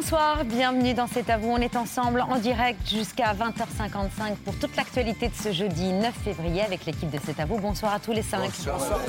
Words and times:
Bonsoir, 0.00 0.44
bienvenue 0.44 0.94
dans 0.94 1.08
C'est 1.08 1.28
à 1.28 1.38
vous. 1.38 1.48
On 1.48 1.56
est 1.56 1.74
ensemble 1.74 2.20
en 2.20 2.38
direct 2.38 2.88
jusqu'à 2.88 3.34
20h55 3.34 4.36
pour 4.44 4.56
toute 4.56 4.76
l'actualité 4.76 5.26
de 5.26 5.34
ce 5.34 5.50
jeudi 5.50 5.92
9 5.92 6.14
février 6.14 6.62
avec 6.62 6.86
l'équipe 6.86 7.10
de 7.10 7.18
C'est 7.24 7.40
à 7.40 7.46
vous. 7.46 7.58
Bonsoir 7.58 7.94
à 7.94 7.98
tous 7.98 8.12
les 8.12 8.22
cinq. 8.22 8.44
Bonsoir, 8.44 9.00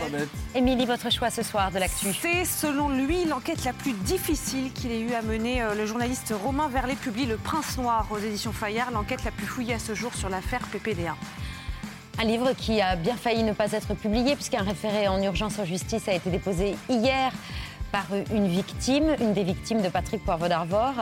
Babette. 0.00 0.30
Émilie, 0.54 0.86
votre 0.86 1.12
choix 1.12 1.28
ce 1.28 1.42
soir 1.42 1.70
de 1.70 1.78
l'actu 1.78 2.14
C'est 2.22 2.46
selon 2.46 2.88
lui 2.88 3.26
l'enquête 3.26 3.62
la 3.66 3.74
plus 3.74 3.92
difficile 3.92 4.72
qu'il 4.72 4.90
ait 4.90 5.00
eu 5.00 5.12
à 5.12 5.20
mener. 5.20 5.60
Euh, 5.60 5.74
le 5.74 5.84
journaliste 5.84 6.32
Romain 6.42 6.68
Verlet 6.68 6.94
publie 6.94 7.26
Le 7.26 7.36
Prince 7.36 7.76
Noir 7.76 8.06
aux 8.10 8.18
éditions 8.18 8.52
Fayard, 8.52 8.90
l'enquête 8.90 9.24
la 9.24 9.32
plus 9.32 9.46
fouillée 9.46 9.74
à 9.74 9.78
ce 9.78 9.94
jour 9.94 10.14
sur 10.14 10.30
l'affaire 10.30 10.66
PPDA. 10.72 11.14
Un 12.20 12.24
livre 12.24 12.52
qui 12.54 12.80
a 12.80 12.96
bien 12.96 13.16
failli 13.16 13.42
ne 13.42 13.52
pas 13.52 13.70
être 13.72 13.92
publié 13.92 14.34
puisqu'un 14.34 14.62
référé 14.62 15.08
en 15.08 15.22
urgence 15.22 15.58
en 15.58 15.66
justice 15.66 16.08
a 16.08 16.14
été 16.14 16.30
déposé 16.30 16.74
hier 16.88 17.32
par 17.92 18.06
une 18.32 18.46
victime, 18.48 19.16
une 19.20 19.32
des 19.32 19.44
victimes 19.44 19.82
de 19.82 19.88
Patrick 19.88 20.24
Poivre 20.24 20.48
d'Arvor, 20.48 20.92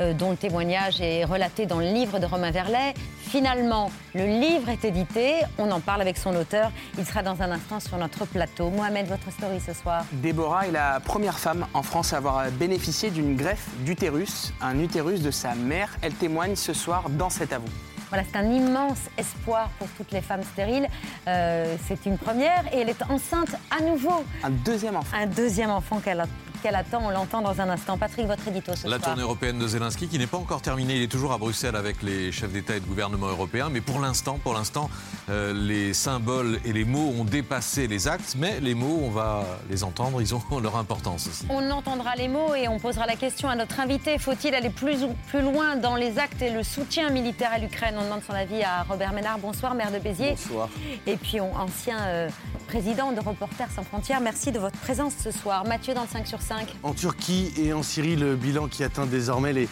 euh, 0.00 0.12
dont 0.12 0.30
le 0.30 0.36
témoignage 0.36 1.00
est 1.00 1.24
relaté 1.24 1.66
dans 1.66 1.78
le 1.78 1.86
livre 1.86 2.18
de 2.18 2.26
Romain 2.26 2.50
Verlet. 2.50 2.94
Finalement, 3.20 3.90
le 4.14 4.26
livre 4.26 4.68
est 4.68 4.84
édité. 4.84 5.40
On 5.58 5.70
en 5.70 5.80
parle 5.80 6.00
avec 6.00 6.16
son 6.16 6.34
auteur. 6.36 6.70
Il 6.98 7.04
sera 7.04 7.22
dans 7.22 7.42
un 7.42 7.50
instant 7.50 7.80
sur 7.80 7.96
notre 7.98 8.26
plateau. 8.26 8.70
Mohamed, 8.70 9.06
votre 9.06 9.32
story 9.32 9.60
ce 9.60 9.72
soir. 9.72 10.04
Déborah 10.12 10.68
est 10.68 10.72
la 10.72 11.00
première 11.00 11.38
femme 11.38 11.66
en 11.74 11.82
France 11.82 12.12
à 12.12 12.18
avoir 12.18 12.50
bénéficié 12.52 13.10
d'une 13.10 13.36
greffe 13.36 13.68
d'utérus, 13.84 14.52
un 14.60 14.78
utérus 14.78 15.22
de 15.22 15.30
sa 15.30 15.54
mère. 15.54 15.96
Elle 16.02 16.14
témoigne 16.14 16.56
ce 16.56 16.72
soir 16.72 17.10
dans 17.10 17.30
cet 17.30 17.52
avou. 17.52 17.68
Voilà, 18.14 18.28
c'est 18.32 18.38
un 18.38 18.48
immense 18.48 19.10
espoir 19.18 19.70
pour 19.76 19.88
toutes 19.96 20.12
les 20.12 20.20
femmes 20.20 20.44
stériles. 20.44 20.86
Euh, 21.26 21.74
c'est 21.88 22.06
une 22.06 22.16
première 22.16 22.62
et 22.72 22.78
elle 22.78 22.88
est 22.88 23.02
enceinte 23.10 23.56
à 23.76 23.82
nouveau. 23.82 24.22
Un 24.44 24.50
deuxième 24.50 24.94
enfant. 24.94 25.16
Un 25.16 25.26
deuxième 25.26 25.70
enfant 25.70 25.98
qu'elle 25.98 26.20
a 26.20 26.26
qu'elle 26.64 26.76
attend. 26.76 27.02
On 27.04 27.10
l'entend 27.10 27.42
dans 27.42 27.60
un 27.60 27.68
instant. 27.68 27.98
Patrick, 27.98 28.26
votre 28.26 28.48
édito 28.48 28.74
ce 28.74 28.88
La 28.88 28.98
tournée 28.98 29.20
européenne 29.20 29.58
de 29.58 29.68
Zelensky 29.68 30.08
qui 30.08 30.18
n'est 30.18 30.26
pas 30.26 30.38
encore 30.38 30.62
terminée. 30.62 30.96
Il 30.96 31.02
est 31.02 31.12
toujours 31.12 31.32
à 31.32 31.38
Bruxelles 31.38 31.76
avec 31.76 32.02
les 32.02 32.32
chefs 32.32 32.52
d'État 32.52 32.74
et 32.74 32.80
de 32.80 32.86
gouvernement 32.86 33.26
européens. 33.26 33.68
Mais 33.70 33.82
pour 33.82 34.00
l'instant, 34.00 34.38
pour 34.42 34.54
l'instant, 34.54 34.88
euh, 35.28 35.52
les 35.52 35.92
symboles 35.92 36.58
et 36.64 36.72
les 36.72 36.86
mots 36.86 37.12
ont 37.18 37.24
dépassé 37.24 37.86
les 37.86 38.08
actes. 38.08 38.34
Mais 38.38 38.60
les 38.60 38.74
mots, 38.74 38.98
on 39.02 39.10
va 39.10 39.44
les 39.68 39.84
entendre. 39.84 40.22
Ils 40.22 40.34
ont 40.34 40.40
leur 40.62 40.76
importance 40.76 41.26
aussi. 41.26 41.44
On 41.50 41.70
entendra 41.70 42.14
les 42.16 42.28
mots 42.28 42.54
et 42.54 42.66
on 42.66 42.78
posera 42.78 43.04
la 43.04 43.16
question 43.16 43.50
à 43.50 43.56
notre 43.56 43.78
invité. 43.80 44.16
Faut-il 44.16 44.54
aller 44.54 44.70
plus, 44.70 45.04
plus 45.28 45.42
loin 45.42 45.76
dans 45.76 45.96
les 45.96 46.18
actes 46.18 46.40
et 46.40 46.50
le 46.50 46.62
soutien 46.62 47.10
militaire 47.10 47.50
à 47.52 47.58
l'Ukraine? 47.58 47.96
On 47.98 48.04
demande 48.04 48.22
son 48.26 48.32
avis 48.32 48.62
à 48.62 48.84
Robert 48.84 49.12
Ménard. 49.12 49.38
Bonsoir, 49.38 49.74
maire 49.74 49.92
de 49.92 49.98
Béziers. 49.98 50.30
Bonsoir. 50.30 50.70
Et 51.06 51.16
puis, 51.16 51.40
ancien 51.40 51.98
euh, 52.06 52.30
président 52.68 53.12
de 53.12 53.20
Reporters 53.20 53.70
sans 53.70 53.82
frontières. 53.82 54.22
Merci 54.22 54.50
de 54.50 54.58
votre 54.58 54.78
présence 54.78 55.12
ce 55.22 55.30
soir. 55.30 55.66
Mathieu 55.66 55.92
dans 55.92 56.02
le 56.02 56.08
5 56.08 56.26
sur 56.26 56.40
5. 56.40 56.53
En 56.82 56.92
Turquie 56.92 57.52
et 57.56 57.72
en 57.72 57.82
Syrie, 57.82 58.16
le 58.16 58.36
bilan 58.36 58.68
qui 58.68 58.84
atteint 58.84 59.06
désormais 59.06 59.52
les, 59.52 59.68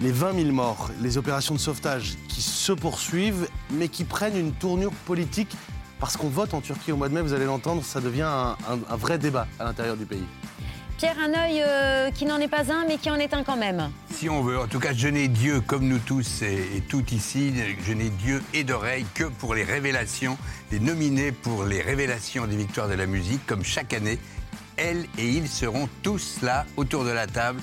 les 0.00 0.12
20 0.12 0.34
000 0.34 0.52
morts, 0.52 0.90
les 1.00 1.18
opérations 1.18 1.54
de 1.54 1.60
sauvetage 1.60 2.16
qui 2.28 2.42
se 2.42 2.72
poursuivent, 2.72 3.48
mais 3.72 3.88
qui 3.88 4.04
prennent 4.04 4.36
une 4.36 4.52
tournure 4.52 4.92
politique. 5.06 5.56
Parce 5.98 6.16
qu'on 6.16 6.28
vote 6.28 6.54
en 6.54 6.62
Turquie 6.62 6.92
au 6.92 6.96
mois 6.96 7.10
de 7.10 7.14
mai, 7.14 7.20
vous 7.20 7.34
allez 7.34 7.44
l'entendre, 7.44 7.84
ça 7.84 8.00
devient 8.00 8.22
un, 8.22 8.56
un, 8.88 8.96
vrai 8.96 9.18
débat 9.18 9.46
à 9.58 9.64
l'intérieur 9.64 9.98
du 9.98 10.06
pays. 10.06 10.24
Pierre, 10.96 11.16
un 11.18 11.32
œil 11.32 11.62
euh, 11.62 12.10
qui 12.10 12.24
n'en 12.24 12.38
est 12.38 12.48
pas 12.48 12.72
un, 12.72 12.86
mais 12.86 12.96
qui 12.96 13.10
en 13.10 13.16
est 13.16 13.34
un 13.34 13.42
quand 13.42 13.56
même. 13.56 13.90
Si 14.10 14.28
on 14.28 14.42
veut. 14.42 14.58
En 14.58 14.66
tout 14.66 14.78
cas, 14.78 14.94
je 14.94 15.08
n'ai 15.08 15.28
Dieu, 15.28 15.60
comme 15.60 15.86
nous 15.86 15.98
tous 15.98 16.42
et, 16.42 16.76
et 16.76 16.80
tout 16.80 17.04
ici, 17.12 17.52
je 17.86 17.92
n'ai 17.92 18.08
Dieu 18.08 18.42
et 18.54 18.64
d'oreilles 18.64 19.06
que 19.14 19.24
pour 19.24 19.54
les 19.54 19.64
révélations, 19.64 20.38
les 20.72 20.80
nominés 20.80 21.32
pour 21.32 21.64
les 21.64 21.82
révélations 21.82 22.46
des 22.46 22.56
victoires 22.56 22.88
de 22.88 22.94
la 22.94 23.06
musique, 23.06 23.44
comme 23.46 23.64
chaque 23.64 23.92
année 23.92 24.18
elle 24.80 25.06
et 25.18 25.28
ils 25.28 25.48
seront 25.48 25.88
tous 26.02 26.38
là 26.42 26.64
autour 26.76 27.04
de 27.04 27.10
la 27.10 27.26
table 27.26 27.60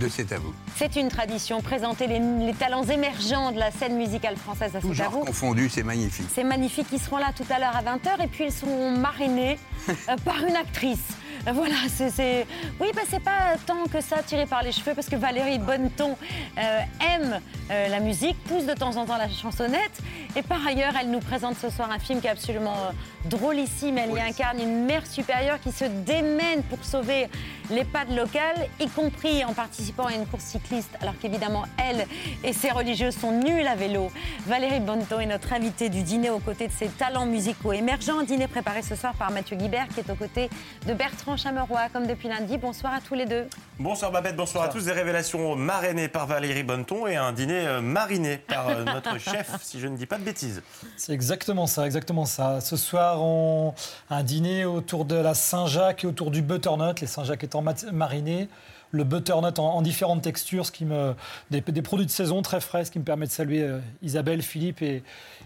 de 0.00 0.08
C'est 0.08 0.30
à 0.32 0.38
vous. 0.38 0.52
C'est 0.76 0.96
une 0.96 1.08
tradition, 1.08 1.62
présenter 1.62 2.06
les, 2.06 2.52
talents 2.52 2.84
émergents 2.84 3.50
de 3.52 3.58
la 3.58 3.70
scène 3.70 3.96
musicale 3.96 4.36
française 4.36 4.76
à 4.76 4.80
C'est 4.80 5.02
à 5.02 5.08
vous. 5.08 5.20
confondu, 5.20 5.70
c'est 5.70 5.82
magnifique. 5.82 6.26
C'est 6.34 6.44
magnifique, 6.44 6.86
ils 6.92 6.98
seront 6.98 7.16
là 7.16 7.30
tout 7.34 7.46
à 7.48 7.58
l'heure 7.58 7.74
à 7.74 7.82
20h 7.82 8.22
et 8.22 8.26
puis 8.26 8.44
ils 8.44 8.52
seront 8.52 8.90
marrainés 8.90 9.58
euh, 9.88 10.16
par 10.22 10.44
une 10.46 10.56
actrice. 10.56 11.16
Euh, 11.46 11.52
voilà, 11.52 11.76
c'est. 11.88 12.46
Oui, 12.80 12.88
bah, 12.94 13.02
c'est 13.08 13.22
pas 13.22 13.56
tant 13.66 13.84
que 13.84 14.00
ça 14.00 14.22
tiré 14.22 14.46
par 14.46 14.62
les 14.62 14.72
cheveux, 14.72 14.94
parce 14.94 15.08
que 15.08 15.16
Valérie 15.16 15.58
Bonneton 15.58 16.16
euh, 16.58 16.80
aime 17.14 17.40
euh, 17.70 17.88
la 17.88 18.00
musique, 18.00 18.36
pousse 18.44 18.66
de 18.66 18.74
temps 18.74 18.96
en 18.96 19.06
temps 19.06 19.16
la 19.16 19.28
chansonnette. 19.28 20.00
Et 20.34 20.42
par 20.42 20.66
ailleurs, 20.66 20.94
elle 21.00 21.10
nous 21.10 21.20
présente 21.20 21.56
ce 21.56 21.70
soir 21.70 21.90
un 21.90 21.98
film 21.98 22.20
qui 22.20 22.26
est 22.26 22.30
absolument 22.30 22.76
drôlissime. 23.24 23.98
Elle 23.98 24.10
y 24.10 24.20
incarne 24.20 24.60
une 24.60 24.84
mère 24.84 25.06
supérieure 25.06 25.60
qui 25.60 25.72
se 25.72 25.84
démène 25.84 26.62
pour 26.68 26.84
sauver 26.84 27.28
l'EHPAD 27.70 28.14
locales, 28.14 28.68
y 28.80 28.88
compris 28.88 29.44
en 29.44 29.52
participant 29.52 30.06
à 30.06 30.14
une 30.14 30.26
course 30.26 30.44
cycliste, 30.44 30.90
alors 31.00 31.14
qu'évidemment, 31.20 31.64
elle 31.78 32.06
et 32.44 32.52
ses 32.52 32.70
religieuses 32.70 33.16
sont 33.16 33.32
nulles 33.32 33.66
à 33.66 33.74
vélo. 33.74 34.10
Valérie 34.46 34.80
Bonneton 34.80 35.20
est 35.20 35.26
notre 35.26 35.52
invitée 35.52 35.88
du 35.88 36.02
dîner 36.02 36.30
aux 36.30 36.38
côtés 36.38 36.68
de 36.68 36.72
ses 36.72 36.88
talents 36.88 37.26
musicaux 37.26 37.72
émergents. 37.72 38.22
Dîner 38.22 38.48
préparé 38.48 38.82
ce 38.82 38.94
soir 38.94 39.14
par 39.14 39.30
Mathieu 39.30 39.56
Guibert, 39.56 39.88
qui 39.88 40.00
est 40.00 40.10
aux 40.10 40.14
côtés 40.14 40.48
de 40.86 40.94
Bertrand 40.94 41.36
Chameroy, 41.36 41.88
comme 41.92 42.06
depuis 42.06 42.28
lundi. 42.28 42.56
Bonsoir 42.58 42.94
à 42.94 43.00
tous 43.00 43.14
les 43.14 43.26
deux. 43.26 43.46
Bonsoir 43.78 44.10
Babette, 44.10 44.36
bonsoir, 44.36 44.64
à 44.64 44.68
tous. 44.68 44.86
Des 44.86 44.92
révélations 44.92 45.54
marrainées 45.54 46.08
par 46.08 46.26
Valérie 46.26 46.62
Bonneton 46.62 47.06
et 47.06 47.16
un 47.16 47.32
dîner 47.32 47.66
euh, 47.66 47.80
mariné 47.82 48.38
par 48.38 48.68
euh, 48.68 48.84
notre 48.84 49.18
chef, 49.18 49.58
si 49.60 49.80
je 49.80 49.86
ne 49.86 49.96
dis 49.96 50.06
pas 50.06 50.16
de 50.16 50.24
bêtises. 50.24 50.62
C'est 50.96 51.12
exactement 51.12 51.66
ça, 51.66 51.84
exactement 51.84 52.24
ça. 52.24 52.60
Ce 52.60 52.76
soir, 52.76 53.22
on... 53.22 53.74
un 54.08 54.22
dîner 54.22 54.64
autour 54.64 55.04
de 55.04 55.16
la 55.16 55.34
Saint-Jacques 55.34 56.04
et 56.04 56.06
autour 56.06 56.30
du 56.30 56.42
butternut. 56.42 57.00
Les 57.00 57.06
Saint-Jacques 57.06 57.44
étant 57.44 57.55
marinés 57.62 58.48
le 58.92 59.04
butternut 59.04 59.58
en, 59.58 59.82
différentes 59.82 60.22
textures, 60.22 60.66
ce 60.66 60.72
qui 60.72 60.84
me, 60.84 61.14
des, 61.50 61.60
produits 61.60 62.06
de 62.06 62.10
saison 62.10 62.40
très 62.42 62.60
frais, 62.60 62.84
ce 62.84 62.90
qui 62.90 62.98
me 62.98 63.04
permet 63.04 63.26
de 63.26 63.30
saluer 63.30 63.62
euh, 63.62 63.80
Isabelle, 64.02 64.42
Philippe 64.42 64.80
et, 64.80 65.02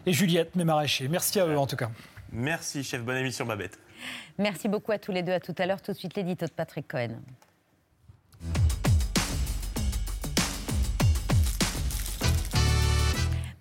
et 0.06 0.12
Juliette, 0.12 0.54
mes 0.56 0.64
maraîchers. 0.64 1.08
Merci 1.08 1.40
à 1.40 1.46
eux 1.46 1.58
en 1.58 1.66
tout 1.66 1.76
cas. 1.76 1.90
Merci 2.32 2.84
chef, 2.84 3.02
bonne 3.02 3.16
émission 3.16 3.44
Babette. 3.44 3.78
Merci 4.38 4.68
beaucoup 4.68 4.92
à 4.92 4.98
tous 4.98 5.12
les 5.12 5.22
deux. 5.22 5.32
À 5.32 5.40
tout 5.40 5.54
à 5.58 5.66
l'heure. 5.66 5.82
Tout 5.82 5.92
de 5.92 5.96
suite, 5.96 6.16
l'édito 6.16 6.46
de 6.46 6.50
Patrick 6.50 6.88
Cohen. 6.88 7.16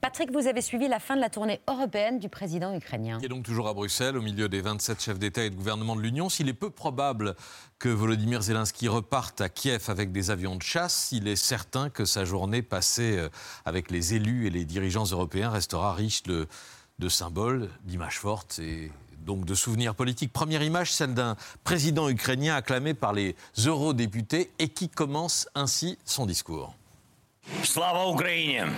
Patrick, 0.10 0.32
vous 0.32 0.48
avez 0.48 0.64
suivi 0.64 0.88
la 0.88 0.98
fin 0.98 1.16
de 1.16 1.22
la 1.22 1.30
tournée 1.30 1.62
européenne 1.68 2.18
du 2.18 2.30
président 2.30 2.76
ukrainien. 2.76 3.20
Il 3.22 3.26
est 3.26 3.30
donc 3.30 3.44
toujours 3.44 3.68
à 3.68 3.76
Bruxelles, 3.76 4.18
au 4.18 4.24
milieu 4.24 4.50
des 4.50 4.60
27 4.60 5.00
chefs 5.00 5.20
d'État 5.20 5.44
et 5.44 5.52
de 5.52 5.56
gouvernement 5.56 5.96
de 5.96 6.02
l'Union. 6.02 6.30
S'il 6.30 6.50
est 6.50 6.54
peu 6.54 6.72
probable 6.72 7.36
que 7.78 7.90
Volodymyr 7.90 8.42
Zelensky 8.42 8.88
reparte 8.88 9.40
à 9.40 9.50
Kiev 9.50 9.84
avec 9.88 10.12
des 10.12 10.32
avions 10.32 10.56
de 10.56 10.64
chasse, 10.64 11.10
il 11.12 11.28
est 11.28 11.36
certain 11.36 11.92
que 11.92 12.06
sa 12.06 12.26
journée 12.26 12.64
passée 12.64 13.20
euh, 13.20 13.30
avec 13.66 13.92
les 13.92 14.16
élus 14.16 14.48
et 14.48 14.50
les 14.50 14.66
dirigeants 14.66 15.04
européens 15.04 15.52
restera 15.52 15.94
riche 15.94 16.24
de, 16.24 16.48
de 16.98 17.08
symboles, 17.08 17.70
d'images 17.84 18.18
fortes 18.18 18.58
et 18.58 18.92
donc 19.28 19.46
de 19.46 19.54
souvenirs 19.54 19.94
politiques. 19.94 20.34
Première 20.34 20.64
image, 20.64 20.92
celle 20.92 21.14
d'un 21.14 21.36
président 21.64 22.10
ukrainien 22.10 22.56
acclamé 22.56 22.96
par 22.96 23.14
les 23.14 23.36
eurodéputés 23.64 24.50
et 24.58 24.70
qui 24.70 24.90
commence 24.90 25.48
ainsi 25.54 26.00
son 26.04 26.26
discours. 26.26 26.74
Slava 27.64 28.12
Ukraine 28.12 28.74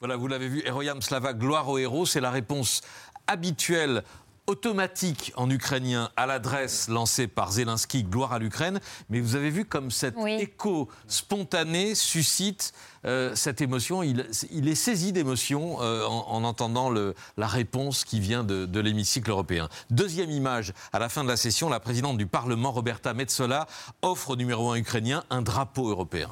Voilà, 0.00 0.14
vous 0.16 0.28
l'avez 0.28 0.46
vu, 0.48 0.62
Heroyam 0.64 1.02
Slava, 1.02 1.32
gloire 1.32 1.68
aux 1.68 1.76
héros, 1.78 2.06
c'est 2.06 2.20
la 2.20 2.30
réponse 2.30 2.82
habituelle 3.26 4.04
automatique 4.46 5.32
en 5.34 5.50
ukrainien 5.50 6.08
à 6.16 6.24
l'adresse 6.26 6.86
lancée 6.88 7.26
par 7.26 7.50
Zelensky, 7.50 8.04
gloire 8.04 8.32
à 8.32 8.38
l'Ukraine. 8.38 8.78
Mais 9.10 9.18
vous 9.18 9.34
avez 9.34 9.50
vu 9.50 9.64
comme 9.64 9.90
cet 9.90 10.14
Oui. 10.16 10.36
écho 10.38 10.88
spontané 11.08 11.96
suscite 11.96 12.72
euh, 13.06 13.34
cette 13.34 13.60
émotion. 13.60 14.04
Il, 14.04 14.24
il 14.52 14.68
est 14.68 14.76
saisi 14.76 15.12
d'émotion 15.12 15.82
euh, 15.82 16.06
en, 16.06 16.28
en 16.28 16.44
entendant 16.44 16.90
le- 16.90 17.14
la 17.36 17.48
réponse 17.48 18.04
qui 18.04 18.20
vient 18.20 18.44
de, 18.44 18.66
de 18.66 18.80
l'hémicycle 18.80 19.28
européen. 19.30 19.68
Deuxième 19.90 20.30
image, 20.30 20.72
à 20.92 21.00
la 21.00 21.08
fin 21.08 21.24
de 21.24 21.28
la 21.28 21.36
session, 21.36 21.68
la 21.68 21.80
présidente 21.80 22.16
du 22.18 22.26
Parlement, 22.28 22.70
Roberta 22.70 23.14
Metsola, 23.14 23.66
offre 24.00 24.30
au 24.30 24.36
numéro 24.36 24.70
un 24.70 24.76
ukrainien 24.76 25.24
un 25.28 25.42
drapeau 25.42 25.90
européen. 25.90 26.30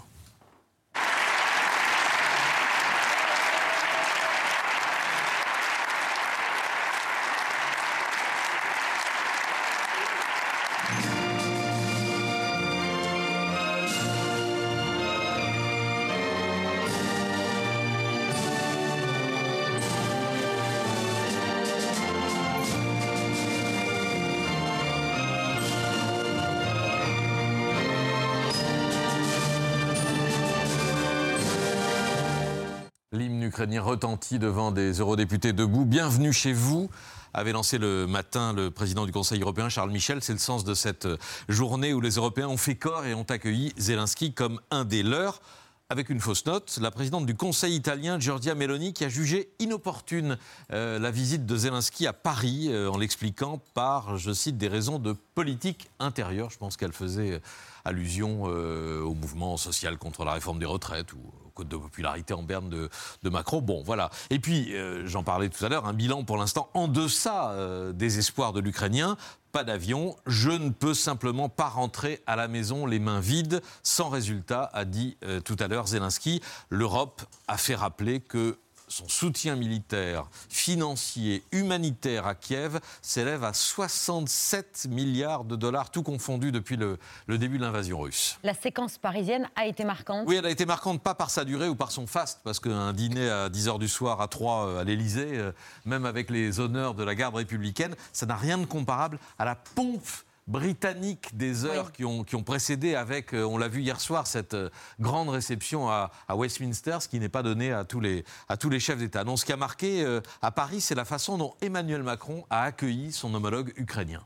Retentit 33.97 34.39
devant 34.39 34.73
des 34.73 35.01
eurodéputés 35.01 35.55
debout. 35.55 35.87
Bienvenue 35.87 36.31
chez 36.31 36.53
vous 36.53 36.91
avait 37.33 37.53
lancé 37.53 37.79
le 37.79 38.07
matin 38.07 38.53
le 38.53 38.71
président 38.71 39.07
du 39.07 39.13
Conseil 39.13 39.41
européen, 39.41 39.71
Charles 39.71 39.91
Michel. 39.91 40.19
C'est 40.21 40.35
le 40.35 40.39
sens 40.39 40.65
de 40.65 40.75
cette 40.75 41.09
journée 41.49 41.95
où 41.95 42.03
les 42.03 42.17
Européens 42.17 42.49
ont 42.49 42.59
fait 42.59 42.75
corps 42.75 43.07
et 43.07 43.15
ont 43.15 43.23
accueilli 43.23 43.73
Zelensky 43.79 44.35
comme 44.35 44.61
un 44.71 44.85
des 44.85 45.03
leurs. 45.03 45.41
Avec 45.89 46.11
une 46.11 46.21
fausse 46.21 46.45
note, 46.45 46.79
la 46.83 46.91
présidente 46.91 47.25
du 47.25 47.35
Conseil 47.35 47.75
italien, 47.75 48.21
Giorgia 48.21 48.55
Meloni, 48.55 48.93
qui 48.93 49.03
a 49.03 49.09
jugé 49.09 49.49
inopportune 49.61 50.37
euh, 50.75 50.99
la 50.99 51.11
visite 51.11 51.47
de 51.47 51.57
Zelensky 51.57 52.07
à 52.07 52.13
Paris, 52.13 52.67
euh, 52.69 52.91
en 52.91 52.99
l'expliquant 52.99 53.63
par, 53.73 54.19
je 54.19 54.33
cite, 54.33 54.59
des 54.59 54.69
raisons 54.69 54.99
de 54.99 55.15
politique 55.35 55.89
intérieure. 56.01 56.51
Je 56.51 56.59
pense 56.59 56.77
qu'elle 56.77 56.93
faisait 56.93 57.33
euh, 57.33 57.41
allusion 57.87 58.43
au 58.43 59.15
mouvement 59.15 59.57
social 59.57 59.97
contre 59.97 60.27
la 60.27 60.33
réforme 60.33 60.59
des 60.59 60.67
retraites 60.67 61.15
ou 61.15 61.21
de 61.63 61.77
popularité 61.77 62.35
en 62.35 62.43
berne 62.43 62.69
de, 62.69 62.89
de 63.23 63.31
Macron. 63.31 63.61
Bon, 63.61 63.83
voilà. 63.85 64.11
Et 64.31 64.39
puis, 64.39 64.75
euh, 64.75 65.07
j'en 65.07 65.23
parlais 65.23 65.49
tout 65.49 65.65
à 65.65 65.69
l'heure, 65.69 65.87
un 65.87 65.95
bilan 65.95 66.25
pour 66.25 66.37
l'instant 66.37 66.69
en 66.75 66.89
deçà 66.89 67.51
euh, 67.51 67.93
des 67.93 68.19
espoirs 68.19 68.53
de 68.53 68.61
l'Ukrainien. 68.61 69.17
Pas 69.53 69.65
d'avion, 69.65 70.17
je 70.27 70.51
ne 70.51 70.71
peux 70.71 70.93
simplement 70.93 71.49
pas 71.49 71.69
rentrer 71.69 72.23
à 72.27 72.37
la 72.37 72.47
maison 72.47 72.85
les 72.85 72.99
mains 72.99 73.21
vides, 73.21 73.63
sans 73.83 74.11
résultat, 74.11 74.71
a 74.75 74.85
dit 74.85 75.17
euh, 75.25 75.41
tout 75.41 75.57
à 75.59 75.69
l'heure 75.69 75.87
Zelensky. 75.87 76.43
L'Europe 76.69 77.23
a 77.49 77.57
fait 77.57 77.75
rappeler 77.75 78.21
que 78.21 78.59
son 78.89 79.09
soutien 79.09 79.57
militaire, 79.57 80.29
financier, 80.49 81.43
humanitaire 81.53 82.27
à 82.27 82.35
Kiev 82.35 82.79
s'élève 83.03 83.45
à 83.45 83.53
67 83.53 84.87
milliards 84.91 85.45
de 85.45 85.57
dollars, 85.57 85.91
tout 85.91 86.03
confondu 86.03 86.53
depuis 86.53 86.77
le, 86.77 86.99
le 87.27 87.39
début 87.39 87.59
de 87.59 87.63
l'invasion 87.63 88.01
russe. 88.01 88.39
La 88.43 88.55
séquence 88.55 88.99
parisienne 88.99 89.49
a 89.57 89.67
été 89.67 89.85
marquante. 89.85 90.25
Oui, 90.27 90.37
elle 90.37 90.47
a 90.47 90.51
été 90.51 90.67
marquante 90.67 91.03
pas 91.03 91.15
par 91.15 91.31
sa 91.31 91.45
durée 91.45 91.69
ou 91.69 91.75
par 91.75 91.91
son 91.91 92.07
faste, 92.07 92.41
parce 92.45 92.61
qu'un 92.61 92.93
dîner 92.93 93.29
à 93.29 93.49
10h 93.49 93.79
du 93.79 93.89
soir 93.89 94.21
à 94.21 94.29
3 94.29 94.81
à 94.81 94.85
l'Élysée, 94.85 95.39
euh, 95.39 95.53
même 95.85 96.07
avec 96.07 96.31
les 96.31 96.61
honneurs 96.61 96.95
de 96.95 97.03
la 97.05 97.15
garde 97.15 97.35
républicaine, 97.35 97.95
ça 98.13 98.27
n'a 98.27 98.37
rien 98.37 98.59
de 98.59 98.67
comparable 98.67 99.19
à 99.39 99.45
la 99.45 99.55
pompe 99.55 100.07
britannique 100.47 101.37
des 101.37 101.65
heures 101.65 101.87
Oui. 101.87 101.93
qui, 101.93 102.05
ont, 102.05 102.25
qui 102.25 102.37
ont 102.37 102.43
précédé 102.43 102.95
avec, 102.95 103.35
euh, 103.35 103.43
on 103.45 103.59
l'a 103.59 103.69
vu 103.69 103.83
hier 103.83 104.01
soir, 104.01 104.27
cette 104.27 104.55
euh, 104.55 104.71
grande 105.01 105.29
réception 105.29 105.89
à, 105.89 106.11
à 106.29 106.37
Westminster, 106.37 106.99
ce 107.01 107.09
qui 107.09 107.19
n'est 107.19 107.29
pas 107.29 107.43
donné 107.43 107.73
à 107.73 107.85
tous 107.85 108.01
les, 108.01 108.25
à 108.49 108.57
tous 108.57 108.71
les 108.71 108.79
chefs 108.81 108.99
d'État. 108.99 109.25
Non, 109.25 109.37
ce 109.37 109.45
qui 109.45 109.53
a 109.53 109.57
marqué 109.57 110.05
euh, 110.05 110.21
à 110.43 110.53
Paris, 110.53 110.81
c'est 110.81 110.95
la 110.95 111.05
façon 111.05 111.37
dont 111.39 111.55
Emmanuel 111.61 112.03
Macron 112.03 112.45
a 112.51 112.63
accueilli 112.63 113.13
son 113.13 113.35
homologue 113.35 113.73
ukrainien. 113.77 114.25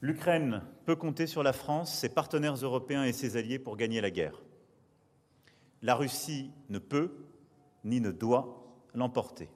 L'Ukraine 0.00 0.62
peut 0.86 0.94
compter 0.94 1.26
sur 1.26 1.42
la 1.42 1.52
France, 1.52 1.92
ses 1.92 2.08
partenaires 2.08 2.54
européens 2.54 3.02
et 3.02 3.12
ses 3.12 3.36
alliés 3.36 3.58
pour 3.58 3.76
gagner 3.76 4.00
la 4.00 4.12
guerre. 4.12 4.40
La 5.82 5.96
Russie 5.96 6.52
ne 6.68 6.78
peut 6.78 7.12
ni 7.84 8.00
ne 8.00 8.12
doit 8.12 8.64
l'emporter. 8.94 9.50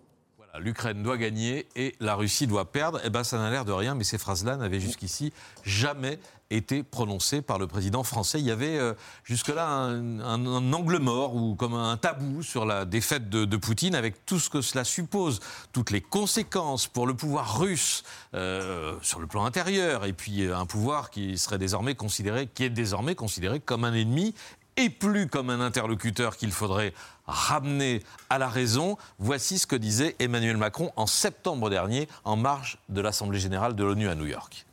L'Ukraine 0.58 1.02
doit 1.02 1.16
gagner 1.16 1.66
et 1.76 1.94
la 2.00 2.14
Russie 2.14 2.46
doit 2.46 2.70
perdre. 2.70 3.00
Eh 3.04 3.10
ben, 3.10 3.24
ça 3.24 3.38
n'a 3.38 3.50
l'air 3.50 3.64
de 3.64 3.72
rien, 3.72 3.94
mais 3.94 4.04
ces 4.04 4.18
phrases-là 4.18 4.56
n'avaient 4.56 4.80
jusqu'ici 4.80 5.32
jamais 5.64 6.18
été 6.50 6.82
prononcées 6.82 7.42
par 7.42 7.58
le 7.58 7.66
président 7.66 8.02
français. 8.02 8.38
Il 8.38 8.46
y 8.46 8.50
avait 8.50 8.78
euh, 8.78 8.94
jusque-là 9.24 9.66
un, 9.66 10.72
angle 10.72 10.98
mort 10.98 11.34
ou 11.34 11.54
comme 11.54 11.74
un 11.74 11.96
tabou 11.96 12.42
sur 12.42 12.66
la 12.66 12.84
défaite 12.84 13.30
de, 13.30 13.44
de 13.44 13.56
Poutine, 13.56 13.94
avec 13.94 14.26
tout 14.26 14.38
ce 14.38 14.50
que 14.50 14.60
cela 14.60 14.84
suppose, 14.84 15.40
toutes 15.72 15.90
les 15.90 16.00
conséquences 16.00 16.86
pour 16.86 17.06
le 17.06 17.14
pouvoir 17.14 17.58
russe 17.58 18.02
euh, 18.34 18.94
sur 19.02 19.20
le 19.20 19.26
plan 19.26 19.44
intérieur, 19.44 20.04
et 20.04 20.12
puis 20.12 20.44
euh, 20.44 20.56
un 20.56 20.66
pouvoir 20.66 21.10
qui 21.10 21.38
serait 21.38 21.58
désormais 21.58 21.94
considéré, 21.94 22.46
qui 22.46 22.64
est 22.64 22.70
désormais 22.70 23.14
considéré 23.14 23.60
comme 23.60 23.84
un 23.84 23.94
ennemi 23.94 24.34
et 24.76 24.90
plus 24.90 25.26
comme 25.26 25.50
un 25.50 25.60
interlocuteur 25.60 26.36
qu'il 26.36 26.52
faudrait 26.52 26.92
ramener 27.26 28.02
à 28.30 28.38
la 28.38 28.48
raison. 28.48 28.96
Voici 29.18 29.58
ce 29.58 29.66
que 29.66 29.76
disait 29.76 30.16
Emmanuel 30.18 30.56
Macron 30.56 30.92
en 30.96 31.06
septembre 31.06 31.70
dernier 31.70 32.08
en 32.24 32.36
marge 32.36 32.78
de 32.88 33.00
l'Assemblée 33.00 33.40
générale 33.40 33.74
de 33.74 33.84
l'ONU 33.84 34.08
à 34.08 34.14
New 34.14 34.26
York. 34.26 34.66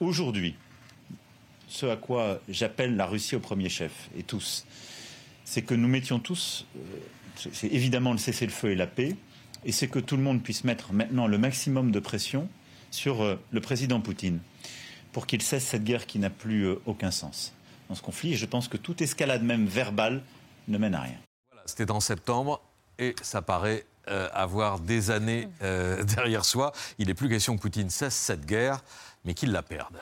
Aujourd'hui, 0.00 0.56
ce 1.68 1.86
à 1.86 1.96
quoi 1.96 2.40
j'appelle 2.48 2.96
la 2.96 3.06
Russie 3.06 3.36
au 3.36 3.40
premier 3.40 3.68
chef, 3.68 4.08
et 4.16 4.22
tous, 4.22 4.64
c'est 5.44 5.62
que 5.62 5.74
nous 5.74 5.88
mettions 5.88 6.18
tous, 6.18 6.66
euh, 6.76 7.50
c'est 7.52 7.68
évidemment 7.68 8.12
le 8.12 8.18
cessez-le-feu 8.18 8.70
et 8.70 8.74
la 8.74 8.86
paix, 8.86 9.16
et 9.64 9.72
c'est 9.72 9.88
que 9.88 9.98
tout 9.98 10.16
le 10.16 10.22
monde 10.22 10.42
puisse 10.42 10.64
mettre 10.64 10.92
maintenant 10.92 11.26
le 11.26 11.36
maximum 11.36 11.90
de 11.90 12.00
pression 12.00 12.48
sur 12.90 13.22
euh, 13.22 13.36
le 13.50 13.60
président 13.60 14.00
Poutine 14.00 14.40
pour 15.12 15.26
qu'il 15.26 15.42
cesse 15.42 15.64
cette 15.64 15.84
guerre 15.84 16.06
qui 16.06 16.18
n'a 16.18 16.30
plus 16.30 16.66
euh, 16.66 16.80
aucun 16.86 17.10
sens 17.10 17.54
dans 17.88 17.94
ce 17.94 18.02
conflit. 18.02 18.32
Et 18.32 18.36
je 18.36 18.46
pense 18.46 18.68
que 18.68 18.76
toute 18.76 19.02
escalade, 19.02 19.42
même 19.42 19.66
verbale, 19.66 20.22
ne 20.68 20.78
mène 20.78 20.94
à 20.94 21.00
rien. 21.00 21.18
Voilà, 21.50 21.62
C'était 21.66 21.90
en 21.90 22.00
septembre 22.00 22.60
et 22.98 23.14
ça 23.22 23.42
paraît 23.42 23.84
euh, 24.08 24.28
avoir 24.32 24.80
des 24.80 25.10
années 25.10 25.48
euh, 25.62 26.02
derrière 26.16 26.44
soi. 26.44 26.72
Il 26.98 27.08
n'est 27.08 27.14
plus 27.14 27.28
question 27.28 27.56
que 27.56 27.62
Poutine 27.62 27.90
cesse 27.90 28.14
cette 28.14 28.46
guerre, 28.46 28.82
mais 29.24 29.34
qu'il 29.34 29.52
la 29.52 29.62
perde. 29.62 29.98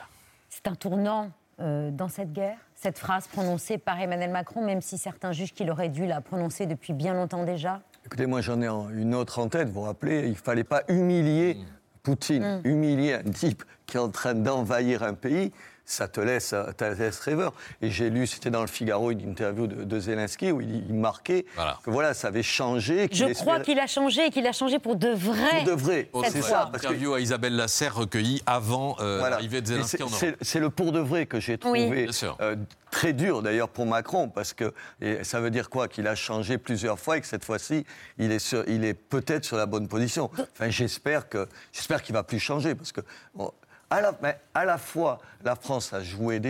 C'est 0.49 0.67
un 0.67 0.75
tournant 0.75 1.31
euh, 1.59 1.91
dans 1.91 2.07
cette 2.07 2.33
guerre, 2.33 2.57
cette 2.75 2.97
phrase 2.97 3.27
prononcée 3.27 3.77
par 3.77 3.99
Emmanuel 3.99 4.31
Macron, 4.31 4.63
même 4.63 4.81
si 4.81 4.97
certains 4.97 5.31
jugent 5.31 5.53
qu'il 5.53 5.69
aurait 5.71 5.89
dû 5.89 6.05
la 6.05 6.21
prononcer 6.21 6.65
depuis 6.65 6.93
bien 6.93 7.13
longtemps 7.13 7.43
déjà. 7.43 7.81
Écoutez, 8.05 8.25
moi 8.25 8.41
j'en 8.41 8.61
ai 8.61 8.67
une 8.67 9.13
autre 9.13 9.39
en 9.39 9.49
tête, 9.49 9.67
vous 9.67 9.75
vous 9.75 9.81
rappelez, 9.81 10.23
il 10.23 10.31
ne 10.31 10.35
fallait 10.35 10.63
pas 10.63 10.83
humilier 10.87 11.57
Poutine, 12.03 12.61
humilier 12.63 13.15
un 13.15 13.23
type 13.23 13.65
qui 13.85 13.97
est 13.97 13.99
en 13.99 14.09
train 14.09 14.33
d'envahir 14.33 15.03
un 15.03 15.13
pays, 15.13 15.51
ça 15.89 16.07
te 16.09 16.19
laisse, 16.19 16.47
ça 16.47 16.73
te 16.73 16.83
laisse 16.83 17.19
rêveur. 17.21 17.53
Et 17.81 17.89
j'ai 17.89 18.09
lu, 18.09 18.27
c'était 18.27 18.49
dans 18.49 18.61
le 18.61 18.67
Figaro, 18.67 19.09
une 19.11 19.21
interview 19.21 19.67
de, 19.67 19.85
de 19.85 19.99
Zelensky 19.99 20.51
où 20.51 20.59
il, 20.59 20.85
il 20.89 20.93
marquait 20.93 21.45
Voilà. 21.55 21.79
que 21.81 21.89
voilà, 21.89 22.13
ça 22.13 22.27
avait 22.27 22.43
changé. 22.43 23.07
qu'il 23.07 23.25
Je 23.29 23.33
crois 23.33 23.61
qu'il 23.61 23.79
a 23.79 23.87
changé 23.87 24.25
et 24.27 24.29
qu'il 24.29 24.45
a 24.45 24.51
changé 24.51 24.79
pour 24.79 24.97
de 24.97 25.07
vrai. 25.09 25.63
Pour 25.63 25.63
de 25.65 25.71
vrai, 25.81 26.09
c'est 26.29 26.41
ça. 26.41 26.67
Parce 26.71 26.83
que 26.83 26.87
Interview 26.89 27.13
à 27.13 27.21
Isabelle 27.21 27.55
Lasserre 27.55 27.95
recueillie 27.95 28.43
avant 28.45 28.97
euh, 28.99 29.19
Voilà. 29.19 29.37
l'arrivée 29.37 29.61
de 29.61 29.67
Zelensky 29.67 29.97
c'est- 29.97 30.03
en 30.03 30.07
Europe. 30.09 30.35
c'est- 30.41 30.59
le 30.59 30.69
pour 30.69 30.91
de 30.91 30.99
vrai 30.99 31.25
que 31.25 31.39
j'ai 31.39 31.57
trouvé 31.57 31.89
Bien 31.89 32.11
sûr. 32.11 32.35
euh, 32.41 32.55
très 32.91 33.13
dur 33.13 33.41
d'ailleurs 33.41 33.69
pour 33.69 33.85
Macron 33.85 34.27
parce 34.27 34.53
que 34.53 34.73
et 35.01 35.23
ça 35.23 35.39
veut 35.39 35.51
dire 35.51 35.69
quoi? 35.69 35.87
Qu'il 35.87 36.07
a 36.07 36.15
changé 36.15 36.57
plusieurs 36.57 36.99
fois 36.99 37.17
et 37.17 37.21
que 37.21 37.27
cette 37.27 37.45
fois-ci 37.45 37.85
il 38.17 38.31
est 38.31 38.39
sur- 38.39 38.67
il 38.67 38.83
est 38.83 38.93
peut-être 38.93 39.45
sur 39.45 39.55
la 39.55 39.65
bonne 39.67 39.87
position. 39.87 40.29
Enfin 40.53 40.69
j'espère 40.69 41.29
que 41.29 41.47
j'espère 41.71 42.01
qu'il 42.01 42.13
va 42.13 42.23
plus 42.23 42.39
changer 42.39 42.75
parce 42.75 42.91
que 42.91 43.01
bon, 43.35 43.51
à 43.89 44.01
la, 44.01 44.13
mais 44.21 44.37
à 44.53 44.65
la 44.65 44.77
fois, 44.77 45.19
la 45.43 45.55
France 45.55 45.93
a 45.93 46.03
joué 46.03 46.41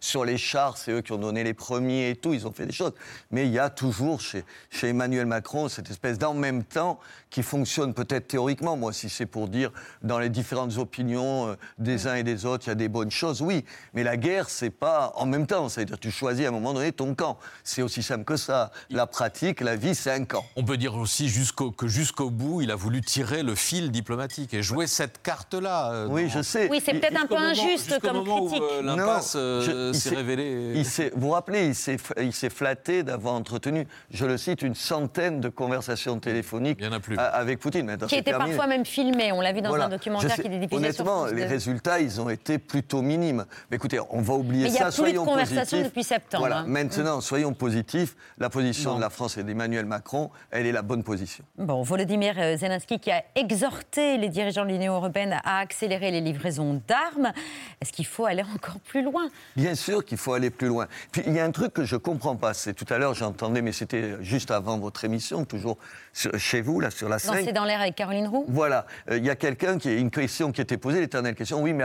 sur 0.00 0.24
les 0.24 0.38
chars, 0.38 0.76
c'est 0.76 0.92
eux 0.92 1.00
qui 1.00 1.12
ont 1.12 1.18
donné 1.18 1.42
les 1.42 1.54
premiers 1.54 2.10
et 2.10 2.16
tout, 2.16 2.34
ils 2.34 2.46
ont 2.46 2.52
fait 2.52 2.66
des 2.66 2.72
choses. 2.72 2.92
Mais 3.30 3.46
il 3.46 3.52
y 3.52 3.58
a 3.58 3.68
toujours 3.68 4.20
chez, 4.20 4.44
chez 4.70 4.88
Emmanuel 4.88 5.26
Macron 5.26 5.68
cette 5.68 5.90
espèce 5.90 6.18
d'en 6.18 6.34
même 6.34 6.62
temps 6.62 7.00
qui 7.32 7.42
fonctionne 7.42 7.94
peut-être 7.94 8.28
théoriquement. 8.28 8.76
Moi, 8.76 8.92
si 8.92 9.08
c'est 9.08 9.26
pour 9.26 9.48
dire 9.48 9.72
dans 10.02 10.18
les 10.18 10.28
différentes 10.28 10.76
opinions 10.76 11.48
euh, 11.48 11.54
des 11.78 12.06
uns 12.06 12.14
et 12.14 12.22
des 12.22 12.44
autres, 12.46 12.64
il 12.66 12.68
y 12.68 12.72
a 12.72 12.76
des 12.76 12.88
bonnes 12.88 13.10
choses, 13.10 13.40
oui. 13.42 13.64
Mais 13.94 14.04
la 14.04 14.16
guerre, 14.16 14.48
c'est 14.50 14.70
pas 14.70 15.12
en 15.16 15.24
même 15.26 15.46
temps. 15.46 15.68
C'est-à-dire 15.68 15.98
tu 15.98 16.10
choisis 16.10 16.44
à 16.44 16.48
un 16.48 16.52
moment 16.52 16.74
donné 16.74 16.92
ton 16.92 17.14
camp. 17.14 17.38
C'est 17.64 17.82
aussi 17.82 18.02
simple 18.02 18.24
que 18.24 18.36
ça. 18.36 18.70
La 18.90 19.06
pratique, 19.06 19.60
la 19.62 19.76
vie, 19.76 19.94
c'est 19.94 20.12
un 20.12 20.24
camp. 20.24 20.44
On 20.56 20.62
peut 20.64 20.76
dire 20.76 20.94
aussi 20.94 21.28
jusqu'au- 21.28 21.70
que 21.72 21.88
jusqu'au 21.88 22.28
bout, 22.30 22.60
il 22.60 22.70
a 22.70 22.76
voulu 22.76 23.00
tirer 23.00 23.42
le 23.42 23.54
fil 23.54 23.90
diplomatique 23.90 24.52
et 24.52 24.62
jouer 24.62 24.86
cette 24.86 25.22
carte-là. 25.22 25.90
euh, 25.92 26.06
Oui, 26.10 26.24
dans 26.24 26.28
je 26.28 26.42
sait. 26.42 26.68
Oui, 26.70 26.82
c'est 26.84 26.92
Il- 26.92 27.00
peut-être 27.00 27.16
un 27.18 27.26
peu 27.26 27.34
moment- 27.34 27.46
injuste 27.46 27.98
comme 28.00 28.24
critique. 28.24 28.62
euh, 28.62 28.82
l'impasse 28.82 29.34
Non, 29.36 29.40
euh, 29.40 29.60
je- 29.62 29.88
il 29.88 29.94
s'est 29.98 30.10
s'est- 30.10 30.16
révélée. 30.16 30.72
Il 30.76 30.84
s'est- 30.84 31.12
vous 31.16 31.22
vous 31.28 31.30
rappelez, 31.30 31.66
il 31.68 31.74
s'est, 31.74 31.96
il 32.20 32.34
s'est 32.34 32.50
flatté 32.50 33.02
d'avoir 33.02 33.34
entretenu, 33.34 33.86
je 34.10 34.26
le 34.26 34.36
cite, 34.36 34.60
une 34.60 34.74
centaine 34.74 35.40
de 35.40 35.48
conversations 35.48 36.18
téléphoniques 36.20 36.76
Il 36.80 36.84
y 36.84 36.88
en 36.88 36.92
a 36.92 37.00
plus. 37.00 37.16
Avec 37.26 37.58
Poutine. 37.60 37.86
Maintenant, 37.86 38.06
Qui 38.06 38.16
était 38.16 38.30
terminé. 38.30 38.50
parfois 38.56 38.66
même 38.66 38.84
filmé. 38.84 39.32
On 39.32 39.40
l'a 39.40 39.52
vu 39.52 39.60
dans 39.62 39.68
Voilà. 39.70 39.86
un 39.86 39.88
documentaire 39.88 40.30
sais- 40.34 40.42
qui 40.42 40.48
était 40.48 40.58
diffusé 40.58 40.76
Honnêtement, 40.76 41.26
les 41.26 41.42
2. 41.44 41.48
résultats, 41.48 42.00
ils 42.00 42.20
ont 42.20 42.28
été 42.28 42.58
plutôt 42.58 43.02
minimes. 43.02 43.44
Mais 43.70 43.76
écoutez, 43.76 43.98
on 44.10 44.20
va 44.20 44.34
oublier 44.34 44.64
Mais 44.64 44.70
il 44.70 44.74
y 44.74 44.78
a 44.78 44.90
ça. 44.90 45.02
plus 45.02 45.12
de 45.12 45.18
conversation 45.18 45.82
depuis 45.82 46.04
septembre, 46.04 46.42
Voilà. 46.42 46.58
hein. 46.58 46.64
Maintenant, 46.66 47.20
soyons 47.20 47.52
positifs. 47.54 48.16
La 48.38 48.50
position 48.50 48.90
Bon. 48.92 48.96
de 48.96 49.00
la 49.02 49.10
France 49.10 49.36
et 49.38 49.44
d'Emmanuel 49.44 49.86
Macron, 49.86 50.30
elle 50.50 50.66
est 50.66 50.72
la 50.72 50.82
bonne 50.82 51.02
position. 51.02 51.44
Bon, 51.58 51.82
Volodymyr 51.82 52.34
euh, 52.38 52.56
Zelensky 52.56 52.98
qui 52.98 53.10
a 53.10 53.22
exhorté 53.34 54.18
les 54.18 54.28
dirigeants 54.28 54.64
de 54.64 54.70
l'Union 54.70 54.94
européenne 54.94 55.38
à 55.44 55.58
accélérer 55.58 56.10
les 56.10 56.20
livraisons 56.20 56.80
d'armes. 56.88 57.32
Est-ce 57.80 57.92
qu'il 57.92 58.06
faut 58.06 58.26
aller 58.26 58.42
encore 58.54 58.80
plus 58.80 59.02
loin? 59.02 59.28
Bien 59.56 59.74
sûr 59.74 60.04
qu'il 60.04 60.18
faut 60.18 60.32
aller 60.32 60.50
plus 60.50 60.68
loin. 60.68 60.86
Puis 61.12 61.22
il 61.26 61.34
y 61.34 61.40
a 61.40 61.44
un 61.44 61.50
truc 61.50 61.72
que 61.72 61.84
je 61.84 61.96
comprends 61.96 62.36
pas. 62.36 62.54
C'est 62.54 62.74
tout 62.74 62.86
à 62.92 62.98
l'heure, 62.98 63.14
j'entendais, 63.14 63.62
mais 63.62 63.72
c'était 63.72 64.16
juste 64.22 64.50
avant 64.50 64.78
votre 64.78 65.04
émission, 65.04 65.44
toujours 65.44 65.78
chez 66.12 66.60
vous, 66.60 66.80
là, 66.80 66.90
sur 66.90 67.08
la 67.12 67.18
scène. 67.18 67.44
c'est 67.44 67.52
dans 67.52 67.64
l'air 67.64 67.80
avec 67.80 67.94
Caroline 67.94 68.26
Roux 68.26 68.44
Voilà, 68.48 68.86
Euh, 69.10 69.18
il 69.18 69.24
y 69.24 69.30
a 69.30 69.36
quelqu'un 69.36 69.78
qui 69.78 69.92
une 69.92 70.10
question 70.10 70.52
qui 70.52 70.60
était 70.60 70.76
posée, 70.76 71.00
l'éternelle 71.00 71.34
question. 71.34 71.60
Oui, 71.62 71.72
mais 71.72 71.84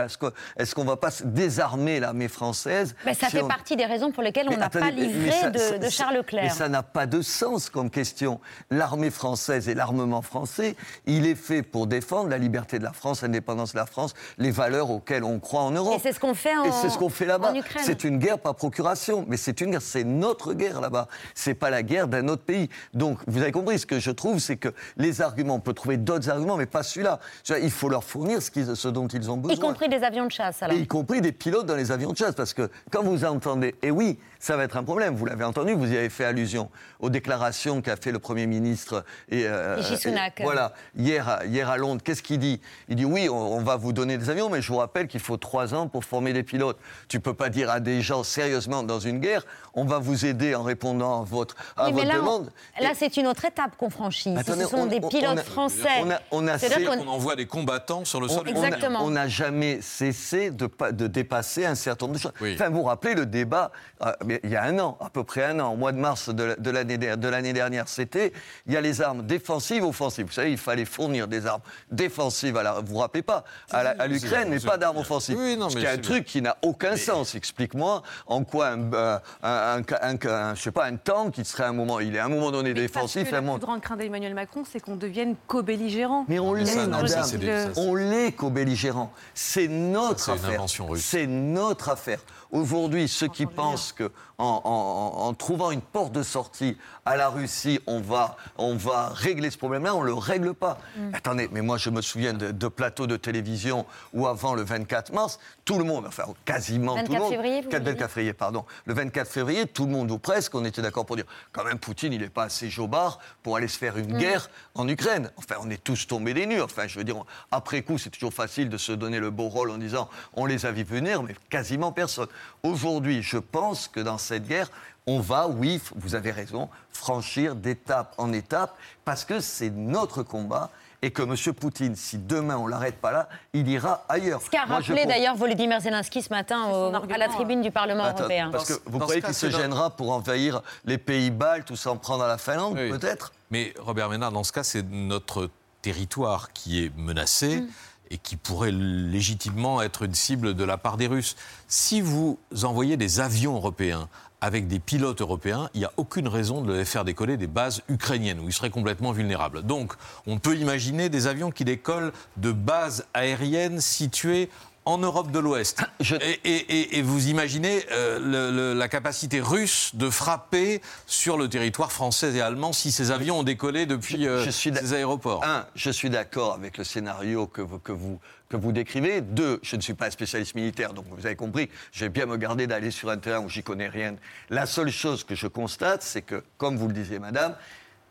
est-ce 0.56 0.74
qu'on 0.74 0.82
ne 0.84 0.88
va 0.88 0.96
pas 0.96 1.10
désarmer 1.24 2.00
l'armée 2.00 2.28
française 2.28 2.94
Ben, 3.04 3.14
Ça 3.14 3.26
si 3.26 3.36
fait 3.36 3.42
on- 3.42 3.48
partie 3.48 3.76
des 3.76 3.84
raisons 3.86 4.10
pour 4.12 4.22
lesquelles 4.22 4.46
on 4.48 4.50
Mais 4.52 4.56
n'a 4.56 4.70
pas 4.70 4.80
mais- 4.80 4.90
livré 4.92 5.26
mais 5.26 5.30
ça- 5.32 5.50
de, 5.50 5.58
ça- 5.58 5.78
de 5.78 5.84
ça- 5.84 5.90
Charles 5.90 6.12
Mais 6.14 6.18
Leclerc. 6.18 6.52
ça 6.52 6.68
n'a 6.68 6.82
pas 6.82 7.06
de 7.06 7.22
sens 7.22 7.70
comme 7.70 7.90
question. 7.90 8.40
L'armée 8.70 9.10
française 9.10 9.68
et 9.68 9.74
l'armement 9.74 10.22
français, 10.22 10.76
il 11.06 11.26
est 11.26 11.34
fait 11.34 11.62
pour 11.62 11.86
défendre 11.86 12.28
la 12.30 12.38
liberté 12.38 12.78
de 12.78 12.84
la 12.84 12.92
France, 12.92 13.22
l'indépendance 13.22 13.72
de 13.72 13.78
la 13.78 13.86
France, 13.86 14.14
les 14.38 14.50
valeurs 14.50 14.90
auxquelles 14.90 15.24
on 15.24 15.38
croit 15.38 15.62
en 15.62 15.70
Europe. 15.70 15.94
Et 15.96 16.00
c'est 16.00 16.12
ce 16.12 16.20
qu'on 16.20 16.34
fait 16.34 16.56
en- 16.56 16.64
Et 16.64 16.72
c'est 16.72 16.88
ce 16.90 16.98
qu'on 16.98 17.08
fait 17.08 17.26
là-bas. 17.26 17.52
C'est 17.82 18.04
une 18.04 18.18
guerre 18.18 18.38
par 18.38 18.54
procuration, 18.54 19.24
mais 19.28 19.36
c'est 19.36 19.60
une 19.60 19.70
guerre, 19.72 19.82
c'est 19.82 20.04
notre 20.04 20.54
guerre 20.54 20.80
là-bas. 20.80 21.08
C'est 21.34 21.54
pas 21.54 21.70
la 21.70 21.82
guerre 21.82 22.08
d'un 22.08 22.28
autre 22.28 22.42
pays. 22.44 22.68
Donc, 22.94 23.18
vous 23.26 23.42
avez 23.42 23.52
compris, 23.52 23.78
ce 23.78 23.86
que 23.86 23.98
je 24.00 24.10
trouve, 24.10 24.38
c'est 24.38 24.56
que 24.56 24.68
les 24.96 25.17
arguments, 25.22 25.54
on 25.56 25.60
peut 25.60 25.72
trouver 25.74 25.96
d'autres 25.96 26.28
arguments, 26.30 26.56
mais 26.56 26.66
pas 26.66 26.82
celui-là. 26.82 27.18
Il 27.62 27.70
faut 27.70 27.88
leur 27.88 28.04
fournir 28.04 28.40
ce, 28.42 28.88
dont 28.88 29.06
ils 29.08 29.30
ont 29.30 29.36
besoin. 29.36 29.56
Y 29.56 29.58
compris 29.60 29.88
des 29.88 30.02
avions 30.02 30.26
de 30.26 30.32
chasse, 30.32 30.62
alors. 30.62 30.76
Et 30.76 30.80
y 30.80 30.86
compris 30.86 31.20
des 31.20 31.32
pilotes 31.32 31.66
dans 31.66 31.76
les 31.76 31.90
avions 31.92 32.12
de 32.12 32.16
chasse. 32.16 32.34
Parce 32.34 32.54
que 32.54 32.70
quand 32.90 33.02
vous 33.02 33.24
entendez, 33.24 33.74
et 33.82 33.90
oui, 33.90 34.18
ça 34.38 34.56
va 34.56 34.64
être 34.64 34.76
un 34.76 34.84
problème, 34.84 35.14
vous 35.16 35.24
l'avez 35.26 35.44
entendu, 35.44 35.72
vous 35.74 35.92
y 35.92 35.96
avez 35.96 36.08
fait 36.10 36.24
allusion 36.24 36.70
aux 37.00 37.10
déclarations 37.10 37.80
qu'a 37.82 37.96
fait 37.96 38.12
le 38.12 38.18
Premier 38.18 38.46
ministre. 38.46 39.04
Et, 39.28 39.44
euh, 39.46 39.80
et 40.04 40.42
voilà, 40.42 40.72
hier, 40.96 41.28
à- 41.28 41.44
hier 41.46 41.68
à 41.70 41.76
Londres, 41.76 42.02
qu'est-ce 42.04 42.22
qu'il 42.22 42.38
dit? 42.38 42.60
Il 42.88 42.96
dit 42.96 43.04
oui, 43.04 43.28
on, 43.28 43.34
on 43.36 43.60
va 43.62 43.76
vous 43.76 43.92
donner 43.92 44.16
des 44.18 44.30
avions, 44.30 44.48
mais 44.48 44.62
je 44.62 44.68
vous 44.72 44.78
rappelle 44.78 45.06
qu'il 45.08 45.20
faut 45.20 45.36
trois 45.36 45.74
ans 45.74 45.88
pour 45.88 46.04
former 46.04 46.32
des 46.32 46.42
pilotes. 46.42 46.78
Tu 47.08 47.20
peux 47.20 47.34
pas 47.34 47.48
dire 47.48 47.70
à 47.70 47.80
des 47.80 48.00
gens 48.02 48.22
sérieusement 48.22 48.82
dans 48.82 49.00
une 49.00 49.18
guerre, 49.18 49.44
on 49.74 49.84
va 49.84 49.98
vous 49.98 50.24
aider 50.26 50.54
en 50.54 50.62
répondant 50.62 51.22
à 51.22 51.24
votre, 51.24 51.56
à 51.76 51.86
Oui, 51.86 51.92
mais 51.92 52.02
votre 52.02 52.08
là, 52.08 52.14
on- 52.20 52.22
demande. 52.22 52.52
là 52.80 52.90
Et- 52.92 52.94
c'est 52.94 53.16
une 53.16 53.26
autre 53.26 53.44
étape 53.44 53.76
qu'on 53.76 53.90
franchit. 53.90 54.34
Si 54.44 54.52
ce 54.52 54.66
sont 54.66 54.78
on- 54.78 54.86
des 54.86 55.00
pilotes 55.08 55.30
on 55.34 55.36
a- 55.38 55.42
français. 55.42 55.88
on 56.02 56.10
a- 56.10 56.20
on 56.30 56.46
a 56.48 56.58
C'est-à-dire 56.58 56.90
qu'on- 56.90 56.98
On 57.06 57.08
envoie 57.08 57.36
des 57.36 57.46
combattants 57.46 58.04
sur 58.04 58.20
le 58.20 58.28
sol. 58.28 58.42
on- 58.46 58.50
Exactement. 58.50 59.00
On 59.04 59.10
n'a 59.10 59.28
jamais 59.28 59.80
cessé 59.82 60.50
de, 60.50 60.66
pa- 60.66 60.92
de 60.92 61.06
dépasser 61.06 61.64
un 61.66 61.74
certain 61.74 62.06
nombre 62.06 62.16
de 62.18 62.22
choses. 62.22 62.32
Oui. 62.40 62.54
Enfin, 62.54 62.68
vous 62.70 62.78
vous 62.78 62.82
rappelez 62.84 63.14
le 63.14 63.26
débat, 63.26 63.70
euh, 64.04 64.12
il 64.44 64.50
y 64.50 64.56
a 64.56 64.62
un 64.64 64.78
an, 64.78 64.96
à 65.00 65.10
peu 65.10 65.24
près 65.24 65.44
un 65.44 65.60
an, 65.60 65.72
au 65.72 65.76
mois 65.76 65.92
de 65.92 65.98
mars 65.98 66.28
de, 66.28 66.56
de 66.58 66.70
l'année 66.70 66.98
der- 66.98 67.16
de 67.18 67.28
l'année 67.28 67.52
dernière, 67.52 67.88
c'était, 67.88 68.32
il 68.66 68.72
y 68.72 68.76
a 68.76 68.80
les 68.80 69.00
armes 69.02 69.22
défensives, 69.26 69.84
offensives. 69.84 70.26
Vous 70.26 70.32
savez, 70.32 70.52
il 70.52 70.58
fallait 70.58 70.84
fournir 70.84 71.28
des 71.28 71.46
armes 71.46 71.62
défensives, 71.90 72.56
à 72.56 72.62
la, 72.62 72.72
vous 72.80 72.92
vous 72.94 72.98
rappelez 72.98 73.22
pas, 73.22 73.44
à 73.70 74.06
l'Ukraine, 74.06 74.48
mais 74.50 74.60
pas 74.60 74.76
d'armes 74.76 74.98
offensives. 74.98 75.36
Oui, 75.38 75.56
non, 75.56 75.68
Ce 75.70 75.74
mais 75.76 75.80
qui 75.82 75.86
est 75.86 75.90
un 75.90 75.98
truc 75.98 76.24
qui 76.24 76.42
n'a 76.42 76.56
aucun 76.62 76.96
sens. 76.96 77.34
Explique-moi 77.34 78.02
en 78.26 78.44
quoi 78.44 78.68
un, 78.68 78.92
euh, 78.92 79.18
un, 79.42 79.48
un- 79.50 79.82
un- 80.02 80.28
un- 80.30 80.54
je 80.54 80.62
sais 80.62 80.70
pas, 80.72 80.84
un 80.86 80.96
tank, 80.96 81.38
il 81.38 81.44
serait 81.44 81.64
à 81.64 81.68
un 81.68 81.72
moment, 81.72 82.00
il 82.00 82.14
est 82.14 82.18
à 82.18 82.24
un 82.24 82.28
moment 82.28 82.50
donné 82.50 82.74
Mais 82.74 82.80
défensif, 82.80 83.22
parce 83.22 83.30
que 83.30 83.34
à 83.34 83.38
un 83.38 83.40
moment... 83.42 83.58
plus 83.58 83.66
grande 83.66 83.80
crainte 83.80 83.98
d'Emmanuel 83.98 84.34
Macron, 84.34 84.62
c'est 84.70 84.80
qu'on 84.80 84.96
devienne 84.98 85.34
co-belligérant. 85.46 86.24
Mais 86.28 86.38
on 86.38 86.52
l'est, 86.52 86.74
madame. 86.86 87.06
ça, 87.08 87.36
des- 87.36 87.46
ça, 87.74 87.80
On 87.80 87.94
l'est 87.94 88.32
co-belligérant. 88.32 89.10
C'est 89.34 89.68
notre 89.68 90.20
Ça, 90.20 90.32
affaire. 90.32 90.64
C'est 90.96 91.26
notre 91.26 91.88
affaire. 91.88 92.20
Aujourd'hui, 92.50 93.08
ceux 93.08 93.28
qui 93.28 93.44
pensent 93.46 93.92
que 93.92 94.10
en, 94.38 94.62
en- 94.64 95.26
en 95.26 95.34
trouvant 95.34 95.70
une 95.70 95.80
porte 95.82 96.12
de 96.12 96.22
sortie 96.22 96.76
à 97.04 97.16
la 97.16 97.28
Russie, 97.28 97.80
on 97.86 98.00
va, 98.00 98.36
on 98.56 98.74
va 98.76 99.08
régler 99.08 99.50
ce 99.50 99.58
problème-là, 99.58 99.94
on 99.96 100.00
ne 100.02 100.06
le 100.06 100.14
règle 100.14 100.54
pas. 100.54 100.78
Mm. 100.96 101.10
Attendez, 101.14 101.48
mais 101.52 101.60
moi 101.60 101.76
je 101.76 101.90
me 101.90 102.00
souviens 102.00 102.32
de, 102.34 102.52
de 102.52 102.68
plateaux 102.68 103.06
de 103.08 103.16
télévision 103.16 103.84
où 104.14 104.26
avant 104.28 104.54
le 104.54 104.62
24 104.62 105.12
mars, 105.12 105.38
tout 105.64 105.76
le 105.76 105.84
monde, 105.84 106.04
enfin 106.06 106.22
quasiment 106.44 106.92
tout 106.92 106.98
24 107.12 107.12
le 107.12 107.18
monde, 107.20 107.30
février, 107.32 107.60
vous 107.62 107.68
4 107.68 107.80
voulez 107.82 107.92
24 107.92 108.10
février, 108.12 108.32
pardon, 108.32 108.64
le 108.86 108.94
24 108.94 109.28
février, 109.30 109.66
tout 109.66 109.84
le 109.84 109.90
monde 109.92 110.10
ou 110.10 110.18
presque, 110.18 110.54
on 110.54 110.64
était 110.64 110.80
d'accord 110.82 111.04
pour 111.04 111.16
dire, 111.16 111.26
quand 111.52 111.64
même 111.64 111.78
Poutine, 111.80 112.12
il 112.12 112.20
n'est 112.20 112.28
pas 112.30 112.44
assez 112.44 112.70
jobard 112.70 113.18
pour 113.42 113.56
aller 113.56 113.68
se 113.68 113.76
faire 113.76 113.98
une 113.98 114.14
Mm. 114.14 114.18
guerre 114.18 114.48
en 114.78 114.88
Ukraine. 114.88 115.30
Enfin, 115.36 115.56
on 115.60 115.68
est 115.68 115.82
tous 115.82 116.06
tombés 116.06 116.32
des 116.32 116.46
nues. 116.46 116.62
Enfin, 116.62 116.86
je 116.86 116.98
veux 116.98 117.04
dire, 117.04 117.22
après 117.50 117.82
coup, 117.82 117.98
c'est 117.98 118.10
toujours 118.10 118.32
facile 118.32 118.70
de 118.70 118.78
se 118.78 118.92
donner 118.92 119.18
le 119.18 119.30
beau 119.30 119.48
rôle 119.48 119.70
en 119.70 119.76
disant, 119.76 120.08
on 120.34 120.46
les 120.46 120.64
a 120.64 120.72
vus 120.72 120.84
venir, 120.84 121.22
mais 121.22 121.34
quasiment 121.50 121.92
personne. 121.92 122.28
Aujourd'hui, 122.62 123.22
je 123.22 123.38
pense 123.38 123.88
que 123.88 124.00
dans 124.00 124.18
cette 124.18 124.46
guerre, 124.46 124.70
on 125.06 125.20
va, 125.20 125.48
oui, 125.48 125.80
vous 125.96 126.14
avez 126.14 126.30
raison, 126.30 126.68
franchir 126.90 127.56
d'étape 127.56 128.14
en 128.18 128.32
étape, 128.32 128.76
parce 129.04 129.24
que 129.24 129.40
c'est 129.40 129.70
notre 129.70 130.22
combat. 130.22 130.70
Et 131.00 131.12
que 131.12 131.22
M. 131.22 131.54
Poutine, 131.54 131.94
si 131.94 132.18
demain 132.18 132.56
on 132.56 132.66
l'arrête 132.66 132.96
pas 132.96 133.12
là, 133.12 133.28
il 133.52 133.68
ira 133.68 134.04
ailleurs. 134.08 134.42
Ce 134.42 134.50
qu'a 134.50 134.64
je 134.66 134.72
rappelé 134.72 135.06
d'ailleurs 135.06 135.36
Volodymyr 135.36 135.80
Zelensky 135.80 136.22
ce 136.22 136.30
matin 136.30 136.64
au- 136.72 136.92
à 137.12 137.18
la 137.18 137.28
tribune 137.28 137.62
du 137.62 137.70
Parlement 137.70 138.02
Attends, 138.02 138.20
européen. 138.20 138.50
Parce 138.50 138.66
que 138.68 138.80
vous 138.86 138.98
dans 138.98 139.04
croyez 139.04 139.22
qu'il 139.22 139.34
se 139.34 139.48
gênera 139.48 139.90
pour 139.90 140.10
envahir 140.12 140.60
les 140.84 140.98
pays 140.98 141.30
baltes 141.30 141.70
ou 141.70 141.76
s'en 141.76 141.96
prendre 141.96 142.24
à 142.24 142.28
la 142.28 142.36
Finlande, 142.38 142.74
Oui. 142.76 142.90
peut-être 142.90 143.32
Mais 143.50 143.72
Robert 143.78 144.08
Ménard, 144.10 144.32
dans 144.32 144.42
ce 144.44 144.52
cas, 144.52 144.64
c'est 144.64 144.82
notre 144.90 145.48
territoire 145.82 146.52
qui 146.52 146.84
est 146.84 146.92
menacé 146.98 147.60
Mm. 147.60 147.68
et 148.10 148.18
qui 148.18 148.36
pourrait 148.36 148.72
légitimement 148.72 149.80
être 149.82 150.02
une 150.02 150.14
cible 150.14 150.54
de 150.54 150.64
la 150.64 150.78
part 150.78 150.96
des 150.96 151.06
Russes. 151.06 151.36
Si 151.68 152.00
vous 152.00 152.38
envoyez 152.64 152.96
des 152.96 153.20
avions 153.20 153.54
européens 153.54 154.08
avec 154.40 154.68
des 154.68 154.78
pilotes 154.78 155.20
européens, 155.20 155.68
il 155.74 155.80
n'y 155.80 155.84
a 155.86 155.92
aucune 155.96 156.28
raison 156.28 156.62
de 156.62 156.72
les 156.72 156.84
faire 156.84 157.04
décoller 157.04 157.36
des 157.36 157.46
bases 157.48 157.82
ukrainiennes 157.88 158.40
où 158.40 158.48
ils 158.48 158.52
seraient 158.52 158.70
complètement 158.70 159.12
vulnérables. 159.12 159.62
Donc, 159.62 159.94
on 160.26 160.38
peut 160.38 160.56
imaginer 160.56 161.08
des 161.08 161.26
avions 161.26 161.50
qui 161.50 161.64
décollent 161.64 162.12
de 162.36 162.52
bases 162.52 163.06
aériennes 163.14 163.80
situées 163.80 164.48
en 164.84 164.96
Europe 164.98 165.30
de 165.32 165.38
l'Ouest. 165.38 165.82
Je- 166.00 166.14
Et, 166.14 166.40
et- 166.44 166.56
et- 166.80 166.98
et 166.98 167.02
vous 167.02 167.28
imaginez 167.28 167.84
euh, 167.92 168.18
le- 168.18 168.50
le- 168.56 168.72
la 168.78 168.88
capacité 168.88 169.38
russe 169.40 169.90
de 169.94 170.08
frapper 170.08 170.80
sur 171.04 171.36
le 171.36 171.48
territoire 171.48 171.92
français 171.92 172.32
et 172.34 172.40
allemand 172.40 172.72
si 172.72 172.90
ces 172.90 173.10
avions 173.10 173.40
ont 173.40 173.42
décollé 173.42 173.84
depuis 173.84 174.26
euh, 174.26 174.42
je 174.44 174.50
suis 174.50 174.70
d'a- 174.70 174.80
ces 174.80 174.94
aéroports. 174.94 175.44
Un, 175.44 175.66
je 175.74 175.90
suis 175.90 176.08
d'accord 176.08 176.54
avec 176.54 176.78
le 176.78 176.84
scénario 176.84 177.46
que 177.46 177.60
vous, 177.60 177.78
que, 177.80 177.92
vous, 177.92 178.18
que 178.48 178.56
vous 178.56 178.72
décrivez. 178.72 179.20
Deux, 179.20 179.60
je 179.62 179.76
ne 179.76 179.80
suis 179.80 179.94
pas 179.94 180.06
un 180.06 180.10
spécialiste 180.10 180.54
militaire, 180.54 180.92
donc 180.94 181.06
vous 181.10 181.26
avez 181.26 181.36
compris, 181.36 181.68
je 181.92 182.04
vais 182.04 182.08
bien 182.08 182.26
me 182.26 182.36
garder 182.36 182.66
d'aller 182.66 182.90
sur 182.90 183.10
un 183.10 183.18
terrain 183.18 183.40
où 183.40 183.48
j'y 183.48 183.62
connais 183.62 183.88
rien. 183.88 184.16
La 184.50 184.66
seule 184.66 184.90
chose 184.90 185.24
que 185.24 185.34
je 185.34 185.46
constate, 185.46 186.02
c'est 186.02 186.22
que, 186.22 186.42
comme 186.56 186.76
vous 186.76 186.88
le 186.88 186.94
disiez, 186.94 187.18
madame, 187.18 187.54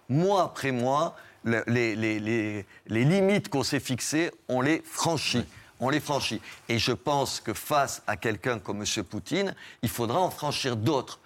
mois 0.09 0.43
après 0.43 0.71
mois, 0.71 1.15
le- 1.43 1.63
les, 1.67 1.95
les- 1.95 2.19
les- 2.19 2.65
les 2.87 3.03
limites 3.05 3.49
qu'on 3.49 3.63
s'est 3.63 3.79
fixées, 3.79 4.31
on 4.47 4.61
les 4.61 4.81
franchit. 4.85 5.45
On 5.79 5.89
les 5.89 5.99
franchit. 5.99 6.41
Et 6.69 6.79
je 6.79 6.91
pense 6.91 7.39
que 7.39 7.53
face 7.53 8.01
à 8.07 8.17
quelqu'un 8.17 8.57
comme 8.57 8.81
M. 8.83 9.03
Poutine, 9.03 9.53
il 9.83 9.89
faudra 9.89 10.19
en 10.19 10.31
franchir 10.31 10.75
d'autres 10.75 11.19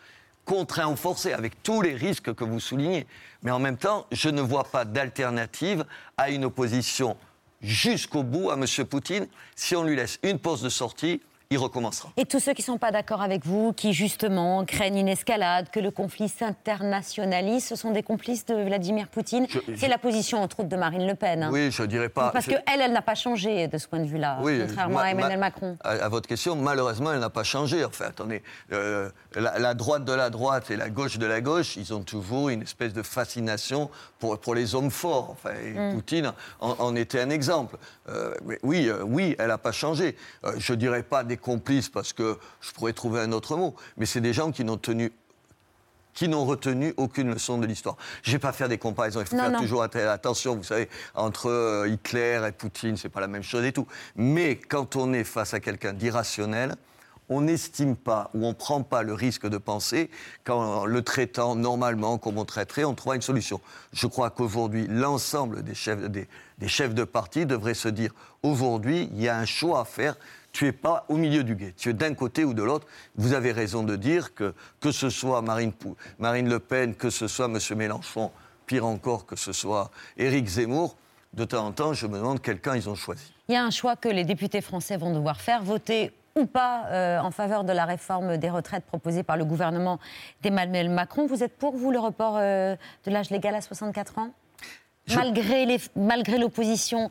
contraint 0.44 0.88
ou 0.89 0.96
forcé, 0.96 1.34
avec 1.34 1.62
tous 1.63 1.82
les 1.82 1.94
risques 1.94 2.34
que 2.34 2.44
vous 2.44 2.60
soulignez. 2.60 3.06
Mais 3.44 3.51
en 3.51 3.60
même 3.60 3.77
temps, 3.77 4.08
je 4.12 4.27
ne 4.27 4.41
vois 4.41 4.63
pas 4.65 4.84
d'alternative 4.84 5.86
à 6.18 6.32
une 6.32 6.44
opposition 6.46 7.15
jusqu'au 7.62 8.24
bout 8.24 8.50
à 8.50 8.53
M. 8.53 8.65
Poutine. 8.86 9.27
Si 9.56 9.75
on 9.75 9.84
lui 9.84 9.96
laisse 9.96 10.20
une 10.24 10.39
pause 10.39 10.62
de 10.62 10.70
sortie, 10.70 11.22
il 11.51 11.58
recommencera. 11.58 12.10
Et 12.17 12.25
tous 12.25 12.39
ceux 12.39 12.53
qui 12.53 12.62
ne 12.62 12.65
sont 12.65 12.77
pas 12.77 12.91
d'accord 12.91 13.22
avec 13.22 13.46
vous, 13.46 13.74
qui 13.74 13.93
justement 13.93 14.63
craignent 14.65 14.98
une 14.98 15.08
escalade, 15.10 15.70
que 15.70 15.79
le 15.79 15.91
conflit 15.91 16.29
s'internationalise, 16.29 17.65
ce 17.65 17.75
sont 17.75 17.91
des 17.91 18.03
complices 18.03 18.46
de 18.46 18.55
Vladimir 18.55 19.08
Poutine. 19.10 19.48
C'est 19.75 19.88
la 19.89 19.98
position, 19.98 20.41
entre 20.41 20.62
autres, 20.62 20.70
de 20.70 20.75
Marine 20.75 21.05
Le 21.05 21.15
Pen. 21.15 21.43
hein. 21.43 21.50
Oui, 21.51 21.70
je 21.72 21.84
dirais 21.84 22.10
pas. 22.10 22.29
Parce 22.31 22.46
je- 22.46 22.51
qu'elle, 22.51 22.63
elle 22.81 22.93
n'a 22.93 23.01
pas 23.01 23.15
changé 23.15 23.67
de 23.67 23.77
ce 23.77 23.88
point 23.88 24.00
de 24.00 24.05
vue-là, 24.08 24.39
Oui, 24.41 24.60
contrairement 24.65 24.96
ma- 24.96 25.01
à 25.03 25.10
Emmanuel 25.12 25.39
ma- 25.39 25.46
Macron. 25.48 25.77
À, 25.84 25.89
à 25.91 26.10
votre 26.10 26.27
question, 26.27 26.55
malheureusement, 26.55 27.12
elle 27.12 27.20
n'a 27.20 27.29
pas 27.29 27.43
changé. 27.43 27.84
Enfin, 27.84 28.05
attendez, 28.05 28.41
euh, 28.72 29.10
la, 29.36 29.60
la 29.60 29.74
droite 29.74 30.05
de 30.05 30.13
la 30.13 30.29
droite 30.29 30.72
et 30.72 30.77
la 30.77 30.89
gauche 30.89 31.17
de 31.17 31.25
la 31.25 31.41
gauche, 31.41 31.75
ils 31.75 31.93
ont 31.93 32.01
toujours 32.03 32.50
une 32.50 32.62
espèce 32.62 32.93
de 32.93 33.03
fascination 33.03 33.89
pour, 34.20 34.39
pour 34.39 34.55
les 34.55 34.74
hommes 34.75 34.91
forts. 34.91 35.29
Enfin, 35.31 35.51
et 35.62 35.72
Mm. 35.81 35.93
Poutine 35.96 36.34
en, 36.60 36.75
en 36.79 36.96
était 36.96 37.20
un 37.22 37.29
exemple. 37.29 37.77
Euh, 38.10 38.34
mais 38.46 38.60
oui, 38.63 38.88
euh, 38.88 39.03
oui, 39.03 39.36
elle 39.39 39.48
n'a 39.48 39.58
pas 39.58 39.72
changé. 39.72 40.15
Euh, 40.46 40.53
je 40.58 40.74
dirais 40.74 41.03
pas 41.03 41.24
des 41.24 41.38
complices 41.41 41.89
parce 41.89 42.13
que 42.13 42.38
je 42.62 42.71
pourrais 42.71 42.93
trouver 42.93 43.19
un 43.19 43.31
autre 43.33 43.57
mot, 43.57 43.75
mais 43.98 44.05
c'est 44.05 44.21
des 44.21 44.31
gens 44.33 44.51
qui 44.51 44.63
n'ont 44.63 44.77
tenu 44.77 45.12
qui 46.13 46.27
n'ont 46.27 46.43
retenu 46.43 46.93
aucune 46.98 47.29
leçon 47.33 47.57
de 47.57 47.65
l'histoire. 47.65 47.95
Je 48.21 48.31
ne 48.31 48.36
vais 48.36 48.39
pas 48.39 48.51
faire 48.51 48.67
des 48.67 48.77
comparaisons, 48.77 49.21
il 49.21 49.27
faut 49.27 49.38
Non, 49.38 49.43
faire 49.43 49.51
non. 49.53 49.60
toujours 49.62 49.81
atte- 49.81 49.95
attention, 50.10 50.57
vous 50.57 50.63
savez, 50.63 50.89
entre 51.15 51.50
euh, 51.50 51.88
Hitler 51.88 52.41
et 52.50 52.51
Poutine, 52.51 52.98
c'est 52.98 53.07
pas 53.07 53.21
la 53.21 53.29
même 53.29 53.43
chose 53.43 53.63
et 53.63 53.71
tout. 53.71 53.88
Mais 54.17 54.57
quand 54.57 54.98
on 54.98 55.13
est 55.13 55.24
face 55.24 55.53
à 55.53 55.62
quelqu'un 55.62 55.93
d'irrationnel, 55.93 56.75
on 57.29 57.39
n'estime 57.39 57.95
pas 57.95 58.29
ou 58.33 58.43
on 58.45 58.50
ne 58.50 58.53
prend 58.53 58.83
pas 58.83 59.03
le 59.03 59.13
risque 59.13 59.48
de 59.48 59.57
penser 59.57 60.10
qu'en 60.43 60.83
le 60.83 61.01
traitant 61.01 61.55
normalement 61.55 62.17
comme 62.17 62.38
on 62.38 62.43
traiterait, 62.43 62.83
on 62.83 62.93
trouvera 62.93 63.15
une 63.15 63.21
solution. 63.21 63.62
Je 63.93 64.05
crois 64.05 64.31
qu'aujourd'hui, 64.31 64.88
l'ensemble 64.89 65.63
des 65.63 65.75
chefs, 65.75 66.01
des, 66.10 66.27
des 66.57 66.67
chefs 66.67 66.93
de 66.93 67.05
parti 67.05 67.45
devraient 67.45 67.74
se 67.74 67.88
dire 67.88 68.12
aujourd'hui, 68.43 69.10
il 69.13 69.21
y 69.21 69.29
a 69.29 69.38
un 69.38 69.45
choix 69.45 69.79
à 69.79 69.86
faire. 69.86 70.17
Tu 70.51 70.65
n'es 70.65 70.72
pas 70.74 71.05
au 71.08 71.15
milieu 71.15 71.43
du 71.43 71.55
guet, 71.55 71.74
tu 71.77 71.89
es 71.89 71.93
d'un 71.93 72.13
côté 72.13 72.43
ou 72.43 72.53
de 72.53 72.62
l'autre. 72.62 72.86
Vous 73.15 73.34
avez 73.34 73.51
raison 73.51 73.84
de 73.84 73.96
dire 73.96 74.34
que 74.34 74.53
que 74.79 74.91
ce 74.91 75.10
soit 75.10 75.41
Marine, 75.41 75.72
Pou- 75.72 75.96
Marine 76.20 76.50
Le 76.50 76.60
Pen, 76.60 76.93
que 76.96 77.10
ce 77.10 77.27
soit 77.27 77.46
M. 77.46 77.58
Mélenchon, 77.77 78.31
pire 78.65 78.86
encore 78.86 79.25
que 79.25 79.36
ce 79.38 79.53
soit 79.53 79.91
Éric 80.17 80.48
Zemmour, 80.48 80.98
de 81.34 81.46
temps 81.46 81.65
en 81.65 81.72
temps, 81.72 81.93
je 81.93 82.05
me 82.08 82.17
demande 82.17 82.41
quel 82.41 82.60
camp 82.60 82.74
ils 82.74 82.89
ont 82.89 82.96
choisi. 82.96 83.31
Il 83.48 83.53
y 83.53 83.58
a 83.58 83.63
un 83.63 83.72
choix 83.72 83.96
que 83.96 84.10
les 84.10 84.25
députés 84.25 84.60
français 84.62 84.98
vont 84.98 85.13
devoir 85.13 85.39
faire, 85.39 85.63
voter 85.63 86.12
ou 86.36 86.46
pas 86.46 86.86
euh, 86.88 87.20
en 87.20 87.31
faveur 87.31 87.63
de 87.63 87.72
la 87.74 87.86
réforme 87.86 88.36
des 88.38 88.50
retraites 88.50 88.86
proposée 88.86 89.24
par 89.24 89.38
le 89.38 89.46
gouvernement 89.46 90.00
d'Emmanuel 90.41 90.89
Macron. 90.89 91.27
Vous 91.27 91.43
êtes 91.43 91.58
pour, 91.58 91.75
vous, 91.77 91.91
le 91.91 92.00
report 92.00 92.36
euh, 92.38 92.75
de 93.05 93.12
l'âge 93.12 93.29
légal 93.29 93.55
à 93.55 93.62
64 93.62 94.17
ans? 94.17 94.31
Je- 95.08 95.15
Malgré 95.15 95.65
les- 95.65 95.79
Malgré 95.96 96.38
l'opposition 96.38 97.10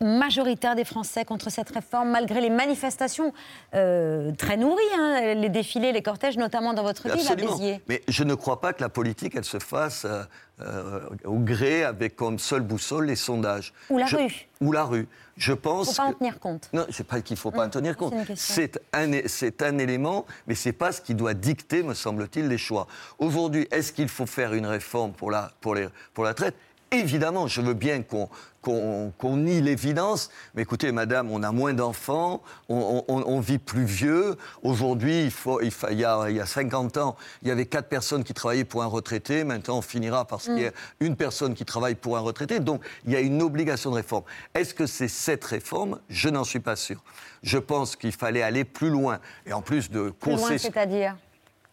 majoritaire 0.00 0.74
des 0.74 0.84
Français 0.84 1.24
contre 1.24 1.50
cette 1.50 1.70
réforme, 1.70 2.10
malgré 2.10 2.40
les 2.40 2.50
manifestations 2.50 3.32
euh, 3.74 4.32
très 4.32 4.56
nourries, 4.56 4.82
hein, 4.98 5.34
les 5.34 5.48
défilés, 5.48 5.92
les 5.92 6.02
cortèges, 6.02 6.36
notamment 6.36 6.74
dans 6.74 6.82
votre 6.82 7.08
ville, 7.08 7.26
à. 7.26 7.34
Béziers. 7.34 7.80
Mais 7.88 8.02
je 8.08 8.24
ne 8.24 8.34
crois 8.34 8.60
pas 8.60 8.72
que 8.72 8.82
la 8.82 8.88
politique, 8.88 9.34
elle 9.36 9.44
se 9.44 9.58
fasse 9.58 10.04
euh, 10.04 10.22
euh, 10.60 11.00
au 11.24 11.38
gré 11.38 11.84
avec 11.84 12.16
comme 12.16 12.38
seule 12.38 12.62
boussole 12.62 13.06
les 13.06 13.16
sondages. 13.16 13.72
Ou 13.90 13.98
la 13.98 14.06
Je- 14.06 14.16
rue. 14.16 14.48
Ou 14.60 14.72
la 14.72 14.84
rue. 14.84 15.08
Je 15.36 15.52
Il 15.52 15.56
pense. 15.58 15.88
ne 15.88 15.92
faut 15.94 16.02
pas 16.02 16.08
en 16.08 16.12
tenir 16.14 16.40
compte. 16.40 16.70
Non, 16.72 16.86
c'est 16.90 17.06
pas 17.06 17.20
qu'il 17.20 17.36
faut 17.36 17.50
pas 17.50 17.66
en 17.66 17.70
tenir 17.70 17.96
compte. 17.96 18.14
c'est 18.36 18.80
un, 18.94 19.12
é- 19.12 19.28
c'est 19.28 19.60
un 19.62 19.76
élément, 19.78 20.24
mais 20.46 20.54
c'est 20.54 20.72
pas 20.72 20.92
ce 20.92 21.00
qui 21.02 21.14
doit 21.14 21.34
dicter, 21.34 21.82
me 21.82 21.92
semble-t-il, 21.94 22.48
les 22.48 22.56
choix. 22.58 22.86
Aujourd'hui, 23.18 23.68
est-ce 23.70 23.92
qu'il 23.92 24.08
faut 24.08 24.24
faire 24.26 24.54
une 24.54 24.64
réforme 24.66 25.12
pour 25.12 25.30
la, 25.30 25.50
pour 25.60 25.74
les, 25.74 25.88
pour 26.14 26.24
la 26.24 26.32
traite? 26.32 26.54
Évidemment, 26.92 27.48
je 27.48 27.60
veux 27.60 27.74
bien 27.74 28.00
qu'on 28.02 28.28
qu'on 28.70 29.36
nie 29.36 29.60
l'évidence, 29.60 30.30
mais 30.54 30.62
écoutez, 30.62 30.90
madame, 30.92 31.30
on 31.30 31.42
a 31.42 31.52
moins 31.52 31.72
d'enfants, 31.72 32.42
on, 32.68 33.04
on- 33.08 33.22
on 33.26 33.40
vit 33.40 33.58
plus 33.58 33.84
vieux. 33.84 34.36
Aujourd'hui, 34.62 35.24
il, 35.24 35.30
faut, 35.30 35.60
il, 35.60 35.70
fa- 35.70 35.92
il, 35.92 35.98
y 35.98 36.04
a, 36.04 36.28
il 36.28 36.36
y 36.36 36.40
a 36.40 36.46
50 36.46 36.96
ans, 36.96 37.16
il 37.42 37.48
y 37.48 37.50
avait 37.50 37.66
quatre 37.66 37.88
personnes 37.88 38.24
qui 38.24 38.34
travaillaient 38.34 38.64
pour 38.64 38.82
un 38.82 38.86
retraité. 38.86 39.44
Maintenant, 39.44 39.78
on 39.78 39.82
finira 39.82 40.24
par 40.24 40.40
ce 40.40 40.50
qu'il 40.50 40.62
y 40.64 40.66
a 40.66 40.72
une 41.00 41.16
personne 41.16 41.54
qui 41.54 41.64
travaille 41.64 41.94
pour 41.94 42.16
un 42.16 42.20
retraité. 42.20 42.58
Donc, 42.60 42.82
il 43.04 43.12
y 43.12 43.16
a 43.16 43.20
une 43.20 43.40
obligation 43.42 43.90
de 43.90 43.96
réforme. 43.96 44.24
Est-ce 44.54 44.74
que 44.74 44.86
c'est 44.86 45.08
cette 45.08 45.44
réforme? 45.44 45.98
Je 46.08 46.28
n'en 46.28 46.44
suis 46.44 46.60
pas 46.60 46.76
sûr. 46.76 47.02
Je 47.42 47.58
pense 47.58 47.94
qu'il 47.96 48.12
fallait 48.12 48.42
aller 48.42 48.64
plus 48.64 48.90
loin. 48.90 49.20
Et 49.46 49.52
en 49.52 49.62
plus 49.62 49.90
de 49.90 50.10
concessions 50.10 50.70
c'est-à-dire? 50.72 51.16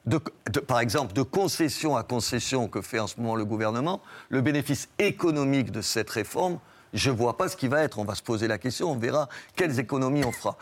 de- 0.05 0.19
de- 0.51 0.59
par 0.59 0.79
exemple, 0.81 1.13
de 1.13 1.21
concession 1.23 1.95
à 1.95 2.03
concession 2.03 2.67
que 2.67 2.81
fait 2.81 2.99
en 2.99 3.07
ce 3.07 3.19
moment 3.19 3.35
le 3.35 3.45
gouvernement, 3.45 4.01
le 4.29 4.41
bénéfice 4.41 4.89
économique 4.99 5.71
de 5.71 5.81
cette 5.81 6.09
réforme, 6.09 6.59
je 6.93 7.09
ne 7.09 7.15
vois 7.15 7.37
pas 7.37 7.49
ce 7.49 7.57
qui 7.57 7.67
va 7.67 7.81
être. 7.83 7.99
On 7.99 8.05
va 8.05 8.15
se 8.15 8.23
poser 8.23 8.47
la 8.47 8.57
question, 8.57 8.91
on 8.91 8.97
verra 8.97 9.27
quelles 9.55 9.79
économies 9.79 10.23
on 10.23 10.31
fera. 10.31 10.57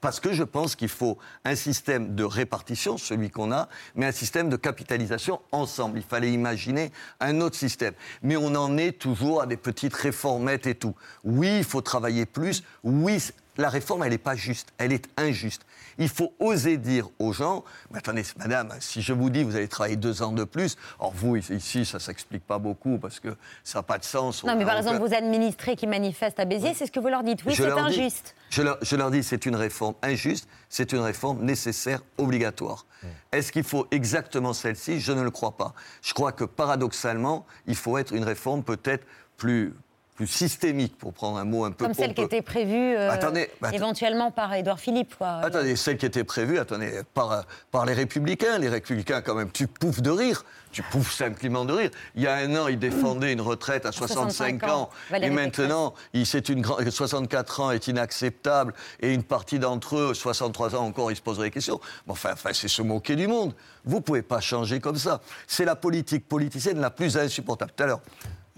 Parce 0.00 0.18
que 0.18 0.32
je 0.32 0.42
pense 0.42 0.76
qu'il 0.76 0.88
faut 0.88 1.18
un 1.44 1.54
système 1.54 2.14
de 2.14 2.24
répartition, 2.24 2.96
celui 2.96 3.30
qu'on 3.30 3.52
a, 3.52 3.68
mais 3.94 4.06
un 4.06 4.12
système 4.12 4.48
de 4.48 4.56
capitalisation 4.56 5.40
ensemble. 5.52 5.98
Il 5.98 6.04
fallait 6.04 6.32
imaginer 6.32 6.90
un 7.20 7.40
autre 7.40 7.56
système. 7.56 7.94
Mais 8.22 8.36
on 8.36 8.54
en 8.54 8.78
est 8.78 8.98
toujours 8.98 9.42
à 9.42 9.46
des 9.46 9.58
petites 9.58 9.94
réformettes 9.94 10.66
et 10.66 10.74
tout. 10.74 10.94
Oui, 11.24 11.58
il 11.58 11.64
faut 11.64 11.82
travailler 11.82 12.24
plus. 12.24 12.62
Oui, 12.82 13.18
la 13.56 13.68
réforme, 13.68 14.04
elle 14.04 14.10
n'est 14.10 14.18
pas 14.18 14.36
juste, 14.36 14.68
elle 14.78 14.92
est 14.92 15.06
injuste. 15.18 15.62
Il 15.98 16.08
faut 16.08 16.32
oser 16.38 16.76
dire 16.78 17.08
aux 17.18 17.32
gens, 17.32 17.64
mais 17.90 17.98
attendez, 17.98 18.22
madame, 18.38 18.70
si 18.80 19.02
je 19.02 19.12
vous 19.12 19.28
dis 19.28 19.42
vous 19.42 19.56
allez 19.56 19.68
travailler 19.68 19.96
deux 19.96 20.22
ans 20.22 20.32
de 20.32 20.44
plus, 20.44 20.76
or 20.98 21.12
vous, 21.14 21.36
ici, 21.36 21.84
ça 21.84 21.98
ne 21.98 22.02
s'explique 22.02 22.46
pas 22.46 22.58
beaucoup 22.58 22.98
parce 22.98 23.20
que 23.20 23.36
ça 23.64 23.80
n'a 23.80 23.82
pas 23.82 23.98
de 23.98 24.04
sens. 24.04 24.44
Non, 24.44 24.52
On 24.52 24.56
mais 24.56 24.62
a 24.64 24.66
par 24.66 24.76
aucun- 24.76 24.86
exemple, 24.94 25.08
vos 25.08 25.14
administrés 25.14 25.76
qui 25.76 25.86
manifestent 25.86 26.40
à 26.40 26.44
Béziers, 26.44 26.74
c'est 26.74 26.86
ce 26.86 26.92
que 26.92 27.00
vous 27.00 27.08
leur 27.08 27.22
dites. 27.22 27.44
Oui, 27.44 27.54
c'est 27.54 27.64
dis- 27.66 27.70
injuste. 27.72 28.34
je, 28.50 28.62
leur, 28.62 28.78
je 28.82 28.96
leur 28.96 29.10
dis, 29.10 29.22
c'est 29.22 29.44
une 29.46 29.56
réforme 29.56 29.94
injuste, 30.02 30.48
c'est 30.68 30.92
une 30.92 31.00
réforme 31.00 31.44
nécessaire, 31.44 32.00
obligatoire. 32.18 32.86
Est-ce 33.32 33.50
qu'il 33.52 33.64
faut 33.64 33.86
exactement 33.90 34.52
celle-ci? 34.52 35.00
Je 35.00 35.12
ne 35.12 35.22
le 35.22 35.30
crois 35.30 35.56
pas. 35.56 35.74
Je 36.02 36.12
crois 36.14 36.32
que 36.32 36.44
paradoxalement, 36.44 37.46
il 37.66 37.74
faut 37.76 37.96
être 37.98 38.12
une 38.12 38.24
réforme 38.24 38.62
peut-être 38.62 39.06
plus, 39.36 39.74
plus 40.20 40.26
systémique, 40.26 40.98
pour 40.98 41.14
prendre 41.14 41.38
un 41.38 41.46
mot 41.46 41.64
un 41.64 41.70
peu 41.70 41.86
Comme 41.86 41.94
celle 41.94 42.12
qui 42.12 42.20
était 42.20 42.42
prévue 42.42 42.94
euh, 42.94 43.10
Attendez, 43.10 43.48
bah, 43.62 43.70
éventuellement 43.72 44.30
par 44.30 44.52
Édouard 44.52 44.78
Philippe. 44.78 45.14
Quoi. 45.16 45.40
Attendez, 45.42 45.76
celle 45.76 45.96
qui 45.96 46.04
était 46.04 46.24
prévue, 46.24 46.58
attendez, 46.58 47.00
par, 47.14 47.46
par 47.70 47.86
les 47.86 47.94
Républicains. 47.94 48.58
Les 48.58 48.68
Républicains, 48.68 49.22
quand 49.22 49.34
même, 49.34 49.50
tu 49.50 49.66
pouffes 49.66 50.02
de 50.02 50.10
rire. 50.10 50.44
Tu 50.72 50.82
pouffes 50.82 51.14
simplement 51.14 51.64
de 51.64 51.72
rire. 51.72 51.90
Il 52.16 52.22
y 52.22 52.26
a 52.26 52.34
un 52.34 52.54
an, 52.54 52.68
ils 52.68 52.78
défendaient 52.78 53.32
une 53.32 53.40
retraite 53.40 53.86
à 53.86 53.92
65 53.92 54.62
ans. 54.64 54.90
ans. 55.10 55.16
Et 55.22 55.30
maintenant, 55.30 55.94
il- 56.12 56.26
c'est 56.26 56.50
une 56.50 56.60
grande- 56.60 56.88
64 56.90 57.60
ans 57.60 57.70
est 57.70 57.88
inacceptable. 57.88 58.74
Et 59.00 59.14
une 59.14 59.22
partie 59.24 59.58
d'entre 59.58 59.96
eux, 59.96 60.12
63 60.14 60.76
ans 60.76 60.84
encore, 60.84 61.10
ils 61.10 61.16
se 61.16 61.22
poseraient 61.22 61.46
des 61.46 61.50
questions. 61.50 61.80
Mais 62.06 62.12
enfin, 62.12 62.30
enfin 62.34 62.50
c'est 62.52 62.68
se 62.68 62.82
moquer 62.82 63.16
du 63.16 63.26
monde. 63.26 63.54
Vous 63.86 63.96
ne 63.96 64.02
pouvez 64.02 64.22
pas 64.22 64.40
changer 64.40 64.80
comme 64.80 64.96
ça. 64.96 65.22
C'est 65.46 65.64
la 65.64 65.76
politique 65.76 66.28
politicienne 66.28 66.78
la 66.78 66.90
plus 66.90 67.16
insupportable. 67.16 67.72
Tout 67.74 67.82
à 67.82 67.86
l'heure, 67.86 68.00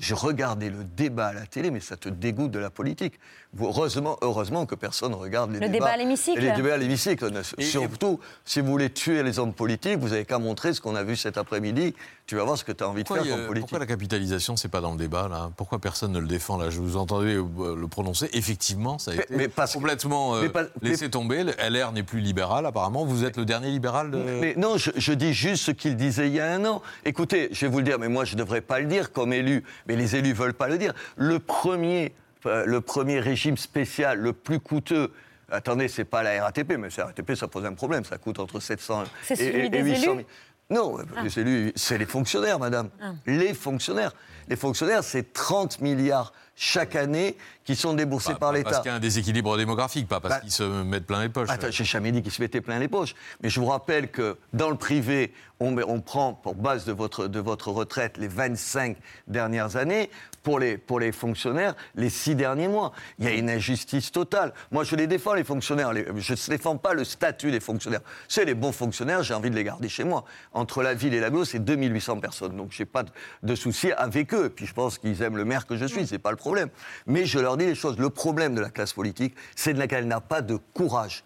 je 0.02 0.14
regardais 0.14 0.68
le 0.68 0.82
débat 0.82 1.28
à 1.28 1.32
la 1.32 1.46
télé, 1.46 1.70
mais 1.70 1.78
ça 1.78 1.96
te 1.96 2.08
dégoûte 2.08 2.50
de 2.50 2.58
la 2.58 2.70
politique. 2.70 3.20
Vous- 3.54 3.66
heureusement, 3.66 4.16
heureusement 4.22 4.64
que 4.64 4.74
personne 4.74 5.12
regarde 5.12 5.50
les 5.50 5.60
Le 5.60 5.66
débats. 5.66 5.72
débat 5.72 5.90
à 5.90 5.96
l'hémicycle. 5.98 6.40
Les 6.40 6.52
débats 6.52 6.74
à 6.74 6.76
l'hémicycle. 6.78 7.30
Surtout, 7.58 8.18
si 8.46 8.60
vous 8.60 8.66
voulez 8.70 8.88
tuer 8.90 9.22
les 9.22 9.38
hommes 9.38 9.52
politiques, 9.52 9.98
vous 9.98 10.14
avez 10.14 10.24
qu'à 10.24 10.38
montrer 10.38 10.72
ce 10.72 10.80
qu'on 10.80 10.94
a 10.96 11.02
vu 11.02 11.16
cet 11.16 11.36
après-midi. 11.36 11.94
Tu 12.26 12.36
vas 12.36 12.44
voir 12.44 12.56
ce 12.56 12.64
que 12.64 12.72
tu 12.72 12.82
as 12.82 12.88
envie 12.88 13.02
de 13.02 13.08
faire 13.08 13.18
comme 13.18 13.46
politique. 13.46 13.60
pourquoi 13.62 13.78
la 13.80 13.86
capitalisation, 13.86 14.56
c'est 14.56 14.68
pas 14.68 14.80
dans 14.80 14.92
le 14.92 14.96
débat 14.96 15.28
là? 15.28 15.50
Pourquoi 15.56 15.80
personne 15.80 16.12
ne 16.12 16.18
le 16.20 16.26
défend 16.28 16.56
là? 16.56 16.70
Je 16.70 16.80
vous 16.80 16.96
entendais 16.96 17.34
euh, 17.34 17.76
le 17.76 17.88
prononcer. 17.88 18.30
Effectivement, 18.32 18.98
ça 18.98 19.10
a 19.10 19.14
Mais- 19.16 19.22
été 19.24 19.36
mais 19.36 19.48
parce 19.48 19.72
que- 19.72 19.78
complètement 19.78 20.36
euh, 20.36 20.42
mais 20.42 20.48
pas- 20.48 20.64
laissé 20.80 21.10
tomber. 21.10 21.44
Le 21.44 21.52
LR 21.58 21.92
n'est 21.92 22.04
plus 22.04 22.20
libéral 22.20 22.64
apparemment. 22.64 23.04
Vous 23.04 23.24
êtes 23.24 23.36
le 23.36 23.44
dernier 23.44 23.68
libéral. 23.70 24.10
de- 24.10 24.16
Mais 24.40 24.54
non, 24.56 24.78
je, 24.78 24.92
je 24.96 25.12
dis 25.12 25.34
juste 25.34 25.64
ce 25.64 25.70
qu'il 25.72 25.96
disait 25.96 26.28
il 26.28 26.34
y 26.34 26.40
a 26.40 26.50
un 26.54 26.64
an. 26.64 26.80
Écoutez, 27.04 27.48
je 27.52 27.66
vais 27.66 27.70
vous 27.72 27.78
le 27.78 27.84
dire, 27.84 27.98
mais 27.98 28.08
moi 28.08 28.24
je 28.24 28.32
ne 28.34 28.38
devrais 28.38 28.62
pas 28.62 28.78
le 28.80 28.86
dire 28.86 29.12
comme 29.12 29.32
élu, 29.34 29.62
mais 29.86 29.96
les 29.96 30.16
élus 30.16 30.32
veulent 30.32 30.54
pas 30.54 30.68
le 30.68 30.78
dire. 30.78 30.94
Le 31.16 31.38
premier, 31.38 32.14
le 32.44 32.80
premier 32.80 33.20
régime 33.20 33.56
spécial, 33.56 34.18
le 34.18 34.32
plus 34.32 34.60
coûteux, 34.60 35.12
attendez, 35.50 35.88
c'est 35.88 36.04
pas 36.04 36.22
la 36.22 36.44
RATP, 36.44 36.76
mais 36.78 36.88
la 36.96 37.06
RATP 37.06 37.34
ça 37.34 37.48
pose 37.48 37.64
un 37.64 37.74
problème, 37.74 38.04
ça 38.04 38.18
coûte 38.18 38.38
entre 38.38 38.60
700 38.60 39.04
C'est 39.22 39.34
et, 39.34 39.36
celui 39.36 39.60
et- 39.60 39.64
et 39.66 39.68
des 39.70 39.82
800 39.82 40.00
000. 40.02 40.14
élus 40.16 40.26
Non, 40.70 40.96
les 41.22 41.38
élus, 41.38 41.72
c'est 41.76 41.98
les 41.98 42.06
fonctionnaires, 42.06 42.58
madame. 42.58 42.88
Les 43.26 43.52
fonctionnaires. 43.52 44.12
Les 44.48 44.56
fonctionnaires, 44.56 45.04
c'est 45.04 45.32
30 45.34 45.80
milliards 45.80 46.32
chaque 46.56 46.96
année 46.96 47.36
qui 47.64 47.76
sont 47.76 47.94
déboursés 47.94 48.32
Pas- 48.32 48.38
par 48.38 48.52
l'État. 48.52 48.70
Parce 48.70 48.82
qu'il 48.82 48.90
y 48.90 48.92
a 48.92 48.96
un 48.96 49.00
déséquilibre 49.00 49.56
démographique, 49.56 50.08
pas 50.08 50.20
parce 50.20 50.34
Bah- 50.34 50.40
qu'ils 50.40 50.52
se 50.52 50.62
mettent 50.62 51.06
plein 51.06 51.22
les 51.22 51.28
poches. 51.28 51.48
Attends, 51.50 51.70
j'ai 51.70 51.84
jamais 51.84 52.12
dit 52.12 52.22
qu'ils 52.22 52.32
se 52.32 52.42
mettaient 52.42 52.60
plein 52.60 52.78
les 52.78 52.88
poches. 52.88 53.14
Mais 53.42 53.48
je 53.50 53.60
vous 53.60 53.66
rappelle 53.66 54.10
que 54.10 54.36
dans 54.52 54.70
le 54.70 54.76
privé, 54.76 55.32
on, 55.60 56.00
prend 56.00 56.34
pour 56.34 56.56
base 56.56 56.84
de 56.84 56.92
votre, 56.92 57.28
de 57.28 57.38
votre 57.38 57.68
retraite 57.70 58.16
les 58.18 58.26
25 58.28 58.96
dernières 59.28 59.76
années. 59.76 60.10
Pour 60.42 60.58
les, 60.58 60.76
pour 60.76 60.98
les 60.98 61.12
fonctionnaires, 61.12 61.76
les 61.94 62.10
six 62.10 62.34
derniers 62.34 62.66
mois. 62.66 62.90
Il 63.20 63.26
y 63.26 63.28
a 63.28 63.30
une 63.32 63.48
injustice 63.48 64.10
totale. 64.10 64.52
Moi, 64.72 64.82
je 64.82 64.96
les 64.96 65.06
défends, 65.06 65.34
les 65.34 65.44
fonctionnaires. 65.44 65.92
Les- 65.92 66.04
je 66.16 66.32
ne 66.32 66.48
défends 66.48 66.76
pas 66.76 66.94
le 66.94 67.04
statut 67.04 67.52
des 67.52 67.60
fonctionnaires. 67.60 68.00
C'est 68.26 68.44
les 68.44 68.54
bons 68.54 68.72
fonctionnaires, 68.72 69.22
j'ai 69.22 69.34
envie 69.34 69.50
de 69.50 69.54
les 69.54 69.62
garder 69.62 69.88
chez 69.88 70.02
moi. 70.02 70.24
Entre 70.52 70.82
la 70.82 70.94
ville 70.94 71.14
et 71.14 71.20
la 71.20 71.30
gauche, 71.30 71.50
c'est 71.52 71.64
2800 71.64 72.18
personnes. 72.18 72.56
Donc, 72.56 72.72
je 72.72 72.82
n'ai 72.82 72.86
pas 72.86 73.04
de, 73.04 73.10
de 73.44 73.54
souci 73.54 73.92
avec 73.92 74.34
eux. 74.34 74.48
Puis, 74.48 74.66
je 74.66 74.74
pense 74.74 74.98
qu'ils 74.98 75.22
aiment 75.22 75.36
le 75.36 75.44
maire 75.44 75.64
que 75.64 75.76
je 75.76 75.86
suis, 75.86 76.08
c'est 76.08 76.18
pas 76.18 76.32
le 76.32 76.36
problème. 76.36 76.70
Mais 77.06 77.24
je 77.24 77.38
leur 77.38 77.51
dis 77.56 77.66
les 77.66 77.74
choses. 77.74 77.98
Le 77.98 78.10
problème 78.10 78.54
de 78.54 78.60
la 78.60 78.70
classe 78.70 78.92
politique, 78.92 79.34
c'est 79.56 79.74
qu'elle 79.88 80.06
n'a 80.08 80.20
pas 80.20 80.42
de 80.42 80.56
courage 80.74 81.24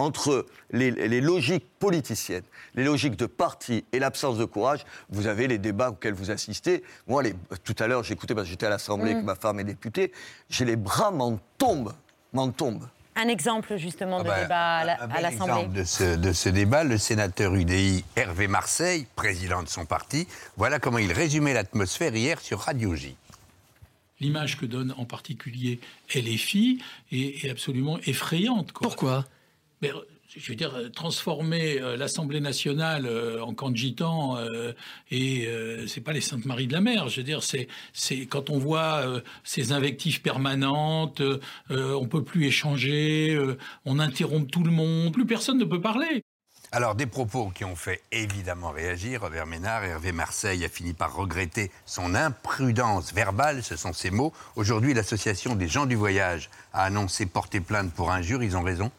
entre 0.00 0.46
les, 0.70 0.92
les 0.92 1.20
logiques 1.20 1.66
politiciennes, 1.80 2.44
les 2.76 2.84
logiques 2.84 3.16
de 3.16 3.26
parti 3.26 3.84
et 3.92 3.98
l'absence 3.98 4.38
de 4.38 4.44
courage, 4.44 4.86
vous 5.10 5.26
avez 5.26 5.48
les 5.48 5.58
débats 5.58 5.90
auxquels 5.90 6.14
vous 6.14 6.30
assistez. 6.30 6.84
Moi, 7.08 7.24
les- 7.24 7.34
tout 7.64 7.74
à 7.80 7.88
l'heure, 7.88 8.04
j'écoutais 8.04 8.32
parce 8.34 8.46
que 8.46 8.50
j'étais 8.50 8.66
à 8.66 8.70
l'Assemblée, 8.70 9.14
que 9.14 9.22
ma 9.22 9.34
femme 9.34 9.58
est 9.58 9.64
députée, 9.64 10.12
j'ai 10.48 10.64
les 10.64 10.76
bras 10.76 11.10
m'en 11.10 11.40
tombent, 11.58 11.92
m'en 12.32 12.48
tombent. 12.50 12.86
Un 13.16 13.26
exemple 13.26 13.76
justement 13.76 14.22
de 14.22 14.28
Ah 14.28 14.32
bah, 14.34 14.42
débat 14.42 14.76
à 14.76 14.84
la- 14.84 15.02
un 15.02 15.20
l'Assemblée. 15.20 15.52
exemple 15.62 15.72
de 15.72 15.82
ce, 15.82 16.14
de 16.14 16.32
ce 16.32 16.48
débat, 16.48 16.84
le 16.84 16.96
sénateur 16.98 17.52
UDI 17.56 18.04
Hervé 18.14 18.46
Marseille, 18.46 19.08
président 19.16 19.64
de 19.64 19.68
son 19.68 19.84
parti, 19.84 20.28
voilà 20.56 20.78
comment 20.78 20.98
il 20.98 21.10
résumait 21.10 21.54
l'atmosphère 21.54 22.14
hier 22.14 22.38
sur 22.40 22.60
Radio 22.60 22.94
J. 22.94 23.16
L'image 24.20 24.58
que 24.58 24.66
donne 24.66 24.94
en 24.96 25.04
particulier 25.04 25.80
LFI 26.14 26.80
est, 27.12 27.44
est 27.44 27.50
absolument 27.50 27.98
effrayante. 28.06 28.72
quoi. 28.72 28.86
Pourquoi? 28.86 29.24
Mais, 29.80 29.92
je 30.36 30.50
veux 30.50 30.56
dire, 30.56 30.74
euh, 30.74 30.88
transformer 30.88 31.80
euh, 31.80 31.96
l'Assemblée 31.96 32.40
nationale 32.40 33.06
euh, 33.06 33.42
en 33.42 33.54
camp 33.54 33.70
de 33.70 33.76
gitans, 33.76 34.36
euh, 34.36 34.72
et 35.10 35.46
euh, 35.46 35.86
c'est 35.86 36.00
pas 36.00 36.12
les 36.12 36.20
Saintes 36.20 36.44
Maries 36.44 36.66
de 36.66 36.72
la 36.72 36.80
Mer. 36.80 37.08
Je 37.08 37.18
veux 37.20 37.24
dire, 37.24 37.42
c'est 37.42 37.68
c'est 37.92 38.26
quand 38.26 38.50
on 38.50 38.58
voit 38.58 39.06
euh, 39.06 39.20
ces 39.44 39.72
invectives 39.72 40.20
permanentes, 40.20 41.20
euh, 41.20 41.38
on 41.70 42.06
peut 42.06 42.24
plus 42.24 42.46
échanger, 42.46 43.34
euh, 43.34 43.56
on 43.84 43.98
interrompt 43.98 44.50
tout 44.50 44.64
le 44.64 44.70
monde, 44.70 45.12
plus 45.12 45.26
personne 45.26 45.58
ne 45.58 45.64
peut 45.64 45.80
parler. 45.80 46.22
Alors, 46.70 46.94
des 46.94 47.06
propos 47.06 47.48
qui 47.48 47.64
ont 47.64 47.76
fait 47.76 48.02
évidemment 48.12 48.70
réagir. 48.70 49.22
Robert 49.22 49.46
Ménard, 49.46 49.84
Hervé 49.84 50.12
Marseille 50.12 50.66
a 50.66 50.68
fini 50.68 50.92
par 50.92 51.14
regretter 51.14 51.70
son 51.86 52.14
imprudence 52.14 53.14
verbale, 53.14 53.62
ce 53.62 53.74
sont 53.74 53.94
ses 53.94 54.10
mots. 54.10 54.34
Aujourd'hui, 54.54 54.92
l'association 54.92 55.54
des 55.54 55.66
gens 55.66 55.86
du 55.86 55.96
voyage 55.96 56.50
a 56.74 56.82
annoncé 56.82 57.24
porter 57.24 57.60
plainte 57.60 57.94
pour 57.94 58.10
injure. 58.10 58.42
Ils 58.42 58.54
ont 58.54 58.62
raison. 58.62 58.92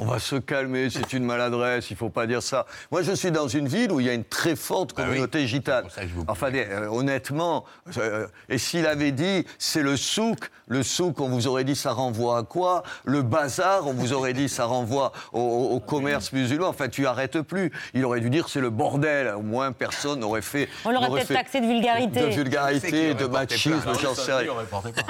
On 0.00 0.04
va 0.04 0.20
se 0.20 0.36
calmer, 0.36 0.90
c'est 0.90 1.12
une 1.12 1.24
maladresse, 1.24 1.90
il 1.90 1.96
faut 1.96 2.08
pas 2.08 2.28
dire 2.28 2.40
ça. 2.40 2.66
Moi, 2.92 3.02
je 3.02 3.10
suis 3.10 3.32
dans 3.32 3.48
une 3.48 3.66
ville 3.66 3.90
où 3.90 3.98
il 3.98 4.06
y 4.06 4.08
a 4.08 4.12
une 4.12 4.22
très 4.22 4.54
forte 4.54 4.92
oui, 4.96 5.02
communauté 5.04 5.44
gitane. 5.48 5.86
que 5.88 6.02
je 6.02 6.14
vous 6.14 6.24
Enfin, 6.28 6.52
euh, 6.54 6.86
honnêtement, 6.88 7.64
euh, 7.96 8.28
et 8.48 8.58
s'il 8.58 8.86
avait 8.86 9.10
dit 9.10 9.44
c'est 9.58 9.82
le 9.82 9.96
souk, 9.96 10.38
le 10.68 10.84
souk, 10.84 11.18
on 11.20 11.28
vous 11.28 11.48
aurait 11.48 11.64
dit 11.64 11.74
ça 11.74 11.90
renvoie 11.90 12.38
à 12.38 12.42
quoi? 12.44 12.84
Le 13.04 13.22
bazar, 13.22 13.88
on 13.88 13.92
vous 13.92 14.12
aurait 14.12 14.34
dit 14.34 14.48
ça 14.48 14.66
renvoie 14.66 15.10
au, 15.32 15.40
au- 15.40 15.70
au 15.74 15.80
commerce 15.80 16.32
musulman. 16.32 16.68
Enfin, 16.68 16.88
tu 16.88 17.04
arrêtes 17.04 17.40
plus. 17.42 17.72
Il 17.92 18.04
aurait 18.04 18.20
dû 18.20 18.30
dire 18.30 18.48
c'est 18.48 18.60
le 18.60 18.70
bordel. 18.70 19.34
Au 19.36 19.42
moins, 19.42 19.72
personne 19.72 20.20
n'aurait 20.20 20.42
fait. 20.42 20.68
On 20.84 20.92
l'aurait 20.92 21.08
peut-être 21.10 21.32
taxé 21.34 21.60
de 21.60 21.66
vulgarité. 21.66 22.20
De 22.20 22.26
vulgarité, 22.26 23.14
de 23.14 23.26
machisme, 23.26 23.82
j'en 24.00 24.14
sais 24.14 24.32
rien. 24.32 24.52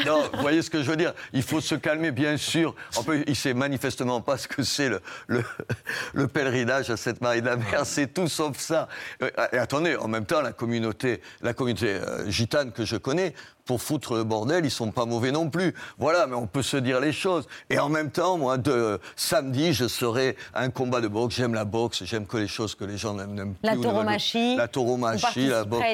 Non, 0.06 0.22
vous 0.32 0.40
voyez 0.40 0.62
ce 0.62 0.70
que 0.70 0.82
je 0.82 0.88
veux 0.90 0.96
dire? 0.96 1.12
Il 1.34 1.42
faut 1.42 1.60
se 1.60 1.74
calmer, 1.74 2.10
bien 2.10 2.38
sûr. 2.38 2.74
En 2.96 3.02
plus, 3.02 3.22
il 3.26 3.36
sait 3.36 3.52
manifestement 3.52 4.22
pas 4.22 4.38
ce 4.38 4.48
que 4.48 4.62
c'est 4.62 4.77
le, 4.86 5.00
le, 5.26 5.42
le 6.14 6.28
pèlerinage 6.28 6.90
à 6.90 6.96
cette 6.96 7.20
Marie 7.20 7.40
de 7.40 7.46
la 7.46 7.56
Mer. 7.56 7.84
C'est 7.84 8.14
tout 8.14 8.28
sauf 8.28 8.58
ça. 8.58 8.88
Euh, 9.22 9.30
Et 9.52 9.58
attendez, 9.58 9.96
en 9.96 10.08
même 10.08 10.26
temps, 10.26 10.40
la 10.40 10.52
communauté, 10.52 11.20
la 11.42 11.54
communauté 11.54 11.94
euh, 11.94 12.30
gitane 12.30 12.70
que 12.72 12.84
je 12.84 12.96
connais, 12.96 13.34
pour 13.68 13.82
foutre 13.82 14.14
le 14.14 14.24
bordel, 14.24 14.64
ils 14.64 14.70
sont 14.70 14.90
pas 14.90 15.04
mauvais 15.04 15.30
non 15.30 15.50
plus. 15.50 15.74
Voilà, 15.98 16.26
mais 16.26 16.34
on 16.36 16.46
peut 16.46 16.62
se 16.62 16.78
dire 16.78 17.00
les 17.00 17.12
choses. 17.12 17.46
Et 17.68 17.78
en 17.78 17.90
même 17.90 18.10
temps, 18.10 18.38
moi, 18.38 18.56
de 18.56 18.98
samedi, 19.14 19.74
je 19.74 19.86
serai 19.86 20.36
à 20.54 20.62
un 20.62 20.70
combat 20.70 21.02
de 21.02 21.06
boxe. 21.08 21.34
J'aime 21.36 21.52
la 21.52 21.66
boxe, 21.66 22.02
j'aime 22.04 22.24
que 22.26 22.38
les 22.38 22.48
choses 22.48 22.74
que 22.74 22.84
les 22.86 22.96
gens 22.96 23.12
n'aiment 23.12 23.54
La 23.62 23.72
plus 23.72 23.80
ne 23.80 23.84
veulent- 23.84 23.92
tauromachie. 23.92 24.56
La 24.56 24.68
tauromachie, 24.68 25.46
la 25.48 25.64
boxe. 25.64 25.84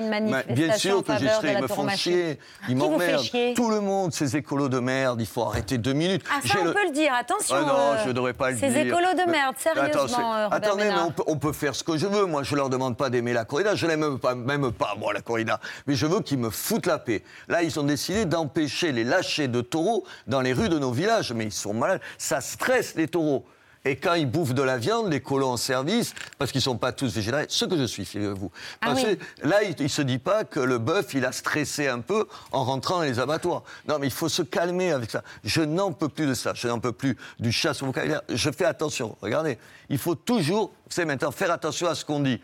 Bien 0.51 0.77
sûr 0.77 1.03
que 1.03 1.19
j'y 1.19 1.27
serai, 1.29 1.53
la 1.55 1.59
ils 1.59 1.63
me 1.63 1.67
font 1.67 1.89
chier. 1.89 2.39
Ils 2.69 2.77
m'emmerdent. 2.77 3.25
Tout 3.57 3.71
le 3.71 3.81
monde, 3.81 4.13
ces 4.13 4.37
écolos 4.37 4.69
de 4.69 4.79
merde, 4.79 5.21
il 5.21 5.27
faut 5.27 5.43
arrêter 5.43 5.77
deux 5.77 5.95
minutes. 5.95 6.23
Ah, 6.31 6.39
ça, 6.47 6.55
on 6.61 6.65
le- 6.67 6.73
peut 6.73 6.87
le 6.87 6.93
dire, 6.93 7.13
attention. 7.13 7.57
ah 7.59 7.63
non, 7.63 7.75
euh, 7.75 7.97
je 8.05 8.09
ne 8.09 8.13
devrais 8.13 8.35
pas 8.35 8.53
le 8.53 8.57
ces 8.59 8.69
dire. 8.69 8.87
écolos 8.87 9.15
de 9.15 9.29
merde, 9.29 9.57
Attends, 9.59 9.75
sérieusement, 9.75 10.07
c'est- 10.07 10.23
euh, 10.23 10.49
Attendez, 10.53 10.85
mais 10.85 11.01
on 11.05 11.11
peut, 11.11 11.25
on 11.27 11.37
peut 11.39 11.53
faire 11.53 11.75
ce 11.75 11.83
que 11.83 11.97
je 11.99 12.07
veux. 12.07 12.25
Moi, 12.27 12.45
je 12.45 12.55
leur 12.55 12.71
demande 12.71 12.97
pas 12.97 13.11
d'aimer 13.11 13.33
la 13.33 13.45
corrida. 13.45 13.75
Je 13.75 13.89
l'aime 13.89 14.21
pas, 14.21 14.37
même 14.37 14.71
pas, 14.71 14.95
moi, 14.97 15.13
la 15.13 15.23
corrida. 15.23 15.59
Mais 15.89 15.97
je 15.97 16.07
veux 16.07 16.21
qu'ils 16.21 16.39
me 16.39 16.51
foutent 16.51 16.87
la 16.87 16.99
paix. 17.01 17.25
Là, 17.49 17.64
ils 17.65 17.81
ont 17.81 17.85
décidé 17.85 18.25
d'empêcher 18.25 18.93
les 18.93 19.05
lâchers 19.05 19.49
de 19.49 19.61
taureaux 19.61 20.05
dans 20.27 20.41
les 20.41 20.53
rues 20.53 20.69
de 20.69 20.79
nos 20.79 20.93
villages. 20.93 21.33
Mais 21.33 21.45
ils 21.45 21.53
sont 21.53 21.75
malades. 21.75 22.01
Ça 22.19 22.41
stresse 22.41 22.95
les 22.95 23.09
taureaux. 23.09 23.45
Et 23.87 23.97
quand 23.97 24.15
ils 24.15 24.31
bouffent 24.31 24.55
de 24.55 24.63
la 24.63 24.79
viande, 24.79 25.13
les 25.13 25.21
colons 25.21 25.51
en 25.51 25.57
service, 25.59 26.15
parce 26.39 26.53
qu'ils 26.53 26.63
sont 26.63 26.79
pas 26.79 26.93
tous 26.93 27.15
végétariens, 27.15 27.47
ce 27.51 27.67
que 27.67 27.77
je 27.77 27.85
suis, 27.85 28.07
figurez-vous. 28.07 28.51
Ah 28.81 28.95
oui. 28.97 29.19
là, 29.43 29.63
il, 29.63 29.79
il 29.79 29.91
se 29.91 30.01
dit 30.01 30.19
pas 30.19 30.45
que 30.45 30.59
le 30.59 30.79
bœuf, 30.79 31.13
il 31.13 31.27
a 31.27 31.33
stressé 31.33 31.89
un 31.89 32.01
peu 32.01 32.27
en 32.51 32.65
rentrant 32.65 32.97
dans 32.97 33.03
les 33.03 33.19
abattoirs. 33.19 33.63
Non, 33.87 33.99
mais 33.99 34.07
il 34.07 34.13
faut 34.13 34.31
se 34.31 34.41
calmer 34.41 34.93
avec 34.93 35.11
ça. 35.11 35.23
Je 35.45 35.61
n'en 35.61 35.93
peux 35.93 36.09
plus 36.09 36.27
de 36.27 36.33
ça. 36.33 36.53
Je 36.55 36.67
n'en 36.67 36.81
peux 36.81 36.93
plus 36.93 37.19
du 37.39 37.53
chasse 37.53 37.83
au 37.83 37.87
vocabulaire. 37.87 38.23
Je 38.31 38.51
fais 38.51 38.65
attention. 38.65 39.19
Regardez, 39.21 39.59
il 39.91 39.99
faut 39.99 40.15
toujours, 40.15 40.69
vous 40.87 40.93
savez 40.93 41.07
maintenant, 41.07 41.31
faire 41.31 41.51
attention 41.51 41.87
à 41.87 41.95
ce 41.95 42.07
qu'on 42.07 42.21
dit. 42.21 42.41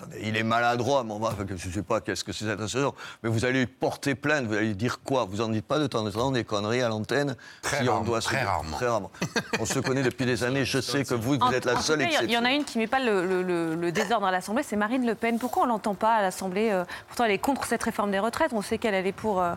Attendez, 0.00 0.20
il 0.22 0.36
est 0.36 0.42
maladroit, 0.42 1.04
mais 1.04 1.12
on 1.12 1.18
va, 1.18 1.34
je 1.46 1.52
ne 1.68 1.72
sais 1.72 1.82
pas 1.82 2.00
qu'est-ce 2.00 2.24
que 2.24 2.32
c'est 2.32 2.44
cette 2.46 2.58
association, 2.58 2.94
mais 3.22 3.28
vous 3.28 3.44
allez 3.44 3.66
porter 3.66 4.14
plainte, 4.14 4.46
vous 4.46 4.54
allez 4.54 4.74
dire 4.74 5.00
quoi? 5.02 5.26
Vous 5.28 5.40
en 5.42 5.48
dites 5.48 5.66
pas 5.66 5.78
de 5.78 5.86
temps 5.86 6.06
en 6.06 6.10
temps 6.10 6.30
des 6.30 6.44
conneries 6.44 6.80
à 6.82 6.88
l'antenne 6.88 7.36
Très 7.62 7.82
si 7.82 7.88
on 7.88 7.92
rarement, 7.92 8.04
doit 8.06 8.20
se- 8.20 8.26
très 8.28 8.42
rarement. 8.42 8.76
Très 8.76 8.88
rarement. 8.88 9.10
On 9.58 9.66
se 9.66 9.78
connaît 9.80 10.02
depuis 10.02 10.24
des 10.24 10.42
années, 10.44 10.64
je 10.64 10.80
sais 10.80 11.04
que 11.04 11.14
vous, 11.14 11.34
vous 11.34 11.38
En- 11.40 11.50
êtes 11.52 11.64
la 11.66 11.76
en 11.76 11.80
seule 11.80 11.98
cas, 11.98 12.04
Il 12.04 12.12
y 12.12 12.16
en 12.16 12.20
exception. 12.22 12.44
a 12.44 12.50
une 12.52 12.64
qui 12.64 12.78
met 12.78 12.86
pas 12.86 13.00
le, 13.00 13.26
le- 13.26 13.42
le- 13.42 13.74
le 13.74 13.92
désordre 13.92 14.26
à 14.26 14.30
l'Assemblée, 14.30 14.62
c'est 14.62 14.76
Marine 14.76 15.06
Le 15.06 15.14
Pen. 15.14 15.38
Pourquoi 15.38 15.64
on 15.64 15.66
l'entend 15.66 15.94
pas 15.94 16.14
à 16.14 16.22
l'Assemblée 16.22 16.70
euh, 16.70 16.84
Pourtant, 17.08 17.24
elle 17.24 17.32
est 17.32 17.38
contre 17.38 17.64
cette 17.66 17.82
réforme 17.82 18.10
des 18.10 18.18
retraites. 18.20 18.52
On 18.54 18.62
sait 18.62 18.78
qu'elle 18.78 18.94
elle 18.94 19.06
est 19.06 19.12
pour 19.12 19.40
euh, 19.42 19.52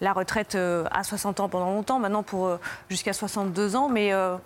la 0.00 0.12
retraite 0.12 0.56
euh, 0.56 0.84
à 0.90 1.04
60 1.04 1.40
ans 1.40 1.48
pendant 1.48 1.70
longtemps, 1.70 1.98
maintenant 1.98 2.22
pour 2.24 2.58
jusqu'à 2.90 3.12
62 3.12 3.76
ans, 3.76 3.88
mais 3.88 4.12
euh, 4.12 4.36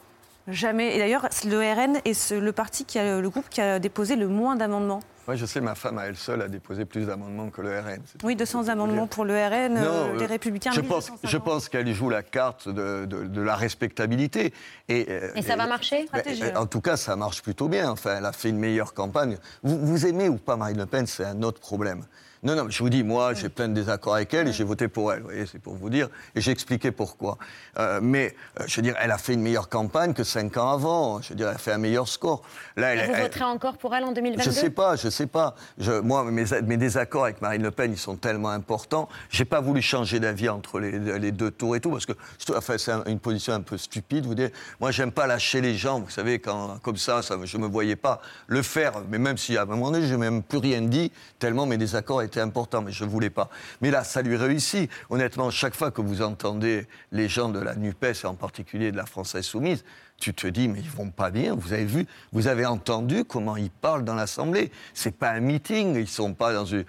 jamais. 0.49 0.95
Et 0.97 0.99
d'ailleurs, 0.99 1.29
le 1.47 1.59
RN 1.59 2.01
est 2.05 2.15
ce- 2.15 2.35
le 2.35 2.53
parti 2.53 2.85
qui 2.85 2.99
a 2.99 3.21
le 3.21 3.31
groupe 3.31 3.49
qui 3.49 3.61
a 3.61 3.79
déposé 3.79 4.17
le 4.17 4.29
moins 4.29 4.57
d'amendements. 4.57 5.01
Moi, 5.27 5.37
je 5.37 5.47
sais, 5.47 5.61
ma 5.61 5.77
femme 5.77 5.99
à 5.99 6.07
elle 6.07 6.17
seule 6.17 6.43
a 6.43 6.49
déposé 6.49 6.85
plus 6.85 7.07
d'amendements 7.07 7.51
que 7.51 7.61
le 7.61 7.79
RN. 7.79 8.01
Oui, 8.25 8.35
200 8.35 8.67
amendements 8.69 9.07
pour 9.07 9.25
le 9.25 9.35
RN, 9.35 9.77
euh, 9.77 10.09
Non, 10.09 10.15
les 10.19 10.25
euh, 10.25 10.27
Républicains. 10.27 10.73
Je 10.73 10.81
1250. 10.81 11.21
pense, 11.21 11.31
je 11.31 11.39
pense 11.39 11.69
qu'elle 11.69 11.93
joue 11.95 12.09
la 12.11 12.23
carte 12.25 12.69
de, 12.69 13.05
de- 13.05 13.25
de 13.27 13.41
la 13.41 13.55
respectabilité. 13.55 14.53
Et, 14.89 15.07
euh, 15.09 15.31
Et 15.37 15.43
ça 15.43 15.55
va 15.55 15.67
marcher 15.69 16.09
Ben, 16.13 16.23
euh, 16.27 16.55
En 16.57 16.67
tout 16.67 16.81
cas, 16.81 16.97
ça 16.97 17.15
marche 17.15 17.43
plutôt 17.43 17.69
bien. 17.69 17.91
Enfin, 17.91 18.17
elle 18.19 18.27
a 18.27 18.33
fait 18.33 18.49
une 18.49 18.59
meilleure 18.59 18.93
campagne. 18.93 19.37
Vous, 19.63 19.79
vous 19.79 20.07
aimez 20.07 20.29
ou 20.29 20.37
pas 20.37 20.57
Marine 20.57 20.79
Le 20.79 20.87
Pen, 20.87 21.07
c'est 21.07 21.25
un 21.25 21.43
autre 21.43 21.61
problème. 21.61 22.03
Non, 22.43 22.57
non, 22.57 22.65
mais 22.65 22.71
je 22.71 22.83
vous 22.83 22.89
dis, 22.89 23.03
moi, 23.05 23.35
j'ai 23.35 23.51
plein 23.51 23.69
de 23.69 23.75
désaccords 23.75 24.15
avec 24.15 24.33
elle 24.33 24.49
et 24.49 24.53
j'ai 24.53 24.65
voté 24.65 24.89
pour 24.89 25.13
elle. 25.13 25.21
Vous 25.21 25.27
voyez, 25.27 25.45
c'est 25.45 25.59
pour 25.59 25.75
vous 25.75 25.91
dire. 25.91 26.09
Et 26.35 26.41
j'ai 26.41 26.51
expliqué 26.53 26.91
pourquoi. 26.91 27.37
Euh, 27.79 28.01
mais, 28.03 28.35
euh, 28.59 28.65
je 28.67 28.77
veux 28.77 28.83
dire, 28.83 28.95
elle 28.99 29.11
a 29.11 29.19
fait 29.19 29.35
une 29.35 29.43
meilleure 29.43 29.69
campagne 29.69 30.15
que 30.15 30.25
cinq 30.25 30.57
ans 30.57 30.71
avant. 30.71 31.21
Je 31.21 31.29
veux 31.31 31.35
dire, 31.35 31.49
elle 31.49 31.57
a 31.57 31.59
fait 31.59 31.73
un 31.73 31.79
meilleur 31.79 32.09
score. 32.09 32.41
Là, 32.77 32.95
elle, 32.95 33.07
Vous 33.11 33.15
elle- 33.15 33.23
voterez 33.25 33.45
encore 33.45 33.77
pour 33.77 33.95
elle 33.95 34.05
en 34.05 34.13
2022 34.13 34.43
je 34.43 34.51
sais 34.57 34.71
pas, 34.71 34.97
je 34.97 35.11
sais 35.11 35.27
pas. 35.27 35.55
Je- 35.79 36.01
moi, 36.01 36.25
mes, 36.25 36.45
mes 36.65 36.77
désaccords 36.79 37.25
avec 37.25 37.43
Marine 37.43 37.63
Le 37.63 37.71
Pen, 37.71 37.93
ils 37.93 37.99
sont 37.99 38.17
tellement 38.17 38.49
importants. 38.51 39.11
J'ai 39.29 39.45
pas 39.45 39.61
voulu 39.61 39.83
changer 39.83 40.19
d'avis 40.19 40.49
entre 40.49 40.81
les, 40.81 40.99
les 41.19 41.33
deux 41.33 41.51
tours 41.51 41.77
et 41.77 41.81
tout, 41.81 41.91
parce 41.91 42.07
que 42.07 42.13
enfin, 42.57 42.79
c'est 42.79 42.93
un- 42.93 43.05
une 43.05 43.19
position 43.21 43.53
un 43.53 43.61
peu 43.61 43.77
stupide. 43.77 44.25
Vous 44.25 44.35
dites, 44.35 44.53
moi, 44.81 44.93
j'aime 44.93 45.13
pas 45.13 45.27
lâcher 45.27 45.61
les 45.61 45.75
gens. 45.77 46.01
Vous 46.01 46.09
savez, 46.11 46.39
quand 46.39 46.79
comme 46.83 46.97
ça, 46.97 47.21
ça, 47.21 47.37
je 47.45 47.59
me 47.59 47.67
voyais 47.67 47.97
pas 47.97 48.23
le 48.47 48.63
faire. 48.63 48.93
Mais 49.11 49.19
même 49.19 49.37
si 49.37 49.59
à 49.59 49.63
un 49.63 49.67
moment 49.67 49.91
donné, 49.91 50.07
je 50.07 50.13
n'ai 50.15 50.19
même 50.31 50.43
plus 50.43 50.59
rien 50.59 50.81
dit, 50.81 51.13
tellement 51.39 51.67
mes 51.67 51.77
désaccords 51.77 52.23
étaient 52.23 52.30
importants, 52.39 52.83
mais 52.83 52.93
je 52.93 53.05
voulais 53.05 53.31
pas. 53.31 53.51
Mais 53.81 53.91
là, 53.91 54.05
ça 54.05 54.23
lui 54.23 54.37
réussit. 54.37 54.91
Honnêtement, 55.09 55.51
chaque 55.51 55.75
fois 55.75 55.91
que 55.91 56.01
vous 56.01 56.23
entendez 56.23 56.87
les 57.11 57.29
gens 57.29 57.49
de 57.49 57.59
la 57.59 57.75
Nupes, 57.75 58.05
et 58.05 58.27
en 58.27 58.35
particulier 58.35 58.93
de 58.93 58.97
la 58.97 59.07
France 59.07 59.35
Insoumise, 59.35 59.85
tu 60.21 60.35
te 60.35 60.47
dis, 60.47 60.69
mais 60.69 60.81
ils 60.81 60.91
vont 60.91 61.11
pas 61.11 61.31
bien. 61.31 61.55
Vous 61.55 61.73
avez 61.73 61.87
vu, 61.87 62.07
vous 62.33 62.47
avez 62.47 62.67
entendu 62.67 63.25
comment 63.25 63.57
ils 63.57 63.71
parlent 63.71 64.05
dans 64.05 64.15
l'Assemblée. 64.15 64.71
C'est 64.93 65.17
pas 65.17 65.31
un 65.31 65.41
meeting. 65.41 65.97
Ils 65.97 66.07
sont 66.07 66.35
pas 66.35 66.53
dans 66.53 66.67
une, 66.67 66.85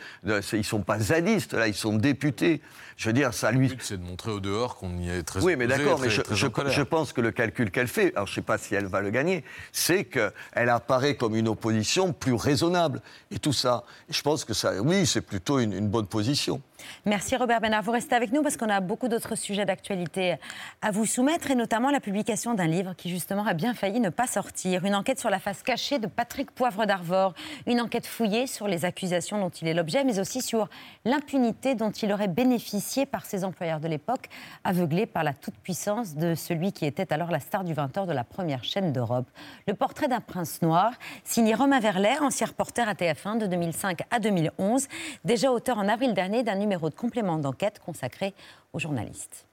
ils 0.54 0.66
sont 0.66 0.82
pas 0.82 1.00
zadistes 1.00 1.54
là. 1.54 1.68
Ils 1.68 1.74
sont 1.74 1.94
députés. 1.94 2.62
Je 3.02 3.08
veux 3.10 3.14
dire, 3.14 3.34
ça 3.34 3.52
lui. 3.52 3.68
Le 3.68 3.74
but, 3.74 3.82
c'est 3.82 3.98
de 3.98 4.04
montrer 4.04 4.30
au 4.30 4.40
dehors 4.40 4.76
qu'on 4.76 4.96
y 5.00 5.10
est 5.10 5.24
très 5.24 5.42
Oui, 5.44 5.56
mais 5.56 5.66
d'accord, 5.66 5.98
très- 5.98 6.06
mais 6.06 6.12
je, 6.14 6.22
très 6.22 6.36
je- 6.36 6.46
en 6.46 6.50
colère. 6.52 6.72
je 6.72 6.84
pense 6.84 7.14
que 7.14 7.22
le 7.22 7.32
calcul 7.32 7.72
qu'elle 7.72 7.88
fait, 7.88 8.14
alors 8.14 8.28
je 8.28 8.34
ne 8.34 8.36
sais 8.36 8.42
pas 8.44 8.60
si 8.60 8.76
elle 8.76 8.86
va 8.86 9.02
le 9.02 9.10
gagner, 9.10 9.44
c'est 9.72 10.04
qu'elle 10.04 10.70
apparaît 10.70 11.16
comme 11.16 11.36
une 11.36 11.48
opposition 11.48 12.14
plus 12.14 12.36
raisonnable. 12.36 13.02
Et 13.32 13.40
tout 13.40 13.54
ça, 13.54 13.86
Et 14.08 14.14
je 14.14 14.22
pense 14.22 14.46
que 14.46 14.54
ça, 14.54 14.80
oui, 14.84 15.08
c'est 15.08 15.22
plutôt 15.22 15.58
une, 15.58 15.74
une 15.74 15.88
bonne 15.88 16.06
position. 16.06 16.62
Merci 17.06 17.36
Robert 17.36 17.62
Benard. 17.62 17.82
Vous 17.84 17.92
restez 17.92 18.16
avec 18.16 18.32
nous 18.32 18.42
parce 18.44 18.58
qu'on 18.58 18.70
a 18.70 18.80
beaucoup 18.82 19.08
d'autres 19.08 19.36
sujets 19.36 19.66
d'actualité 19.66 20.36
à 20.82 20.90
vous 20.92 21.06
soumettre 21.06 21.50
et 21.52 21.56
notamment 21.56 21.90
la 21.92 22.00
publication 22.00 22.54
d'un 22.56 22.66
livre 22.66 22.94
qui 22.98 23.10
justement 23.10 23.46
a 23.46 23.54
bien 23.54 23.74
failli 23.76 24.00
ne 24.00 24.10
pas 24.10 24.26
sortir. 24.28 24.84
Une 24.86 24.96
enquête 24.96 25.20
sur 25.20 25.30
la 25.30 25.40
face 25.40 25.62
cachée 25.64 26.00
de 26.00 26.08
Patrick 26.08 26.50
Poivre 26.52 26.86
d'Arvor. 26.88 27.34
Une 27.68 27.82
enquête 27.82 28.08
fouillée 28.08 28.48
sur 28.48 28.68
les 28.68 28.84
accusations 28.86 29.40
dont 29.40 29.50
il 29.50 29.68
est 29.68 29.76
l'objet 29.76 30.04
mais 30.04 30.20
aussi 30.20 30.42
sur 30.42 30.70
l'impunité 31.06 31.76
dont 31.76 31.92
il 31.92 32.12
aurait 32.12 32.28
bénéficié 32.28 32.91
par 33.06 33.26
ses 33.26 33.44
employeurs 33.44 33.80
de 33.80 33.88
l'époque, 33.88 34.28
aveuglés 34.64 35.06
par 35.06 35.24
la 35.24 35.34
toute-puissance 35.34 36.16
de 36.16 36.36
celui 36.36 36.72
qui 36.74 36.86
était 36.86 37.14
alors 37.14 37.32
la 37.32 37.40
star 37.40 37.64
du 37.64 37.74
20h 37.74 38.06
de 38.06 38.12
la 38.12 38.24
première 38.24 38.64
chaîne 38.64 38.92
d'Europe. 38.92 39.28
Le 39.68 39.74
portrait 39.74 40.08
d'un 40.08 40.20
prince 40.20 40.62
noir, 40.62 40.94
signé 41.24 41.56
Romain 41.56 41.80
Verlet, 41.80 42.20
ancien 42.20 42.48
reporter 42.48 42.88
à 42.88 42.94
TF1 42.94 43.38
de 43.38 43.48
2005 43.48 44.02
à 44.12 44.20
2011, 44.20 44.88
déjà 45.24 45.52
auteur 45.52 45.78
en 45.78 45.88
avril 45.88 46.14
dernier 46.14 46.44
d'un 46.44 46.56
numéro 46.56 46.90
de 46.90 46.96
complément 46.96 47.38
d'enquête 47.38 47.80
consacré 47.80 48.34
aux 48.74 48.80
journalistes. 48.80 49.46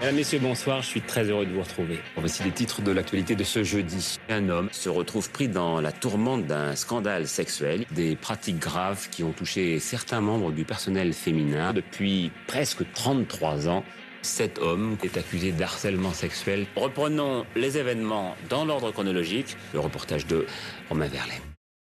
Mesdames, 0.00 0.16
Messieurs, 0.16 0.40
bonsoir. 0.40 0.82
Je 0.82 0.88
suis 0.88 1.00
très 1.00 1.30
heureux 1.30 1.46
de 1.46 1.52
vous 1.52 1.62
retrouver. 1.62 2.00
Voici 2.16 2.42
les 2.42 2.50
titres 2.50 2.82
de 2.82 2.90
l'actualité 2.90 3.36
de 3.36 3.44
ce 3.44 3.62
jeudi. 3.62 4.18
Un 4.28 4.48
homme 4.48 4.68
se 4.72 4.88
retrouve 4.88 5.30
pris 5.30 5.48
dans 5.48 5.80
la 5.80 5.92
tourmente 5.92 6.46
d'un 6.46 6.74
scandale 6.74 7.28
sexuel, 7.28 7.86
des 7.92 8.16
pratiques 8.16 8.58
graves 8.58 9.08
qui 9.08 9.22
ont 9.22 9.32
touché 9.32 9.78
certains 9.78 10.20
membres 10.20 10.50
du 10.50 10.64
personnel 10.64 11.12
féminin 11.12 11.72
depuis 11.72 12.32
presque 12.48 12.84
33 12.92 13.68
ans. 13.68 13.84
Cet 14.20 14.58
homme 14.58 14.98
est 15.04 15.16
accusé 15.16 15.52
d'harcèlement 15.52 16.12
sexuel. 16.12 16.66
Reprenons 16.76 17.46
les 17.54 17.78
événements 17.78 18.34
dans 18.50 18.64
l'ordre 18.64 18.90
chronologique. 18.90 19.56
Le 19.72 19.80
reportage 19.80 20.26
de 20.26 20.44
Romain 20.88 21.08
Verlet. 21.08 21.40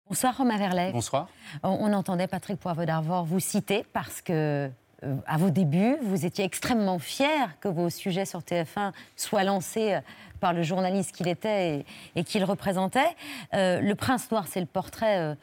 Bonsoir 0.09 0.35
Romain 0.35 0.57
Verlet. 0.57 0.91
Bonsoir. 0.91 1.29
On, 1.63 1.69
on 1.69 1.93
entendait 1.93 2.27
Patrick 2.27 2.59
Poivre 2.59 2.83
d'Arvor 2.83 3.23
vous 3.25 3.39
citer 3.39 3.85
parce 3.93 4.21
que 4.21 4.69
euh, 5.03 5.15
à 5.25 5.37
vos 5.37 5.49
débuts, 5.49 5.97
vous 6.03 6.25
étiez 6.25 6.45
extrêmement 6.45 6.99
fier 6.99 7.59
que 7.59 7.67
vos 7.67 7.89
sujets 7.89 8.25
sur 8.25 8.41
TF1 8.41 8.91
soient 9.15 9.43
lancés 9.43 9.95
euh, 9.95 10.01
par 10.39 10.53
le 10.53 10.61
journaliste 10.61 11.15
qu'il 11.15 11.27
était 11.27 11.77
et, 11.79 11.85
et 12.15 12.23
qu'il 12.23 12.43
représentait. 12.43 13.15
Euh, 13.55 13.79
le 13.81 13.95
Prince 13.95 14.29
Noir, 14.29 14.45
c'est 14.47 14.59
le 14.59 14.67
portrait 14.67 15.35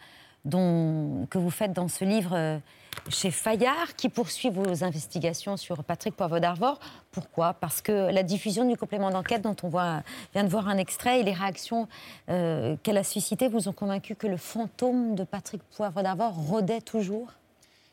dont, 0.45 1.27
que 1.31 1.39
vous 1.39 1.51
faites 1.51 1.73
dans 1.73 1.89
ce 1.89 2.05
livre 2.05 2.61
chez 3.09 3.31
Fayard, 3.31 3.95
qui 3.97 4.09
poursuit 4.09 4.51
vos 4.51 4.83
investigations 4.83 5.57
sur 5.57 5.85
Patrick 5.85 6.17
Poivre 6.17 6.41
d'Arvor. 6.41 6.81
Pourquoi? 7.13 7.55
Parce 7.55 7.81
que 7.81 8.11
la 8.11 8.25
diffusion 8.25 8.69
du 8.69 8.77
complément 8.77 9.11
d'enquête, 9.11 9.43
dont 9.43 9.55
on 9.63 9.69
voit, 9.69 10.03
vient 10.35 10.43
de 10.43 10.49
voir 10.49 10.69
un 10.69 10.79
extrait, 10.79 11.21
et 11.21 11.23
les 11.23 11.33
réactions 11.33 11.87
qu'elle 12.27 12.99
a 12.99 13.05
suscitées 13.05 13.47
vous 13.47 13.69
ont 13.69 13.73
convaincu 13.73 14.17
que 14.17 14.27
le 14.27 14.37
fantôme 14.37 15.15
de 15.15 15.23
Patrick 15.23 15.63
Poivre 15.77 16.03
d'Arvor 16.03 16.35
rôdait 16.35 16.81
toujours? 16.81 17.29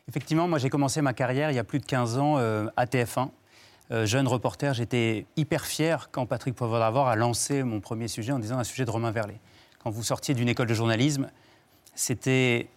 Effectivement, 0.08 0.46
moi 0.46 0.58
j'ai 0.58 0.70
commencé 0.70 1.02
ma 1.02 1.12
carrière 1.12 1.50
il 1.50 1.54
y 1.54 1.58
a 1.58 1.64
plus 1.64 1.80
de 1.80 1.84
15 1.84 2.18
ans 2.18 2.38
euh, 2.38 2.68
à 2.76 2.86
TF1. 2.86 3.30
Euh, 3.90 4.06
jeune 4.06 4.28
reporter, 4.28 4.72
j'étais 4.72 5.26
hyper 5.36 5.66
fier 5.66 6.10
quand 6.12 6.26
Patrick 6.26 6.54
Poivre 6.54 6.78
d'Arvor 6.78 7.08
a 7.08 7.16
lancé 7.16 7.64
mon 7.64 7.80
premier 7.80 8.06
sujet 8.06 8.32
en 8.32 8.38
disant 8.38 8.58
un 8.58 8.64
sujet 8.64 8.84
de 8.84 8.90
Romain 8.90 9.10
Verlet. 9.10 9.40
Quand 9.82 9.90
vous 9.90 10.04
sortiez 10.04 10.34
d'une 10.34 10.48
école 10.48 10.68
de 10.68 10.74
journalisme, 10.74 11.28
c'était 11.96 12.68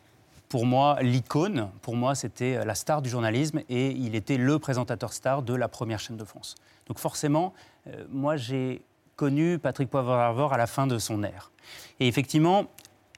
pour 0.50 0.65
moi 0.65 0.98
l'icône, 1.02 1.70
pour 1.84 1.96
moi 1.96 2.15
c'était 2.15 2.65
la 2.65 2.74
star 2.74 3.04
du 3.04 3.10
journalisme 3.10 3.62
et 3.70 3.92
il 3.92 4.15
était 4.15 4.38
le 4.38 4.58
présentateur 4.58 5.13
star 5.13 5.44
de 5.44 5.54
la 5.54 5.68
première 5.68 6.00
chaîne 6.00 6.18
de 6.18 6.26
France. 6.26 6.56
Donc 6.88 6.98
forcément, 6.98 7.54
euh, 7.88 8.06
moi 8.10 8.38
j'ai 8.38 8.82
connu 9.18 9.60
Patrick 9.60 9.89
Poivre 9.89 10.15
d'Arvor 10.15 10.54
à 10.54 10.58
la 10.58 10.65
fin 10.65 10.88
de 10.88 10.98
son 10.98 11.22
ère. 11.24 11.52
Et 12.00 12.08
effectivement, 12.08 12.65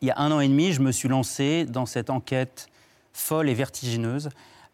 il 0.02 0.10
y 0.10 0.12
a 0.12 0.18
un 0.18 0.32
an 0.34 0.42
et 0.42 0.50
demi, 0.50 0.74
je 0.74 0.82
me 0.82 0.92
suis 0.92 1.08
lancé 1.08 1.64
dans 1.64 1.86
cette 1.86 2.10
enquête 2.10 2.68
folle 3.14 3.50
et 3.50 3.54
vertigineuse 3.54 4.30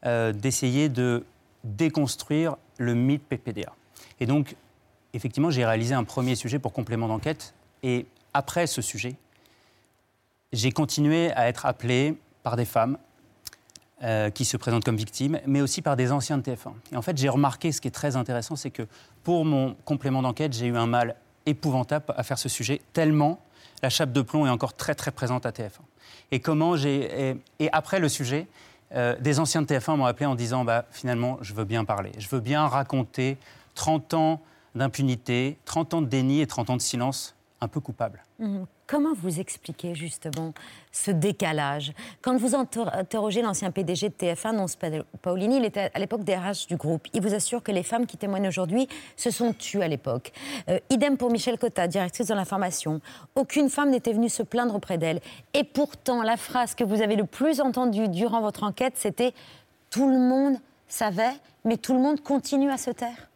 euh, 0.06 0.32
d'essayer 0.32 0.90
de 0.90 1.26
déconstruire 1.64 2.56
le 2.78 2.94
mythe 2.94 3.24
PPDA. 3.24 3.74
Et 4.20 4.26
donc, 4.26 4.56
effectivement, 5.14 5.50
j'ai 5.50 5.66
réalisé 5.66 5.94
un 5.94 6.04
premier 6.04 6.36
sujet 6.36 6.60
pour 6.60 6.74
complément 6.74 7.08
d'enquête. 7.08 7.54
Et 7.84 8.06
après 8.34 8.68
ce 8.68 8.82
sujet, 8.82 9.16
j'ai 10.54 10.72
continué 10.72 11.32
à 11.32 11.48
être 11.48 11.66
appelé 11.66 12.18
par 12.44 12.56
des 12.56 12.66
femmes 12.66 12.98
euh, 14.04 14.30
qui 14.30 14.46
se 14.46 14.58
présentent 14.58 14.84
comme 14.84 14.96
victimes, 14.96 15.40
mais 15.46 15.62
aussi 15.62 15.82
par 15.82 15.96
des 15.96 16.12
anciens 16.12 16.38
de 16.38 16.44
TF1. 16.44 16.74
Et 16.92 16.98
en 16.98 17.02
fait, 17.02 17.18
j'ai 17.18 17.30
remarqué 17.30 17.72
ce 17.72 17.82
qui 17.82 17.88
est 17.88 17.92
très 17.92 18.16
intéressant, 18.16 18.56
c'est 18.56 18.70
que 18.70 18.84
pour 19.24 19.44
mon 19.44 19.76
complément 19.86 20.22
d'enquête, 20.22 20.54
j'ai 20.54 20.68
eu 20.68 20.78
un 20.78 20.86
mal 20.86 21.16
épouvantable 21.48 22.06
à 22.16 22.24
faire 22.24 22.38
ce 22.38 22.50
sujet, 22.50 22.82
tellement 22.94 23.40
la 23.82 23.90
chape 23.90 24.12
de 24.12 24.22
plomb 24.22 24.46
est 24.46 24.50
encore 24.50 24.74
très 24.74 24.96
très 24.96 25.12
présente 25.12 25.46
à 25.46 25.52
TF1. 25.52 25.80
Et 26.32 26.40
comment 26.40 26.76
j'ai 26.76 27.38
et, 27.60 27.70
après 27.72 28.00
le 28.00 28.10
sujet, 28.10 28.48
euh, 28.94 29.16
des 29.20 29.40
anciens 29.40 29.62
de 29.62 29.68
TF1 29.68 29.98
m'ont 29.98 30.06
appelé 30.06 30.26
en 30.26 30.36
disant 30.36 30.64
bah, 30.64 30.86
finalement, 30.92 31.38
je 31.42 31.54
veux 31.54 31.66
bien 31.66 31.86
parler, 31.86 32.12
je 32.18 32.28
veux 32.30 32.40
bien 32.40 32.68
raconter 32.68 33.38
30 33.76 34.14
ans 34.14 34.42
d'impunité, 34.76 35.58
30 35.66 35.94
ans 35.96 36.02
de 36.02 36.08
déni 36.08 36.42
et 36.42 36.48
30 36.48 36.70
ans 36.72 36.78
de 36.78 36.82
silence 36.82 37.36
un 37.62 37.68
peu 37.68 37.80
coupable. 37.80 38.24
Mhm. 38.40 38.66
Comment 38.88 39.14
vous 39.22 39.42
expliquez 39.42 39.96
justement 39.96 40.54
ce 40.94 41.12
décalage? 41.12 41.92
Quand 42.22 42.38
vous 42.38 42.56
inter- 42.56 42.86
interrogez 42.94 43.42
l'ancien 43.42 43.70
PDG 43.70 44.08
de 44.08 44.14
TF1, 44.14 44.56
Nonce 44.56 44.78
Pa- 44.78 44.88
Paolini, 45.22 45.58
il 45.58 45.66
était 45.66 45.92
à 45.94 46.00
l'époque 46.00 46.24
des 46.24 46.38
du 46.70 46.78
groupe. 46.78 47.06
Il 47.14 47.22
vous 47.22 47.34
assure 47.34 47.62
que 47.62 47.74
les 47.74 47.84
femmes 47.84 48.06
qui 48.06 48.16
témoignent 48.16 48.48
aujourd'hui 48.48 48.88
se 49.18 49.30
sont 49.30 49.52
tues 49.52 49.82
à 49.82 49.90
l'époque. 49.90 50.32
Euh, 50.70 50.80
idem 50.90 51.18
pour 51.18 51.30
Michel 51.30 51.58
Cotta, 51.60 51.88
directrice 51.90 52.28
de 52.28 52.34
l'information. 52.34 53.02
Aucune 53.36 53.70
femme 53.70 53.90
n'était 53.90 54.14
venue 54.14 54.30
se 54.30 54.42
plaindre 54.44 54.76
auprès 54.76 54.98
d'elle. 54.98 55.20
Et 55.54 55.66
pourtant, 55.66 56.24
la 56.24 56.38
phrase 56.38 56.74
que 56.74 56.86
vous 56.86 57.02
avez 57.02 57.18
le 57.18 57.26
plus 57.26 57.60
entendue 57.60 58.08
durant 58.08 58.40
votre 58.40 58.64
enquête, 58.64 58.94
c'était 58.96 59.34
Tout 59.90 60.10
le 60.10 60.18
monde 60.20 60.56
savait, 60.88 61.34
mais 61.66 61.76
tout 61.76 61.94
le 61.94 62.00
monde 62.00 62.22
continue 62.22 62.72
à 62.72 62.78
se 62.78 62.92
taire. 62.92 63.30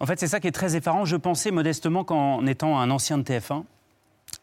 En 0.00 0.06
fait, 0.06 0.18
c'est 0.18 0.26
ça 0.28 0.40
qui 0.40 0.48
est 0.48 0.52
très 0.52 0.74
effarant. 0.74 1.04
Je 1.04 1.14
pensais 1.16 1.52
modestement 1.52 2.02
qu'en 2.02 2.44
étant 2.46 2.76
un 2.78 2.90
ancien 2.90 3.18
de 3.18 3.22
TF1, 3.22 3.62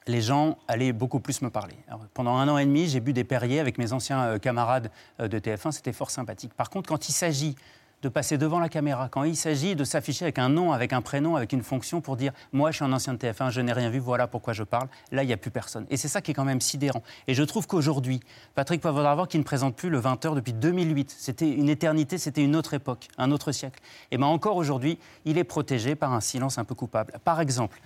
les 0.07 0.21
gens 0.21 0.57
allaient 0.67 0.93
beaucoup 0.93 1.19
plus 1.19 1.41
me 1.41 1.49
parler. 1.49 1.75
Pendant 2.13 2.35
un 2.37 2.47
an 2.47 2.57
et 2.57 2.65
demi, 2.65 2.87
j'ai 2.87 2.99
bu 2.99 3.13
des 3.13 3.23
Perrier 3.23 3.59
avec 3.59 3.77
mes 3.77 3.93
anciens 3.93 4.21
euh, 4.21 4.39
camarades 4.39 4.89
euh, 5.19 5.27
de 5.27 5.39
TF1, 5.39 5.71
c'était 5.71 5.93
fort 5.93 6.11
sympathique. 6.11 6.53
Par 6.53 6.69
contre, 6.69 6.89
quand 6.89 7.09
il 7.09 7.13
s'agit 7.13 7.55
de 8.03 8.09
passer 8.09 8.37
devant 8.37 8.59
la 8.59 8.69
caméra, 8.69 9.09
quand 9.09 9.23
il 9.23 9.35
s'agit 9.35 9.75
de 9.75 9.83
s'afficher 9.83 10.25
avec 10.25 10.37
un 10.37 10.49
nom, 10.49 10.71
avec 10.71 10.93
un 10.93 11.01
prénom, 11.01 11.35
avec 11.35 11.51
une 11.51 11.63
fonction 11.63 11.99
pour 11.99 12.15
dire 12.15 12.31
moi 12.53 12.69
je 12.69 12.77
suis 12.77 12.85
un 12.85 12.93
ancien 12.93 13.13
de 13.13 13.17
TF1, 13.17 13.49
je 13.49 13.59
n'ai 13.59 13.73
rien 13.73 13.89
vu, 13.89 13.97
voilà 13.97 14.27
pourquoi 14.27 14.53
je 14.53 14.61
parle, 14.63 14.87
là 15.11 15.23
il 15.23 15.27
n'y 15.27 15.33
a 15.33 15.37
plus 15.37 15.49
personne. 15.49 15.87
Et 15.89 15.97
c'est 15.97 16.07
ça 16.07 16.21
qui 16.21 16.29
est 16.29 16.33
quand 16.35 16.45
même 16.45 16.61
sidérant. 16.61 17.01
Et 17.27 17.33
je 17.33 17.41
trouve 17.41 17.65
qu'aujourd'hui, 17.65 18.19
Patrick 18.53 18.81
Poivre 18.81 19.27
qui 19.27 19.39
ne 19.39 19.43
présente 19.43 19.75
plus 19.75 19.89
le 19.89 19.99
20h 19.99 20.35
depuis 20.35 20.53
2008, 20.53 21.15
c'était 21.17 21.49
une 21.49 21.69
éternité, 21.69 22.19
c'était 22.19 22.43
une 22.43 22.55
autre 22.55 22.75
époque, 22.75 23.07
un 23.17 23.31
autre 23.31 23.51
siècle. 23.51 23.79
Et 24.11 24.17
bien 24.17 24.27
encore 24.27 24.57
aujourd'hui, 24.57 24.99
il 25.25 25.39
est 25.39 25.43
protégé 25.43 25.95
par 25.95 26.13
un 26.13 26.21
silence 26.21 26.59
un 26.59 26.65
peu 26.65 26.75
coupable. 26.75 27.13
Par 27.23 27.41
exemple, 27.41 27.81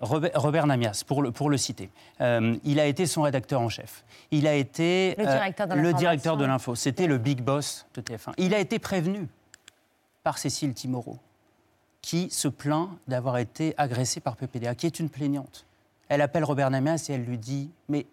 Robert, 0.00 0.30
Robert 0.34 0.66
Namias, 0.66 1.02
pour 1.06 1.22
le, 1.22 1.30
pour 1.32 1.48
le 1.48 1.56
citer, 1.56 1.88
euh, 2.20 2.56
il 2.64 2.78
a 2.80 2.86
été 2.86 3.06
son 3.06 3.22
rédacteur 3.22 3.60
en 3.62 3.68
chef. 3.70 4.04
Il 4.30 4.46
a 4.46 4.54
été 4.54 5.14
Le 5.18 5.24
directeur 5.24 5.66
de 5.66 5.72
le 5.74 5.76
l'information. 5.82 5.98
directeur 5.98 6.36
de 6.36 6.44
l'info. 6.44 6.74
C'était 6.74 7.06
le 7.06 7.16
big 7.18 7.40
boss 7.40 7.86
de 7.94 8.02
TF1. 8.02 8.32
Il 8.36 8.52
a 8.54 8.58
été 8.58 8.78
prévenu 8.78 9.26
par 10.22 10.36
Cécile 10.38 10.74
Timorot, 10.74 11.18
qui 12.02 12.28
se 12.30 12.48
plaint 12.48 12.90
d'avoir 13.08 13.38
été 13.38 13.74
agressée 13.78 14.20
par 14.20 14.36
PPDA, 14.36 14.74
qui 14.74 14.86
est 14.86 15.00
une 15.00 15.08
plaignante. 15.08 15.64
Elle 16.08 16.20
appelle 16.20 16.44
Robert 16.44 16.70
Namias 16.70 17.06
et 17.08 17.14
elle 17.14 17.24
lui 17.24 17.38
dit 17.38 17.70
Mais 17.88 18.06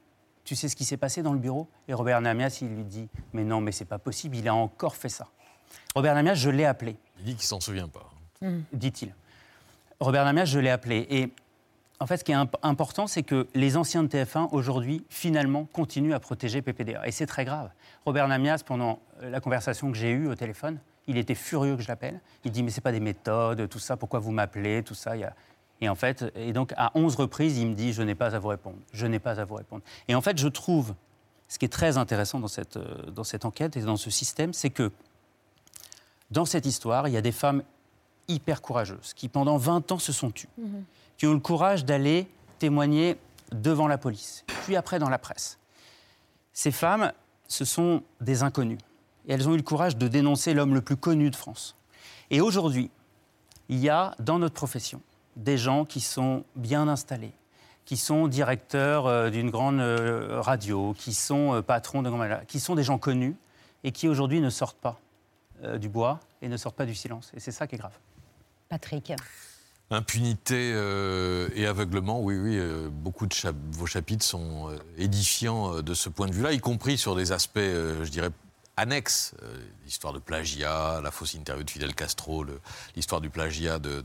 tu 0.46 0.56
sais 0.56 0.70
ce 0.70 0.76
qui 0.76 0.86
s'est 0.86 0.98
passé 0.98 1.22
dans 1.22 1.34
le 1.34 1.40
bureau? 1.40 1.68
Et 1.88 1.94
Robert 1.94 2.22
Namias, 2.22 2.60
il 2.62 2.70
lui 2.70 2.84
dit 2.86 3.10
Mais 3.34 3.44
non, 3.44 3.60
mais 3.60 3.72
c'est 3.74 3.86
pas 3.86 4.00
possible, 4.00 4.38
il 4.38 4.48
a 4.48 4.56
encore 4.56 4.96
fait 4.96 5.10
ça. 5.10 5.28
Robert 5.96 6.16
Namias, 6.16 6.36
je 6.36 6.50
l'ai 6.50 6.66
appelé 6.66 6.96
Il 7.20 7.26
dit 7.26 7.36
qu'il 7.36 7.46
s'en 7.46 7.60
souvient 7.60 7.90
pas. 7.90 8.10
dit-il. 8.72 9.14
Robert 10.00 10.24
Namias, 10.26 10.46
je 10.46 10.60
l'ai 10.60 10.70
appelé. 10.70 11.06
Et 11.10 11.30
en 12.04 12.08
fait, 12.08 12.18
ce 12.18 12.24
qui 12.26 12.34
est 12.34 12.36
imp- 12.36 12.58
important, 12.64 13.08
c'est 13.08 13.24
que 13.24 13.48
les 13.56 13.78
anciens 13.78 14.04
de 14.04 14.10
TF1, 14.10 14.50
aujourd'hui, 14.52 15.06
finalement, 15.10 15.64
continuent 15.72 16.14
à 16.14 16.20
protéger 16.20 16.62
PPDA. 16.62 17.08
Et 17.08 17.12
c'est 17.12 17.26
très 17.26 17.46
grave. 17.46 17.70
Robert 18.06 18.28
Namias, 18.28 18.62
pendant 18.66 19.00
euh, 19.22 19.30
la 19.30 19.40
conversation 19.40 19.90
que 19.90 19.98
j'ai 19.98 20.12
eue 20.12 20.28
au 20.28 20.36
téléphone, 20.36 20.80
il 21.08 21.18
était 21.18 21.34
furieux 21.34 21.78
que 21.78 21.82
je 21.82 21.88
l'appelle. 21.88 22.20
Il 22.44 22.52
dit, 22.52 22.62
mais 22.62 22.72
c'est 22.72 22.82
pas 22.82 22.92
des 22.92 23.00
méthodes, 23.00 23.70
tout 23.70 23.80
ça, 23.80 23.96
pourquoi 23.96 24.20
vous 24.20 24.32
m'appelez, 24.32 24.84
tout 24.84 24.96
ça. 24.96 25.14
Et 25.80 25.88
en 25.88 25.96
fait, 25.96 26.26
et 26.36 26.52
donc 26.52 26.74
à 26.76 26.92
11 26.96 27.16
reprises, 27.16 27.58
il 27.58 27.68
me 27.70 27.74
dit, 27.74 27.94
je 27.94 28.02
n'ai 28.02 28.16
pas 28.16 28.36
à 28.36 28.40
vous 28.40 28.50
répondre, 28.50 28.78
je 28.92 29.06
n'ai 29.08 29.20
pas 29.20 29.40
à 29.40 29.46
vous 29.46 29.56
répondre. 29.56 29.82
Et 30.10 30.16
en 30.16 30.22
fait, 30.22 30.38
je 30.38 30.50
trouve, 30.50 30.94
ce 31.48 31.58
qui 31.58 31.64
est 31.66 31.70
très 31.70 31.98
intéressant 31.98 32.40
dans 32.40 32.50
cette, 32.50 32.76
euh, 32.78 33.38
enquête 33.44 33.78
et 33.78 33.82
dans 33.82 33.98
ce 33.98 34.10
système, 34.10 34.52
c'est 34.52 34.70
que 34.72 34.92
dans 36.32 36.46
cette 36.46 36.66
histoire, 36.66 37.08
il 37.08 37.14
y 37.14 37.18
a 37.18 37.22
des 37.22 37.32
femmes 37.32 37.64
hyper 38.28 38.62
courageuses 38.62 39.14
qui, 39.14 39.28
pendant 39.30 39.58
20 39.58 39.92
ans, 39.92 40.00
se 40.00 40.12
sont 40.14 40.32
tues, 40.32 40.48
qui 41.18 41.28
ont 41.28 41.34
le 41.34 41.40
courage 41.40 41.86
d'aller 41.86 42.28
témoigner 42.60 43.18
devant 43.52 43.88
la 43.88 43.98
police, 43.98 44.46
puis 44.64 44.76
après 44.76 45.00
dans 45.00 45.10
la 45.10 45.20
presse. 45.20 45.60
Ces 46.54 46.72
femmes, 46.72 47.12
ce 47.48 47.66
sont 47.66 48.04
des 48.22 48.44
inconnues. 48.44 48.80
Et 49.28 49.34
elles 49.34 49.48
ont 49.48 49.54
eu 49.54 49.58
le 49.58 49.64
courage 49.64 49.98
de 49.98 50.08
dénoncer 50.08 50.54
l'homme 50.54 50.74
le 50.74 50.82
plus 50.82 50.98
connu 50.98 51.30
de 51.30 51.36
France. 51.36 51.76
Et 52.30 52.42
aujourd'hui, 52.42 52.90
il 53.70 53.80
y 53.80 53.90
a 53.90 54.16
dans 54.20 54.40
notre 54.40 54.54
profession 54.54 55.02
des 55.36 55.58
gens 55.58 55.86
qui 55.86 56.02
sont 56.02 56.44
bien 56.56 56.88
installés, 56.88 57.34
qui 57.86 57.98
sont 57.98 58.28
directeurs 58.28 59.08
euh, 59.08 59.30
d'une 59.30 59.50
grande 59.50 59.80
euh, 59.80 60.42
radio, 60.42 60.94
qui 60.98 61.14
sont 61.14 61.56
euh, 61.56 61.62
patrons 61.62 62.04
de 62.04 62.46
qui 62.46 62.60
sont 62.60 62.76
des 62.76 62.84
gens 62.84 62.98
connus 62.98 63.36
et 63.84 63.92
qui 63.92 64.08
aujourd'hui 64.08 64.42
ne 64.42 64.50
sortent 64.50 64.78
pas 64.78 65.00
du 65.78 65.88
bois 65.88 66.20
et 66.42 66.50
ne 66.50 66.58
sortent 66.58 66.76
pas 66.76 66.86
du 66.86 66.96
silence. 66.96 67.32
Et 67.36 67.40
c'est 67.40 67.52
ça 67.52 67.68
qui 67.68 67.76
est 67.76 67.78
grave. 67.78 67.98
Patrick. 68.68 69.14
Impunité 69.92 70.72
euh, 70.74 71.50
et 71.56 71.68
aveuglement, 71.68 72.20
oui, 72.20 72.36
oui, 72.36 72.58
euh, 72.58 72.90
beaucoup 72.90 73.28
de 73.28 73.36
vos 73.72 73.86
chapitres 73.86 74.26
sont 74.26 74.70
euh, 74.70 74.78
édifiants 74.98 75.82
de 75.82 75.94
ce 75.94 76.10
point 76.10 76.28
de 76.28 76.34
vue-là, 76.34 76.54
y 76.54 76.60
compris 76.60 76.98
sur 76.98 77.16
des 77.16 77.32
aspects, 77.32 77.60
je 77.60 78.10
dirais, 78.10 78.30
annexes. 78.76 79.36
L'histoire 79.84 80.14
de 80.14 80.20
plagiat, 80.20 81.00
la 81.04 81.12
fausse 81.12 81.36
interview 81.36 81.64
de 81.64 81.70
Fidel 81.70 81.94
Castro, 81.94 82.46
l'histoire 82.96 83.22
du 83.22 83.30
plagiat 83.30 83.78
de, 83.78 84.04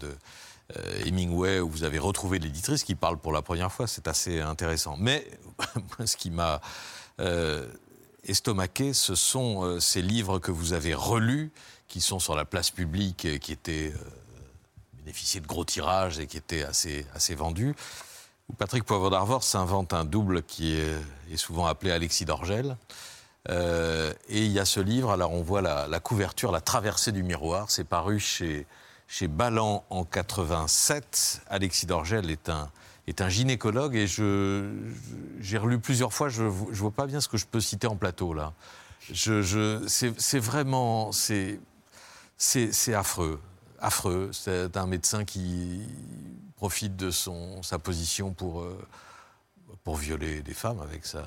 Hemingway, 1.07 1.61
où 1.61 1.71
vous 1.71 1.85
avez 1.85 1.99
retrouvé 1.99 2.39
l'éditrice 2.39 2.85
qui 2.85 2.95
parle 2.95 3.17
pour 3.17 3.33
la 3.33 3.41
première 3.41 3.73
fois, 3.73 3.87
c'est 3.87 4.09
assez 4.09 4.41
intéressant. 4.41 4.97
Mais 4.99 5.27
ce 6.05 6.17
qui 6.17 6.31
m'a 6.31 6.61
estomaqué, 8.25 8.93
ce 8.93 9.15
sont 9.15 9.81
ces 9.81 10.03
livres 10.03 10.39
que 10.39 10.51
vous 10.51 10.75
avez 10.75 10.93
relus, 10.93 11.51
qui 11.87 12.03
sont 12.03 12.19
sur 12.19 12.35
la 12.35 12.45
place 12.45 12.71
publique, 12.71 13.27
qui 13.41 13.53
étaient... 13.53 13.95
bénéficié 15.09 15.41
de 15.41 15.47
gros 15.47 15.65
tirages 15.65 16.19
et 16.19 16.27
qui 16.27 16.37
était 16.37 16.65
assez, 16.65 17.07
assez 17.15 17.35
vendu. 17.35 17.75
Patrick 18.59 18.85
Poivre 18.85 19.09
d'Arvor 19.09 19.43
s'invente 19.43 19.95
un 19.95 20.05
double 20.05 20.43
qui 20.43 20.79
est, 20.79 21.37
souvent 21.37 21.65
appelé 21.67 21.91
Alexis 21.93 22.27
d'Orgel. 22.27 22.77
Euh, 23.49 24.13
et 24.29 24.45
il 24.45 24.53
y 24.53 24.59
a 24.59 24.67
ce 24.67 24.81
livre, 24.81 25.11
alors 25.11 25.33
on 25.33 25.41
voit 25.43 25.63
la, 25.63 26.01
couverture, 26.01 26.53
La 26.53 26.61
traversée 26.61 27.11
du 27.13 27.23
miroir. 27.23 27.71
C'est 27.71 27.85
paru 27.85 28.21
chez, 28.21 28.67
chez 29.07 29.29
Ballant 29.29 29.83
en 29.89 30.05
87. 30.05 31.41
Alexis 31.49 31.87
d'Orgel 31.87 32.31
est 32.31 32.51
un, 32.51 32.71
est 33.07 33.23
un 33.23 33.31
gynécologue 33.31 33.97
et 33.97 34.07
j'ai 34.07 35.57
relu 35.59 35.79
plusieurs 35.79 36.13
fois, 36.13 36.29
je 36.29 36.43
ne 36.43 36.49
vois 36.51 36.91
pas 36.91 37.07
bien 37.07 37.23
ce 37.23 37.29
que 37.29 37.39
je 37.39 37.47
peux 37.47 37.61
citer 37.61 37.87
en 37.87 37.97
plateau 37.97 38.35
là. 38.35 38.53
je, 39.11 39.41
je- 39.41 39.83
c'est 39.87 40.39
vraiment, 40.39 41.13
c'est 41.13 41.59
c'est 42.37 42.95
affreux, 42.95 43.41
affreux. 43.81 44.31
C'est 44.33 44.77
un 44.77 44.87
médecin 44.87 45.25
qui 45.25 45.83
profite 46.57 46.97
de 46.97 47.11
son 47.11 47.63
sa 47.63 47.79
position 47.79 48.33
pour 48.33 48.63
euh, 48.63 48.79
pour 49.85 49.97
violer 49.97 50.43
des 50.43 50.55
femmes 50.55 50.81
avec 50.81 51.07
sa 51.07 51.25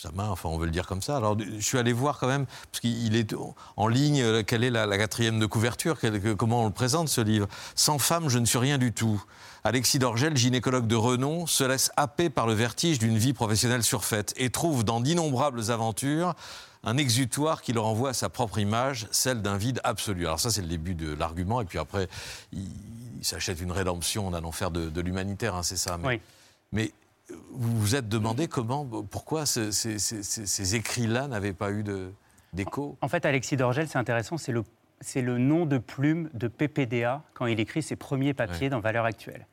sa 0.00 0.10
main, 0.12 0.28
enfin 0.28 0.48
on 0.48 0.58
veut 0.58 0.66
le 0.66 0.72
dire 0.72 0.86
comme 0.86 1.02
ça. 1.02 1.16
Alors 1.16 1.36
je 1.38 1.60
suis 1.60 1.78
allé 1.78 1.92
voir 1.92 2.18
quand 2.18 2.26
même, 2.26 2.46
parce 2.70 2.80
qu'il 2.80 3.16
est 3.16 3.34
en 3.76 3.88
ligne, 3.88 4.20
euh, 4.22 4.42
quelle 4.42 4.64
est 4.64 4.70
la, 4.70 4.98
quatrième 4.98 5.38
de 5.38 5.46
couverture, 5.46 5.98
comment 6.36 6.62
on 6.62 6.66
le 6.66 6.72
présente 6.72 7.08
ce 7.08 7.20
livre. 7.20 7.46
Sans 7.74 7.98
femme, 7.98 8.28
je 8.28 8.38
ne 8.38 8.44
suis 8.44 8.58
rien 8.58 8.78
du 8.78 8.92
tout. 8.92 9.22
Alexis 9.62 9.98
Dorgel, 9.98 10.36
gynécologue 10.36 10.86
de 10.86 10.96
renom, 10.96 11.46
se 11.46 11.64
laisse 11.64 11.90
happer 11.96 12.28
par 12.28 12.46
le 12.46 12.52
vertige 12.52 12.98
d'une 12.98 13.16
vie 13.16 13.32
professionnelle 13.32 13.82
surfaite 13.82 14.34
et 14.36 14.50
trouve 14.50 14.84
dans 14.84 15.00
d'innombrables 15.00 15.70
aventures 15.70 16.34
un 16.84 16.96
exutoire 16.96 17.62
qui 17.62 17.72
le 17.72 17.80
renvoie 17.80 18.10
à 18.10 18.12
sa 18.12 18.28
propre 18.28 18.58
image, 18.58 19.06
celle 19.10 19.42
d'un 19.42 19.56
vide 19.56 19.80
absolu. 19.84 20.26
Alors 20.26 20.40
ça, 20.40 20.50
c'est 20.50 20.60
le 20.62 20.68
début 20.68 20.94
de 20.94 21.14
l'argument, 21.14 21.60
et 21.60 21.64
puis 21.64 21.78
après, 21.78 22.08
il, 22.52 22.68
il 23.18 23.24
s'achète 23.24 23.60
une 23.60 23.72
rédemption 23.72 24.26
en 24.26 24.34
allant 24.34 24.52
faire 24.52 24.70
de, 24.70 24.90
de 24.90 25.00
l'humanitaire, 25.00 25.54
hein, 25.54 25.62
c'est 25.62 25.76
ça. 25.78 25.96
Mais, 25.98 26.08
Oui. 26.08 26.20
mais 26.72 26.92
vous 27.52 27.78
vous 27.78 27.94
êtes 27.96 28.08
demandé 28.08 28.48
comment, 28.48 28.84
pourquoi 29.10 29.46
ce- 29.46 29.70
ces, 29.70 29.98
ces- 29.98 30.22
ces- 30.22 30.46
ces 30.46 30.74
écrits-là 30.74 31.26
n'avaient 31.28 31.54
pas 31.54 31.70
eu 31.70 31.82
d'écho? 32.52 32.96
En 33.00 33.08
fait, 33.08 33.24
Alexis 33.24 33.56
Dorgel, 33.56 33.88
c'est 33.88 33.98
intéressant, 33.98 34.36
c'est 34.36 34.52
le, 34.52 34.62
c'est 35.00 35.22
le 35.22 35.38
nom 35.38 35.64
de 35.66 35.78
plume 35.78 36.28
de 36.34 36.48
PPDA 36.48 37.22
quand 37.32 37.46
il 37.46 37.58
écrit 37.60 37.82
ses 37.82 37.96
premiers 37.96 38.34
papiers 38.34 38.68
dans 38.68 38.80
Valeurs 38.80 39.06
Actuelles. 39.06 39.46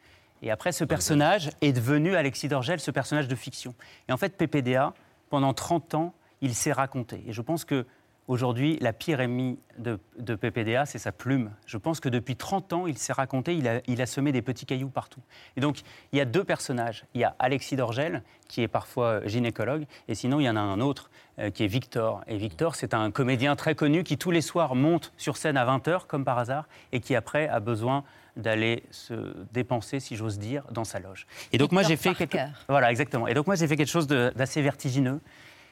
Et 0.43 0.51
après, 0.51 0.71
ce 0.71 0.83
personnage 0.83 1.51
est 1.61 1.71
devenu, 1.71 2.15
Alexis 2.15 2.47
Dorgel, 2.47 2.79
ce 2.79 2.89
personnage 2.91 3.27
de 3.27 3.35
fiction. 3.35 3.73
Et 4.09 4.11
en 4.11 4.17
fait, 4.17 4.35
PPDA, 4.37 4.93
pendant 5.29 5.53
30 5.53 5.93
ans, 5.93 6.13
il 6.41 6.55
s'est 6.55 6.71
raconté. 6.71 7.23
Et 7.27 7.33
je 7.33 7.41
pense 7.41 7.65
que 7.65 7.85
aujourd'hui, 8.27 8.77
la 8.81 8.93
pire 8.93 9.19
ennemie 9.19 9.59
de, 9.77 9.99
de 10.17 10.35
PPDA, 10.35 10.85
c'est 10.85 10.99
sa 10.99 11.11
plume. 11.11 11.51
Je 11.65 11.77
pense 11.77 11.99
que 11.99 12.09
depuis 12.09 12.35
30 12.35 12.73
ans, 12.73 12.87
il 12.87 12.97
s'est 12.97 13.13
raconté, 13.13 13.55
il 13.55 13.67
a, 13.67 13.81
il 13.87 14.01
a 14.01 14.05
semé 14.05 14.31
des 14.31 14.41
petits 14.41 14.65
cailloux 14.65 14.89
partout. 14.89 15.21
Et 15.57 15.61
donc, 15.61 15.81
il 16.11 16.17
y 16.17 16.21
a 16.21 16.25
deux 16.25 16.43
personnages. 16.43 17.05
Il 17.13 17.21
y 17.21 17.23
a 17.23 17.35
Alexis 17.39 17.75
Dorgel, 17.75 18.23
qui 18.47 18.61
est 18.61 18.67
parfois 18.67 19.05
euh, 19.05 19.27
gynécologue, 19.27 19.85
et 20.07 20.15
sinon, 20.15 20.39
il 20.39 20.43
y 20.43 20.49
en 20.49 20.55
a 20.55 20.61
un 20.61 20.79
autre, 20.79 21.09
euh, 21.39 21.49
qui 21.49 21.63
est 21.63 21.67
Victor. 21.67 22.21
Et 22.27 22.37
Victor, 22.37 22.75
c'est 22.75 22.93
un 22.93 23.11
comédien 23.11 23.55
très 23.55 23.75
connu 23.75 24.03
qui, 24.03 24.17
tous 24.17 24.31
les 24.31 24.41
soirs, 24.41 24.75
monte 24.75 25.13
sur 25.17 25.37
scène 25.37 25.57
à 25.57 25.65
20h, 25.65 26.05
comme 26.07 26.23
par 26.23 26.37
hasard, 26.37 26.67
et 26.91 26.99
qui, 26.99 27.15
après, 27.15 27.47
a 27.49 27.59
besoin 27.59 28.03
d'aller 28.37 28.83
se 28.91 29.35
dépenser, 29.51 29.99
si 29.99 30.15
j'ose 30.15 30.39
dire, 30.39 30.63
dans 30.71 30.85
sa 30.85 30.99
loge. 30.99 31.27
Et 31.51 31.57
donc, 31.57 31.73
moi, 31.73 31.83
j'ai 31.83 31.97
fait 31.97 32.15
quelque... 32.15 32.37
Voilà, 32.69 32.91
exactement. 32.91 33.27
Et 33.27 33.33
donc, 33.33 33.45
moi, 33.45 33.55
j'ai 33.55 33.67
fait 33.67 33.75
quelque 33.75 33.89
chose 33.89 34.07
d'assez 34.07 34.61
vertigineux. 34.61 35.19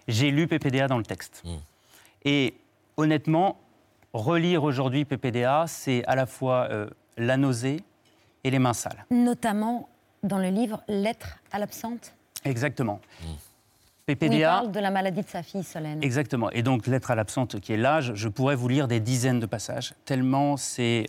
J'ai 0.10 0.32
lu 0.32 0.48
PPDA 0.48 0.88
dans 0.88 0.98
le 0.98 1.04
texte. 1.06 1.44
Et 2.26 2.56
honnêtement, 2.98 3.58
relire 4.14 4.64
aujourd'hui 4.64 5.06
PPDA, 5.06 5.66
c'est 5.68 6.04
à 6.06 6.16
la 6.16 6.26
fois 6.26 6.68
euh, 6.72 6.90
la 7.18 7.38
nausée 7.38 7.82
et 8.44 8.50
les 8.52 8.60
mains 8.60 8.74
sales. 8.74 9.06
Notamment 9.12 9.88
dans 10.24 10.38
le 10.40 10.50
livre 10.50 10.82
Lettre 10.88 11.38
à 11.52 11.60
l'absente, 11.60 12.14
Exactement. 12.44 13.00
où 13.24 13.28
il 13.28 14.16
PPDA, 14.16 14.50
parle 14.50 14.72
de 14.72 14.80
la 14.80 14.90
maladie 14.92 15.22
de 15.22 15.28
sa 15.28 15.44
fille 15.44 15.64
Solène. 15.64 16.02
exactement. 16.04 16.50
Et 16.52 16.64
donc, 16.64 16.88
Lettre 16.88 17.12
à 17.12 17.16
l'absente 17.16 17.60
qui 17.60 17.74
est 17.74 17.78
là, 17.78 18.02
je, 18.02 18.16
je 18.16 18.28
pourrais 18.28 18.56
vous 18.56 18.68
lire 18.68 18.88
des 18.88 19.00
dizaines 19.00 19.40
de 19.40 19.46
passages, 19.46 19.94
tellement 20.06 20.58
c'est 20.58 21.06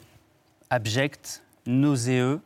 abject, 0.69 1.43
nauséeux. 1.67 2.41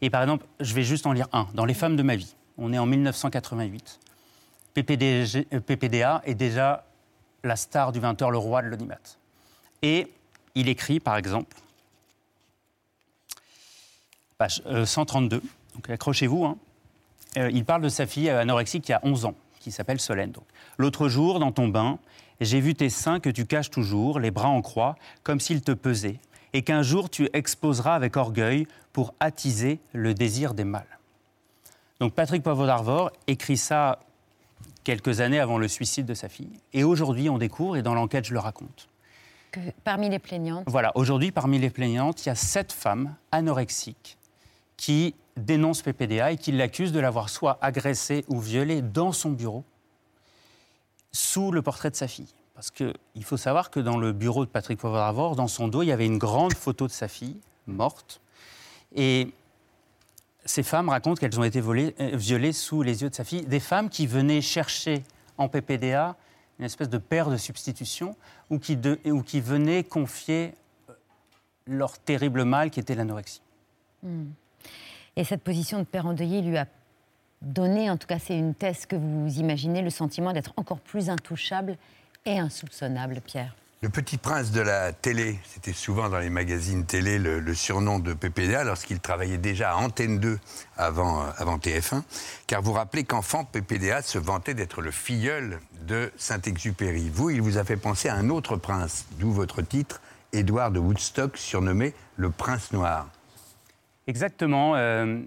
Et 0.00 0.10
par 0.10 0.22
exemple, 0.22 0.46
je 0.60 0.72
vais 0.74 0.84
juste 0.84 1.06
en 1.06 1.12
lire 1.12 1.26
un. 1.32 1.48
Dans 1.54 1.64
Les 1.64 1.74
femmes 1.74 1.96
de 1.96 2.02
ma 2.04 2.14
vie, 2.16 2.34
on 2.56 2.72
est 2.72 2.78
en 2.78 2.86
1988. 2.86 3.98
PPDG 4.82 5.46
euh, 5.52 5.60
PPDA 5.60 6.22
est 6.24 6.34
déjà 6.34 6.84
la 7.44 7.56
star 7.56 7.92
du 7.92 8.00
20h, 8.00 8.30
le 8.30 8.38
roi 8.38 8.62
de 8.62 8.68
l'audimat. 8.68 8.98
Et 9.82 10.12
il 10.54 10.68
écrit, 10.68 11.00
par 11.00 11.16
exemple, 11.16 11.56
page 14.38 14.62
euh, 14.66 14.86
132, 14.86 15.42
donc 15.74 15.90
accrochez-vous, 15.90 16.44
hein. 16.44 16.58
Euh, 17.36 17.50
il 17.52 17.64
parle 17.64 17.82
de 17.82 17.88
sa 17.88 18.06
fille 18.06 18.30
euh, 18.30 18.40
anorexique 18.40 18.84
qui 18.84 18.92
a 18.92 19.00
11 19.02 19.26
ans, 19.26 19.34
qui 19.60 19.70
s'appelle 19.70 20.00
Solène. 20.00 20.32
L'autre 20.78 21.08
jour, 21.08 21.40
dans 21.40 21.52
ton 21.52 21.68
bain, 21.68 21.98
j'ai 22.40 22.60
vu 22.60 22.74
tes 22.74 22.88
seins 22.88 23.20
que 23.20 23.28
tu 23.28 23.44
caches 23.44 23.70
toujours, 23.70 24.18
les 24.18 24.30
bras 24.30 24.48
en 24.48 24.62
croix, 24.62 24.96
comme 25.24 25.38
s'ils 25.40 25.62
te 25.62 25.72
pesaient, 25.72 26.18
et 26.54 26.62
qu'un 26.62 26.82
jour 26.82 27.10
tu 27.10 27.28
exposeras 27.34 27.94
avec 27.94 28.16
orgueil 28.16 28.66
pour 28.92 29.12
attiser 29.20 29.78
le 29.92 30.14
désir 30.14 30.54
des 30.54 30.64
mâles. 30.64 30.98
Donc 32.00 32.14
Patrick 32.14 32.42
Poivre 32.42 32.66
d'Arvor 32.66 33.10
écrit 33.26 33.56
ça 33.56 33.98
quelques 34.88 35.20
années 35.20 35.38
avant 35.38 35.58
le 35.58 35.68
suicide 35.68 36.06
de 36.06 36.14
sa 36.14 36.30
fille. 36.30 36.48
Et 36.72 36.82
aujourd'hui, 36.82 37.28
on 37.28 37.36
découvre, 37.36 37.76
et 37.76 37.82
dans 37.82 37.92
l'enquête, 37.92 38.24
je 38.24 38.32
le 38.32 38.38
raconte. 38.38 38.88
Que 39.52 39.60
parmi 39.84 40.08
les 40.08 40.18
plaignantes, 40.18 40.64
Voilà, 40.66 40.92
aujourd'hui, 40.94 41.30
parmi 41.30 41.58
les 41.58 41.68
plaignantes, 41.68 42.24
il 42.24 42.30
y 42.30 42.32
a 42.32 42.34
sept 42.34 42.72
femmes 42.72 43.14
anorexiques 43.30 44.16
qui 44.78 45.14
dénoncent 45.36 45.82
PPDA 45.82 46.32
et 46.32 46.38
qui 46.38 46.52
l'accusent 46.52 46.92
de 46.92 47.00
l'avoir 47.00 47.28
soit 47.28 47.58
agressée 47.60 48.24
ou 48.28 48.40
violée 48.40 48.80
dans 48.80 49.12
son 49.12 49.28
bureau, 49.28 49.62
sous 51.12 51.52
le 51.52 51.60
portrait 51.60 51.90
de 51.90 51.96
sa 51.96 52.08
fille. 52.08 52.32
Parce 52.54 52.70
qu'il 52.70 53.24
faut 53.24 53.36
savoir 53.36 53.70
que 53.70 53.80
dans 53.80 53.98
le 53.98 54.12
bureau 54.12 54.46
de 54.46 54.50
Patrick 54.50 54.78
Poivre 54.78 55.36
dans 55.36 55.48
son 55.48 55.68
dos, 55.68 55.82
il 55.82 55.88
y 55.88 55.92
avait 55.92 56.06
une 56.06 56.16
grande 56.16 56.54
photo 56.54 56.86
de 56.86 56.92
sa 56.92 57.08
fille, 57.08 57.36
morte. 57.66 58.22
Et 58.96 59.34
ces 60.48 60.62
femmes 60.62 60.88
racontent 60.88 61.20
qu'elles 61.20 61.38
ont 61.38 61.44
été 61.44 61.60
euh, 61.60 62.10
violées 62.14 62.52
sous 62.52 62.82
les 62.82 63.02
yeux 63.02 63.10
de 63.10 63.14
sa 63.14 63.24
fille. 63.24 63.42
Des 63.42 63.60
femmes 63.60 63.90
qui 63.90 64.06
venaient 64.06 64.40
chercher 64.40 65.04
en 65.36 65.48
PPDA 65.48 66.16
une 66.58 66.64
espèce 66.64 66.88
de 66.88 66.98
père 66.98 67.30
de 67.30 67.36
substitution 67.36 68.16
ou 68.50 68.58
qui, 68.58 68.78
ou 69.06 69.22
qui 69.22 69.40
venaient 69.40 69.84
confier 69.84 70.54
euh, 70.88 70.94
leur 71.66 71.98
terrible 71.98 72.44
mal 72.44 72.70
qui 72.70 72.80
était 72.80 72.94
l'anorexie. 72.94 73.42
Hmm. 74.02 74.30
Et 75.16 75.24
cette 75.24 75.42
position 75.42 75.78
de 75.80 75.84
père 75.84 76.06
endeuillé 76.06 76.40
lui 76.40 76.56
a 76.56 76.66
donné, 77.42 77.90
en 77.90 77.96
tout 77.96 78.06
cas 78.06 78.18
c'est 78.18 78.38
une 78.38 78.54
thèse 78.54 78.86
que 78.86 78.96
vous 78.96 79.38
imaginez, 79.38 79.82
le 79.82 79.90
sentiment 79.90 80.32
d'être 80.32 80.54
encore 80.56 80.80
plus 80.80 81.10
intouchable 81.10 81.76
et 82.24 82.38
insoupçonnable, 82.38 83.20
Pierre. 83.20 83.54
Le 83.80 83.90
petit 83.90 84.18
prince 84.18 84.50
de 84.50 84.60
la 84.60 84.92
télé, 84.92 85.38
c'était 85.44 85.72
souvent 85.72 86.08
dans 86.08 86.18
les 86.18 86.30
magazines 86.30 86.84
télé 86.84 87.16
le, 87.20 87.54
surnom 87.54 88.00
de 88.00 88.12
PPDA 88.12 88.64
lorsqu'il 88.64 88.98
travaillait 88.98 89.38
déjà 89.38 89.70
à 89.70 89.76
Antenne 89.76 90.18
2 90.18 90.40
avant, 90.76 91.22
euh, 91.22 91.26
avant 91.36 91.58
TF1. 91.58 92.02
Car 92.48 92.60
vous 92.60 92.72
rappelez 92.72 93.04
qu'enfant, 93.04 93.44
PPDA 93.44 94.02
se 94.02 94.18
vantait 94.18 94.54
d'être 94.54 94.82
le 94.82 94.90
filleul 94.90 95.60
de 95.86 96.10
Saint-Exupéry. 96.16 97.08
Vous, 97.08 97.30
il 97.30 97.40
vous 97.40 97.56
a 97.56 97.62
fait 97.62 97.76
penser 97.76 98.08
à 98.08 98.16
un 98.16 98.30
autre 98.30 98.56
prince, 98.56 99.06
d'où 99.20 99.30
votre 99.30 99.62
titre, 99.62 100.00
Édouard 100.32 100.72
de 100.72 100.80
Woodstock, 100.80 101.36
surnommé 101.36 101.94
le 102.16 102.30
prince 102.30 102.72
noir. 102.72 103.08
Exactement. 104.08 104.74
euh, 104.74 105.20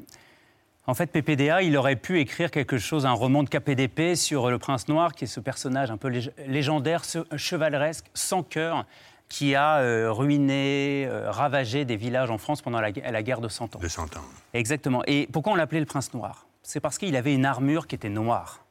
en 0.91 0.93
fait, 0.93 1.07
PPDA, 1.07 1.61
il 1.61 1.77
aurait 1.77 1.95
pu 1.95 2.19
écrire 2.19 2.51
quelque 2.51 2.77
chose, 2.77 3.05
un 3.05 3.13
roman 3.13 3.43
de 3.43 3.49
KPDP 3.49 4.15
sur 4.15 4.49
le 4.49 4.59
prince 4.59 4.89
noir, 4.89 5.13
qui 5.13 5.23
est 5.23 5.27
ce 5.27 5.39
personnage 5.39 5.89
un 5.89 5.95
peu 5.97 6.09
lég- 6.09 6.31
légendaire, 6.47 7.05
ce- 7.05 7.25
chevaleresque, 7.37 8.05
sans 8.13 8.43
cœur, 8.43 8.85
qui 9.29 9.55
a 9.55 9.77
euh, 9.77 10.11
ruiné, 10.11 11.05
euh, 11.07 11.31
ravagé 11.31 11.85
des 11.85 11.95
villages 11.95 12.29
en 12.29 12.37
France 12.37 12.61
pendant 12.61 12.81
la, 12.81 12.91
gu- 12.91 13.01
la 13.09 13.23
guerre 13.23 13.39
de 13.39 13.47
Cent 13.47 13.73
Ans. 13.75 13.79
De 13.79 13.87
100 13.87 14.17
ans. 14.17 14.21
Exactement. 14.53 15.01
Et 15.07 15.29
pourquoi 15.31 15.53
on 15.53 15.55
l'appelait 15.55 15.79
le 15.79 15.85
prince 15.85 16.13
noir? 16.13 16.45
C'est 16.63 16.81
parce 16.81 16.97
qu'il 16.97 17.15
avait 17.15 17.33
une 17.33 17.45
armure 17.45 17.87
qui 17.87 17.95
était 17.95 18.09
noire. 18.09 18.65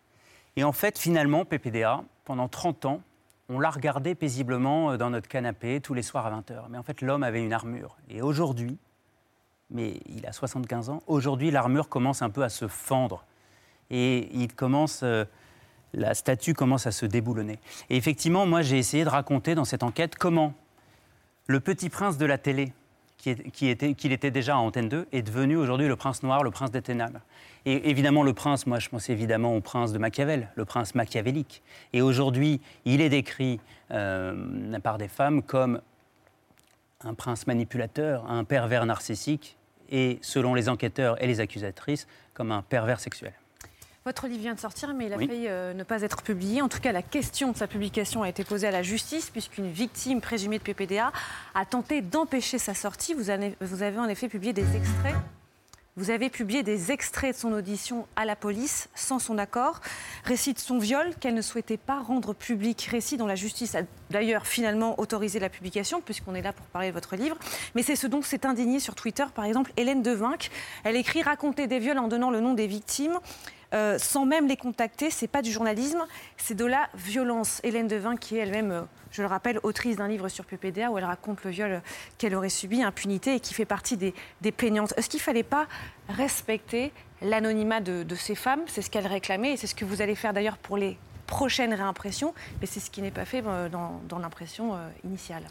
Et 0.57 0.63
en 0.65 0.73
fait, 0.73 0.99
finalement, 0.99 1.47
PPDA, 1.47 2.03
pendant 2.27 2.49
30 2.49 2.85
ans, 2.85 3.01
on 3.49 3.59
l'a 3.59 3.71
regardé 3.71 4.15
paisiblement 4.15 4.91
euh, 4.93 4.97
dans 4.99 5.09
notre 5.09 5.27
canapé 5.29 5.81
tous 5.81 5.95
les 5.95 6.03
soirs 6.03 6.27
à 6.27 6.31
20h. 6.31 6.65
Mais 6.69 6.77
en 6.77 6.83
fait, 6.83 7.01
l'homme 7.01 7.23
avait 7.23 7.43
une 7.43 7.55
armure. 7.55 7.97
Et 8.11 8.21
aujourd'hui, 8.21 8.77
mais 9.71 10.01
il 10.07 10.27
a 10.27 10.33
75 10.33 10.91
ans, 10.91 11.03
aujourd'hui, 11.07 11.51
l'armure 11.51 11.89
commence 11.89 12.23
un 12.23 12.31
peu 12.31 12.43
à 12.43 12.49
se 12.49 12.69
fendre. 12.69 13.25
Et 13.91 14.29
il 14.33 14.53
commence, 14.55 15.01
euh, 15.03 15.25
la 15.95 16.15
statue 16.15 16.55
commence 16.55 16.87
à 16.87 16.93
se 16.93 17.07
déboulonner. 17.07 17.59
Et 17.89 17.97
effectivement, 17.97 18.47
moi, 18.47 18.63
j'ai 18.63 18.79
essayé 18.79 19.05
de 19.05 19.09
raconter 19.09 19.55
dans 19.55 19.65
cette 19.65 19.83
enquête 19.83 20.17
comment 20.17 20.55
le 21.47 21.61
petit 21.61 21.89
prince 21.89 22.17
de 22.17 22.27
la 22.27 22.39
télé, 22.39 22.73
qui, 23.17 23.69
était, 23.69 23.95
qu'il 23.95 24.13
était 24.13 24.31
déjà 24.31 24.55
à 24.55 24.59
Antenne 24.59 24.89
2, 24.89 25.09
est 25.13 25.23
devenu 25.23 25.57
aujourd'hui 25.57 25.89
le 25.89 25.97
prince 25.97 26.23
noir, 26.23 26.43
le 26.43 26.51
prince 26.51 26.71
des 26.71 26.81
ténèbres. 26.81 27.21
Et 27.67 27.91
évidemment, 27.91 28.23
le 28.23 28.33
prince, 28.33 28.67
moi 28.67 28.79
je 28.79 28.89
pense 28.89 29.11
évidemment 29.11 29.55
au 29.55 29.61
prince 29.61 29.93
de 29.93 29.99
Machiavel, 29.99 30.49
le 30.55 30.65
prince 30.65 30.95
machiavélique. 30.95 31.63
Et 31.93 32.01
aujourd'hui, 32.01 32.61
il 32.87 33.01
est 33.03 33.11
décrit 33.11 33.61
euh, 33.91 34.79
par 34.79 34.97
des 34.97 35.09
femmes 35.09 35.43
comme 35.43 35.83
un 37.05 37.15
prince 37.15 37.47
manipulateur, 37.47 38.31
un 38.31 38.45
pervers 38.45 38.87
narcissique, 38.87 39.59
et 39.90 40.18
selon 40.22 40.55
les 40.55 40.68
enquêteurs 40.68 41.22
et 41.22 41.26
les 41.26 41.40
accusatrices, 41.40 42.07
comme 42.35 42.53
un 42.53 42.62
pervers 42.62 43.00
sexuel. 43.00 43.33
Votre 44.07 44.29
livre 44.29 44.40
vient 44.40 44.55
de 44.55 44.61
sortir, 44.61 44.94
mais 44.94 45.07
il 45.07 45.12
a 45.12 45.16
Oui. 45.16 45.26
failli 45.29 45.46
euh, 45.46 45.74
ne 45.74 45.83
pas 45.83 46.00
être 46.00 46.22
publié. 46.22 46.62
En 46.62 46.68
tout 46.70 46.81
cas, 46.81 46.90
la 46.90 47.03
question 47.03 47.53
de 47.53 47.57
sa 47.57 47.66
publication 47.66 48.22
a 48.22 48.31
été 48.31 48.44
posée 48.44 48.66
à 48.66 48.70
la 48.70 48.83
justice, 48.83 49.29
puisqu'une 49.29 49.70
victime 49.70 50.22
présumée 50.22 50.59
de 50.59 50.62
PPDA 50.62 51.12
a 51.55 51.66
tenté 51.66 52.00
d'empêcher 52.00 52.57
sa 52.59 52.72
sortie. 52.72 53.12
Vous 53.12 53.29
avez, 53.29 53.55
vous 53.61 53.83
avez 53.83 53.98
en 53.98 54.09
effet 54.09 54.29
publié 54.29 54.55
des 54.55 54.74
extraits. 54.74 55.14
Vous 56.01 56.09
avez 56.09 56.31
publié 56.31 56.63
des 56.63 56.93
extraits 56.93 57.35
de 57.37 57.39
son 57.39 57.53
audition 57.53 58.07
à 58.17 58.25
la 58.25 58.35
police 58.35 58.89
sans 58.95 59.19
son 59.19 59.37
accord. 59.37 59.81
Récit 60.25 60.55
de 60.55 60.59
son 60.59 60.79
viol 60.79 61.15
qu'elle 61.21 61.35
ne 61.35 61.43
souhaitait 61.43 61.77
pas 61.77 62.01
rendre 62.01 62.33
public. 62.33 62.89
Récit 62.91 63.19
dont 63.19 63.27
la 63.27 63.35
justice 63.35 63.75
a 63.75 63.83
d'ailleurs 64.09 64.47
finalement 64.47 64.99
autorisé 64.99 65.39
la 65.39 65.51
publication, 65.51 66.01
puisqu'on 66.01 66.35
est 66.35 66.41
là 66.41 66.55
pour 66.55 66.65
parler 66.69 66.89
de 66.89 66.95
votre 66.95 67.17
livre. 67.17 67.37
Mais 67.75 67.83
c'est 67.83 67.97
ce 67.97 68.07
dont 68.07 68.23
s'est 68.23 68.47
indignée 68.47 68.81
sur 68.81 68.95
Twitter, 68.95 69.27
par 69.35 69.45
exemple, 69.45 69.72
Hélène 69.77 70.01
Devinck. 70.03 70.51
Elle 70.85 70.97
écrit 70.97 71.22
Raconter 71.22 71.66
des 71.66 71.79
viols 71.79 71.99
en 71.99 72.09
donnant 72.09 72.31
le 72.31 72.41
nom 72.41 72.55
des 72.55 72.66
victimes. 72.66 73.18
Euh, 73.73 73.99
sans 73.99 74.27
même 74.27 74.49
les 74.49 74.57
contacter, 74.57 75.11
c'est 75.11 75.29
pas 75.29 75.43
du 75.43 75.53
journalisme, 75.53 76.05
c'est 76.37 76.55
de 76.55 76.64
la 76.64 76.89
violence. 76.95 77.61
Hélène 77.62 77.87
Devin, 77.87 78.16
qui 78.16 78.37
est 78.37 78.41
elle-même, 78.41 78.73
euh, 78.73 78.83
je 79.12 79.23
le 79.23 79.29
rappelle, 79.29 79.61
autrice 79.62 79.97
d'un 79.97 80.09
livre 80.09 80.29
sur 80.29 80.45
PPDA 80.45 80.91
où 80.91 80.99
elle 80.99 81.05
raconte 81.05 81.45
le 81.45 81.51
viol 81.51 81.83
qu'elle 82.18 82.35
aurait 82.35 82.49
subi, 82.49 82.83
impunité, 82.83 83.37
et 83.37 83.41
qui 83.41 83.55
fait 83.55 83.64
partie 83.64 83.97
des, 83.97 84.12
plaignantes. 84.53 84.93
Est-ce 84.97 85.09
qu'il 85.09 85.21
fallait 85.21 85.45
pas 85.45 85.66
respecter 86.09 86.93
l'anonymat 87.23 87.81
de, 87.81 88.14
ces 88.16 88.35
femmes? 88.35 88.62
C'est 88.66 88.83
ce 88.83 88.91
qu'elle 88.91 89.07
réclamait, 89.07 89.53
et 89.53 89.57
c'est 89.57 89.68
ce 89.68 89.75
que 89.75 89.85
vous 89.85 90.03
allez 90.03 90.16
faire 90.16 90.33
d'ailleurs 90.33 90.59
pour 90.59 90.77
les 90.77 90.99
prochaines 91.27 91.73
réimpressions, 91.73 92.35
mais 92.61 92.66
c'est 92.66 92.81
ce 92.81 92.91
qui 92.91 93.03
n'est 93.03 93.12
pas 93.12 93.25
fait 93.25 93.45
euh, 93.47 93.68
dans, 93.68 94.18
l'impression 94.18 94.77
initiale. 95.05 95.45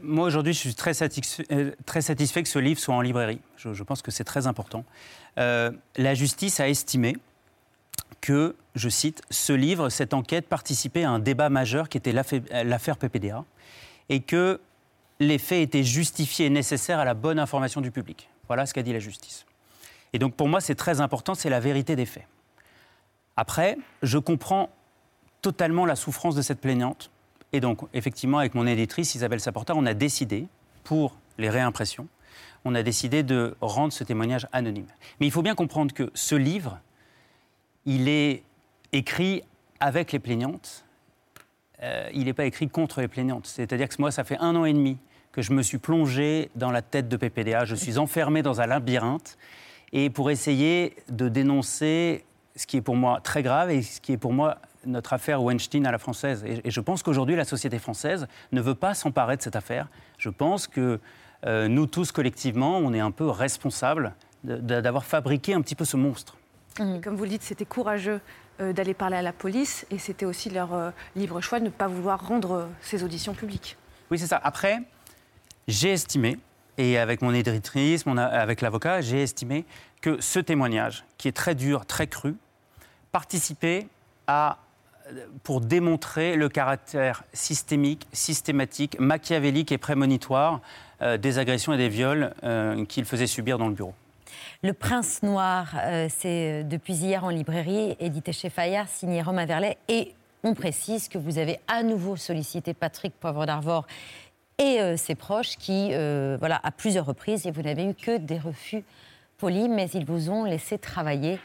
moi, 0.00 0.26
aujourd'hui, 0.26 0.54
je 0.54 0.58
suis 0.58 0.74
très, 0.74 0.94
satisfait, 0.94 1.44
que 2.42 2.48
ce 2.48 2.58
livre 2.58 2.80
soit 2.80 2.94
en 2.94 3.02
librairie. 3.02 3.40
Je 3.58 3.82
pense 3.82 4.00
que 4.00 4.10
c'est 4.10 4.24
très 4.24 4.46
important. 4.46 4.86
la 5.36 6.14
justice 6.14 6.58
a 6.58 6.68
estimé 6.70 7.16
que, 8.20 8.56
je 8.74 8.88
cite, 8.88 9.22
ce 9.30 9.52
livre, 9.52 9.88
cette 9.88 10.14
enquête 10.14 10.48
participait 10.48 11.04
à 11.04 11.10
un 11.10 11.18
débat 11.18 11.48
majeur 11.48 11.88
qui 11.88 11.98
était 11.98 12.12
l'affaire 12.12 12.96
PPDA 12.96 13.44
et 14.08 14.20
que 14.20 14.60
les 15.18 15.38
faits 15.38 15.60
étaient 15.60 15.84
justifiés 15.84 16.46
et 16.46 16.50
nécessaires 16.50 16.98
à 16.98 17.04
la 17.04 17.14
bonne 17.14 17.38
information 17.38 17.80
du 17.80 17.90
public. 17.90 18.28
Voilà 18.46 18.66
ce 18.66 18.74
qu'a 18.74 18.82
dit 18.82 18.92
la 18.92 18.98
justice. 18.98 19.46
Et 20.12 20.18
donc 20.18 20.34
pour 20.34 20.48
moi, 20.48 20.60
c'est 20.60 20.74
très 20.74 21.00
important, 21.00 21.34
c'est 21.34 21.50
la 21.50 21.60
vérité 21.60 21.96
des 21.96 22.06
faits. 22.06 22.26
Après, 23.36 23.78
je 24.02 24.18
comprends 24.18 24.70
totalement 25.40 25.86
la 25.86 25.96
souffrance 25.96 26.34
de 26.34 26.42
cette 26.42 26.60
plaignante. 26.60 27.10
Et 27.52 27.60
donc, 27.60 27.80
effectivement, 27.94 28.38
avec 28.38 28.54
mon 28.54 28.66
éditrice 28.66 29.14
Isabelle 29.14 29.40
Saporta, 29.40 29.74
on 29.74 29.86
a 29.86 29.94
décidé, 29.94 30.46
pour 30.84 31.16
les 31.38 31.48
réimpressions, 31.48 32.06
on 32.64 32.74
a 32.74 32.82
décidé 32.82 33.22
de 33.22 33.56
rendre 33.60 33.92
ce 33.92 34.04
témoignage 34.04 34.46
anonyme. 34.52 34.86
Mais 35.18 35.26
il 35.26 35.32
faut 35.32 35.42
bien 35.42 35.54
comprendre 35.54 35.94
que 35.94 36.10
ce 36.14 36.34
livre, 36.34 36.78
il 37.86 38.08
est 38.08 38.42
écrit 38.92 39.42
avec 39.80 40.12
les 40.12 40.18
plaignantes. 40.18 40.84
Euh, 41.82 42.08
il 42.12 42.24
n'est 42.24 42.34
pas 42.34 42.44
écrit 42.44 42.68
contre 42.68 43.00
les 43.00 43.08
plaignantes. 43.08 43.46
C'est-à-dire 43.46 43.88
que 43.88 43.94
moi, 43.98 44.10
ça 44.10 44.24
fait 44.24 44.38
un 44.38 44.54
an 44.56 44.64
et 44.64 44.72
demi 44.72 44.98
que 45.32 45.42
je 45.42 45.52
me 45.52 45.62
suis 45.62 45.78
plongé 45.78 46.50
dans 46.56 46.70
la 46.70 46.82
tête 46.82 47.08
de 47.08 47.16
PPDA. 47.16 47.64
Je 47.64 47.74
suis 47.74 47.98
enfermé 47.98 48.42
dans 48.42 48.60
un 48.60 48.66
labyrinthe 48.66 49.38
et 49.92 50.10
pour 50.10 50.30
essayer 50.30 50.96
de 51.08 51.28
dénoncer 51.28 52.24
ce 52.56 52.66
qui 52.66 52.76
est 52.76 52.82
pour 52.82 52.96
moi 52.96 53.20
très 53.22 53.42
grave 53.42 53.70
et 53.70 53.82
ce 53.82 54.00
qui 54.00 54.12
est 54.12 54.16
pour 54.16 54.32
moi 54.32 54.58
notre 54.86 55.12
affaire 55.12 55.42
Weinstein 55.42 55.86
à 55.86 55.92
la 55.92 55.98
française. 55.98 56.44
Et, 56.44 56.70
je 56.70 56.80
pense 56.80 57.02
qu'aujourd'hui, 57.02 57.36
la 57.36 57.44
société 57.44 57.78
française 57.78 58.26
ne 58.52 58.60
veut 58.60 58.74
pas 58.74 58.94
s'emparer 58.94 59.36
de 59.36 59.42
cette 59.42 59.56
affaire. 59.56 59.88
Je 60.18 60.30
pense 60.30 60.66
que 60.66 61.00
euh, 61.46 61.68
nous 61.68 61.86
tous, 61.86 62.12
collectivement, 62.12 62.78
on 62.78 62.92
est 62.92 63.00
un 63.00 63.10
peu 63.10 63.28
responsables 63.28 64.14
d'avoir 64.42 65.04
fabriqué 65.04 65.52
un 65.52 65.60
petit 65.60 65.74
peu 65.74 65.84
ce 65.84 65.98
monstre. 65.98 66.36
Mmh. 66.78 67.00
comme 67.00 67.16
vous 67.16 67.24
le 67.24 67.30
dites, 67.30 67.42
c'était 67.42 67.64
courageux 67.64 68.20
euh, 68.60 68.72
d'aller 68.72 68.94
parler 68.94 69.16
à 69.16 69.22
la 69.22 69.32
police 69.32 69.86
et 69.90 69.98
c'était 69.98 70.26
aussi 70.26 70.50
leur 70.50 70.74
euh, 70.74 70.90
libre 71.16 71.40
choix 71.40 71.60
de 71.60 71.64
ne 71.64 71.70
pas 71.70 71.88
vouloir 71.88 72.26
rendre 72.26 72.52
euh, 72.52 72.66
ces 72.82 73.02
auditions 73.02 73.32
publiques. 73.32 73.76
Oui, 74.10 74.18
c'est 74.18 74.26
ça. 74.26 74.40
Après, 74.42 74.80
j'ai 75.66 75.92
estimé, 75.92 76.38
et 76.76 76.98
avec 76.98 77.22
mon 77.22 77.32
éditrice, 77.32 78.04
avec 78.06 78.60
l'avocat, 78.60 79.00
j'ai 79.00 79.22
estimé 79.22 79.64
que 80.02 80.20
ce 80.20 80.40
témoignage, 80.40 81.04
qui 81.16 81.28
est 81.28 81.32
très 81.32 81.54
dur, 81.54 81.86
très 81.86 82.06
cru, 82.06 82.36
participait 83.12 83.86
à 84.26 84.58
pour 85.42 85.60
démontrer 85.60 86.36
le 86.36 86.48
caractère 86.48 87.24
systémique, 87.32 88.06
systématique, 88.12 88.98
machiavélique 89.00 89.72
et 89.72 89.78
prémonitoire 89.78 90.60
des 91.18 91.38
agressions 91.38 91.72
et 91.72 91.76
des 91.76 91.88
viols 91.88 92.32
qu'il 92.88 93.04
faisait 93.04 93.26
subir 93.26 93.58
dans 93.58 93.66
le 93.66 93.74
bureau. 93.74 93.94
Le 94.62 94.74
Prince 94.74 95.22
Noir, 95.22 95.74
euh, 95.86 96.08
c'est 96.10 96.60
euh, 96.60 96.62
depuis 96.64 96.92
hier 96.92 97.24
en 97.24 97.30
librairie, 97.30 97.96
édité 97.98 98.30
chez 98.30 98.50
Fayard, 98.50 98.88
signé 98.88 99.22
Romain 99.22 99.46
Verlet. 99.46 99.78
Et 99.88 100.12
on 100.42 100.52
précise 100.52 101.08
que 101.08 101.16
vous 101.16 101.38
avez 101.38 101.58
à 101.66 101.82
nouveau 101.82 102.14
sollicité 102.16 102.74
Patrick 102.74 103.14
Poivre 103.18 103.46
d'Arvor 103.46 103.86
et 104.58 104.82
euh, 104.82 104.98
ses 104.98 105.14
proches, 105.14 105.56
qui, 105.56 105.94
voilà, 106.38 106.60
à 106.62 106.70
plusieurs 106.72 107.06
reprises, 107.06 107.46
et 107.46 107.50
vous 107.50 107.62
n'avez 107.62 107.86
eu 107.86 107.94
que 107.94 108.18
des 108.18 108.38
refus 108.38 108.84
polis, 109.38 109.66
mais 109.66 109.88
ils 109.94 110.04
vous 110.04 110.28
ont 110.28 110.44
laissé 110.44 110.76
travailler 110.76 111.38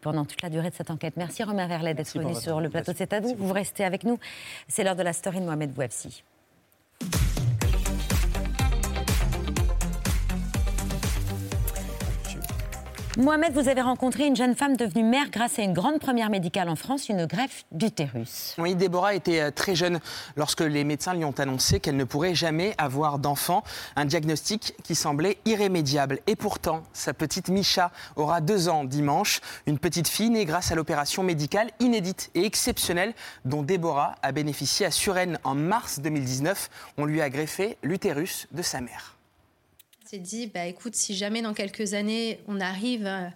pendant 0.00 0.24
toute 0.24 0.42
la 0.42 0.48
durée 0.50 0.70
de 0.70 0.74
cette 0.74 0.90
enquête. 0.90 1.14
Merci 1.16 1.44
Romain 1.44 1.68
Verlet 1.68 1.94
d'être 1.94 2.12
venu 2.18 2.34
sur 2.34 2.60
le 2.60 2.68
plateau 2.68 2.90
de 2.90 2.96
C'est 2.96 3.12
à 3.12 3.20
vous. 3.20 3.36
Vous 3.38 3.52
restez 3.52 3.84
avec 3.84 4.02
nous. 4.02 4.18
C'est 4.66 4.82
l'heure 4.82 4.96
de 4.96 5.04
la 5.04 5.12
story 5.12 5.38
de 5.38 5.44
Mohamed 5.44 5.72
Bouafsi. 5.72 6.24
Mohamed, 13.18 13.52
vous 13.54 13.68
avez 13.68 13.80
rencontré 13.80 14.24
une 14.26 14.36
jeune 14.36 14.54
femme 14.54 14.76
devenue 14.76 15.02
mère 15.02 15.30
grâce 15.30 15.58
à 15.58 15.62
une 15.62 15.72
grande 15.72 15.98
première 15.98 16.30
médicale 16.30 16.68
en 16.68 16.76
France, 16.76 17.08
une 17.08 17.26
greffe 17.26 17.64
d'utérus. 17.72 18.54
Oui, 18.56 18.76
Déborah 18.76 19.14
était 19.14 19.40
euh, 19.40 19.50
très 19.50 19.74
jeune 19.74 19.98
lorsque 20.36 20.60
les 20.60 20.84
médecins 20.84 21.14
lui 21.14 21.24
ont 21.24 21.34
annoncé 21.38 21.80
qu'elle 21.80 21.96
ne 21.96 22.04
pourrait 22.04 22.36
jamais 22.36 22.72
avoir 22.78 23.18
d'enfant. 23.18 23.64
Un 23.96 24.04
diagnostic 24.04 24.74
qui 24.84 24.94
semblait 24.94 25.38
irrémédiable. 25.44 26.20
Et 26.28 26.36
pourtant, 26.36 26.84
sa 26.92 27.12
petite 27.12 27.48
Micha 27.48 27.90
aura 28.14 28.40
deux 28.40 28.68
ans 28.68 28.84
dimanche. 28.84 29.40
Une 29.66 29.80
petite 29.80 30.06
fille 30.06 30.30
née 30.30 30.44
grâce 30.44 30.70
à 30.70 30.76
l'opération 30.76 31.24
médicale 31.24 31.72
inédite 31.80 32.30
et 32.36 32.44
exceptionnelle 32.44 33.14
dont 33.44 33.62
Déborah 33.62 34.14
a 34.22 34.30
bénéficié 34.30 34.86
à 34.86 34.92
Suresnes 34.92 35.40
en 35.42 35.56
mars 35.56 35.98
2019. 35.98 36.70
On 36.96 37.06
lui 37.06 37.20
a 37.20 37.28
greffé 37.28 37.76
l'utérus 37.82 38.46
de 38.52 38.62
sa 38.62 38.80
mère 38.80 39.16
s'est 40.10 40.18
dit, 40.18 40.48
bah, 40.48 40.66
écoute, 40.66 40.96
si 40.96 41.14
jamais 41.14 41.40
dans 41.40 41.54
quelques 41.54 41.94
années 41.94 42.40
on 42.48 42.60
arrive 42.60 43.06
euh, 43.06 43.28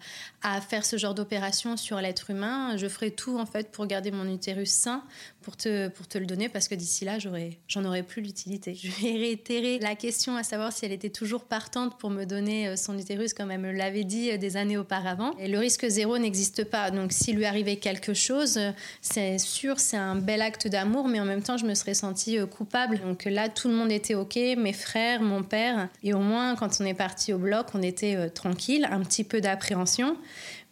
à 0.43 0.61
faire 0.61 0.85
ce 0.85 0.97
genre 0.97 1.15
d'opération 1.15 1.77
sur 1.77 2.01
l'être 2.01 2.31
humain, 2.31 2.77
je 2.77 2.89
ferai 2.89 3.13
tout 3.13 3.39
en 3.39 3.47
fait 3.47 3.71
pour 3.71 3.87
garder 3.87 4.11
mon 4.11 4.29
utérus 4.29 4.73
sain, 4.73 5.05
pour 5.45 5.57
te, 5.57 5.89
pour 5.89 6.09
te 6.09 6.19
le 6.19 6.27
donner, 6.27 6.49
parce 6.49 6.69
que 6.69 6.75
d'ici 6.75 7.05
là, 7.05 7.19
j'en 7.19 7.85
aurais 7.85 8.03
plus 8.03 8.23
l'utilité. 8.23 8.75
Je 8.75 8.89
vais 8.89 9.13
réitérer 9.13 9.79
la 9.79 9.95
question 9.95 10.37
à 10.37 10.43
savoir 10.43 10.73
si 10.73 10.85
elle 10.85 10.93
était 10.93 11.11
toujours 11.11 11.45
partante 11.45 11.99
pour 11.99 12.11
me 12.11 12.25
donner 12.25 12.69
euh, 12.69 12.77
son 12.77 12.99
utérus, 12.99 13.35
comme 13.35 13.51
elle 13.51 13.61
me 13.61 13.73
l'avait 13.73 14.05
dit 14.05 14.31
euh, 14.31 14.37
des 14.37 14.57
années 14.57 14.79
auparavant. 14.79 15.33
Et 15.39 15.49
le 15.49 15.59
risque 15.59 15.87
zéro 15.87 16.19
n'existe 16.19 16.65
pas. 16.65 16.91
Donc 16.91 17.13
s'il 17.13 17.37
lui 17.37 17.45
arrivait 17.45 17.77
quelque 17.77 18.15
chose, 18.15 18.59
c'est 19.01 19.39
sûr, 19.39 19.79
c'est 19.79 19.97
un 19.97 20.17
bel 20.17 20.43
acte 20.43 20.67
d'amour, 20.67 21.09
mais 21.09 21.21
en 21.21 21.25
même 21.25 21.43
temps, 21.43 21.57
je 21.57 21.67
me 21.67 21.75
serais 21.75 21.95
sentie 21.95 22.39
coupable. 22.51 23.01
Donc 23.01 23.25
là, 23.25 23.49
tout 23.49 23.69
le 23.69 23.75
monde 23.75 23.93
était 23.93 24.15
OK, 24.15 24.37
mes 24.37 24.73
frères, 24.73 25.21
mon 25.21 25.43
père, 25.43 25.89
et 26.03 26.15
au 26.15 26.21
moins, 26.21 26.57
quand 26.57 26.81
on 26.81 26.85
est 26.85 26.95
parti 26.95 27.33
au 27.33 27.39
bloc, 27.39 27.67
on 27.75 27.83
était 27.83 28.17
euh, 28.17 28.29
tranquille, 28.29 28.89
un 28.91 29.01
petit 29.01 29.25
peu 29.25 29.41
d'appréhension, 29.41 30.17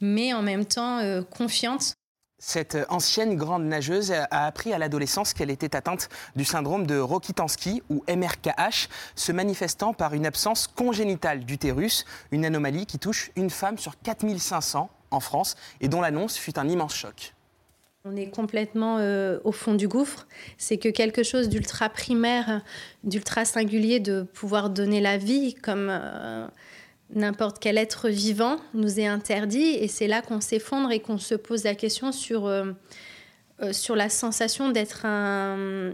mais 0.01 0.33
en 0.33 0.43
même 0.43 0.65
temps 0.65 0.99
euh, 0.99 1.23
confiante. 1.23 1.95
Cette 2.45 2.77
ancienne 2.89 3.37
grande 3.37 3.67
nageuse 3.67 4.11
a 4.11 4.47
appris 4.47 4.73
à 4.73 4.79
l'adolescence 4.79 5.33
qu'elle 5.33 5.49
était 5.49 5.77
atteinte 5.77 6.09
du 6.35 6.45
syndrome 6.45 6.89
de 6.89 6.99
Rokitansky 6.99 7.85
ou 7.89 8.03
MRKH, 8.09 8.89
se 9.15 9.31
manifestant 9.31 9.95
par 9.95 10.13
une 10.13 10.27
absence 10.27 10.67
congénitale 10.67 11.45
d'utérus, 11.45 12.05
une 12.33 12.45
anomalie 12.45 12.85
qui 12.85 12.99
touche 12.99 13.31
une 13.37 13.49
femme 13.49 13.79
sur 13.79 13.97
4500 14.01 14.91
en 15.13 15.21
France 15.21 15.55
et 15.81 15.87
dont 15.87 16.01
l'annonce 16.01 16.37
fut 16.37 16.59
un 16.59 16.69
immense 16.69 16.97
choc. 16.97 17.33
On 18.05 18.17
est 18.17 18.35
complètement 18.35 18.99
euh, 18.99 19.39
au 19.45 19.53
fond 19.53 19.75
du 19.75 19.87
gouffre. 19.87 20.27
C'est 20.59 20.79
que 20.79 20.89
quelque 20.89 21.23
chose 21.23 21.49
d'ultra 21.49 21.91
primaire, 21.91 22.63
d'ultra 23.05 23.45
singulier, 23.45 24.01
de 24.01 24.23
pouvoir 24.23 24.69
donner 24.69 25.01
la 25.01 25.17
vie 25.17 25.55
comme 25.55 25.87
euh, 25.89 26.49
n'importe 27.15 27.59
quel 27.59 27.79
être 27.79 28.09
vivant 28.09 28.57
nous 28.75 29.01
est 29.01 29.07
interdit. 29.07 29.77
Et 29.81 29.89
c'est 29.89 30.07
là 30.07 30.23
qu'on 30.23 30.41
s'effondre 30.41 30.91
et 30.91 31.01
qu'on 31.01 31.19
se 31.19 31.35
pose 31.35 31.65
la 31.65 31.75
question 31.75 32.13
sur, 32.13 32.47
euh, 32.47 32.73
sur 33.73 33.97
la 33.97 34.09
sensation 34.09 34.71
d'être 34.71 35.07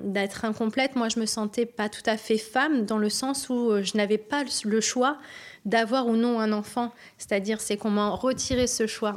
d'être 0.04 0.44
incomplète. 0.44 0.96
Moi, 0.96 1.08
je 1.08 1.20
me 1.20 1.26
sentais 1.26 1.66
pas 1.66 1.88
tout 1.88 2.02
à 2.06 2.16
fait 2.16 2.38
femme 2.38 2.84
dans 2.84 2.98
le 2.98 3.10
sens 3.10 3.48
où 3.48 3.72
je 3.82 3.96
n'avais 3.96 4.18
pas 4.18 4.44
le 4.64 4.80
choix 4.80 5.18
d'avoir 5.64 6.06
ou 6.06 6.16
non 6.16 6.40
un 6.40 6.52
enfant. 6.52 6.92
C'est-à-dire, 7.18 7.60
c'est 7.60 7.76
qu'on 7.76 7.90
m'a 7.90 8.08
retiré 8.08 8.66
ce 8.66 8.86
choix. 8.86 9.16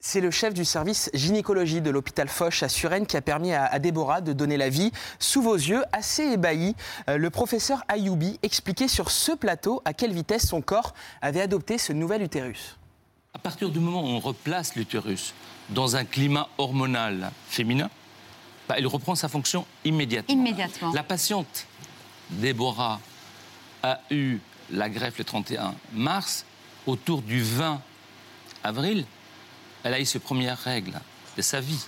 C'est 0.00 0.20
le 0.20 0.30
chef 0.30 0.54
du 0.54 0.64
service 0.64 1.10
gynécologie 1.12 1.80
de 1.80 1.90
l'hôpital 1.90 2.28
Foch 2.28 2.62
à 2.62 2.68
Suresnes 2.68 3.06
qui 3.06 3.16
a 3.16 3.20
permis 3.20 3.52
à, 3.52 3.76
Déborah 3.80 4.20
de 4.20 4.32
donner 4.32 4.56
la 4.56 4.68
vie. 4.68 4.92
Sous 5.18 5.42
vos 5.42 5.56
yeux, 5.56 5.82
assez 5.92 6.22
ébahi, 6.22 6.76
euh, 7.08 7.16
le 7.18 7.30
professeur 7.30 7.82
Ayoubi 7.88 8.38
expliquait 8.44 8.86
sur 8.86 9.10
ce 9.10 9.32
plateau 9.32 9.82
à 9.84 9.92
quelle 9.92 10.12
vitesse 10.12 10.46
son 10.46 10.60
corps 10.60 10.94
avait 11.20 11.40
adopté 11.40 11.78
ce 11.78 11.92
nouvel 11.92 12.22
utérus. 12.22 12.76
À 13.34 13.40
partir 13.40 13.70
du 13.70 13.80
moment 13.80 14.02
où 14.02 14.06
on 14.06 14.20
replace 14.20 14.76
l'utérus 14.76 15.34
dans 15.70 15.96
un 15.96 16.04
climat 16.04 16.48
hormonal 16.58 17.32
féminin, 17.48 17.90
bah, 18.68 18.76
il 18.78 18.86
reprend 18.86 19.16
sa 19.16 19.28
fonction 19.28 19.66
immédiatement. 19.84 20.32
Immédiatement. 20.32 20.92
La 20.92 21.02
patiente 21.02 21.66
Déborah 22.30 23.00
a 23.82 24.00
eu 24.10 24.38
la 24.70 24.88
greffe 24.88 25.18
le 25.18 25.24
31 25.24 25.74
mars 25.92 26.44
autour 26.86 27.20
du 27.20 27.42
20 27.42 27.80
avril, 28.62 29.04
elle 29.88 29.94
a 29.94 30.00
eu 30.00 30.04
ses 30.04 30.18
premières 30.18 30.58
règles 30.58 31.00
de 31.36 31.42
sa 31.42 31.60
vie. 31.60 31.80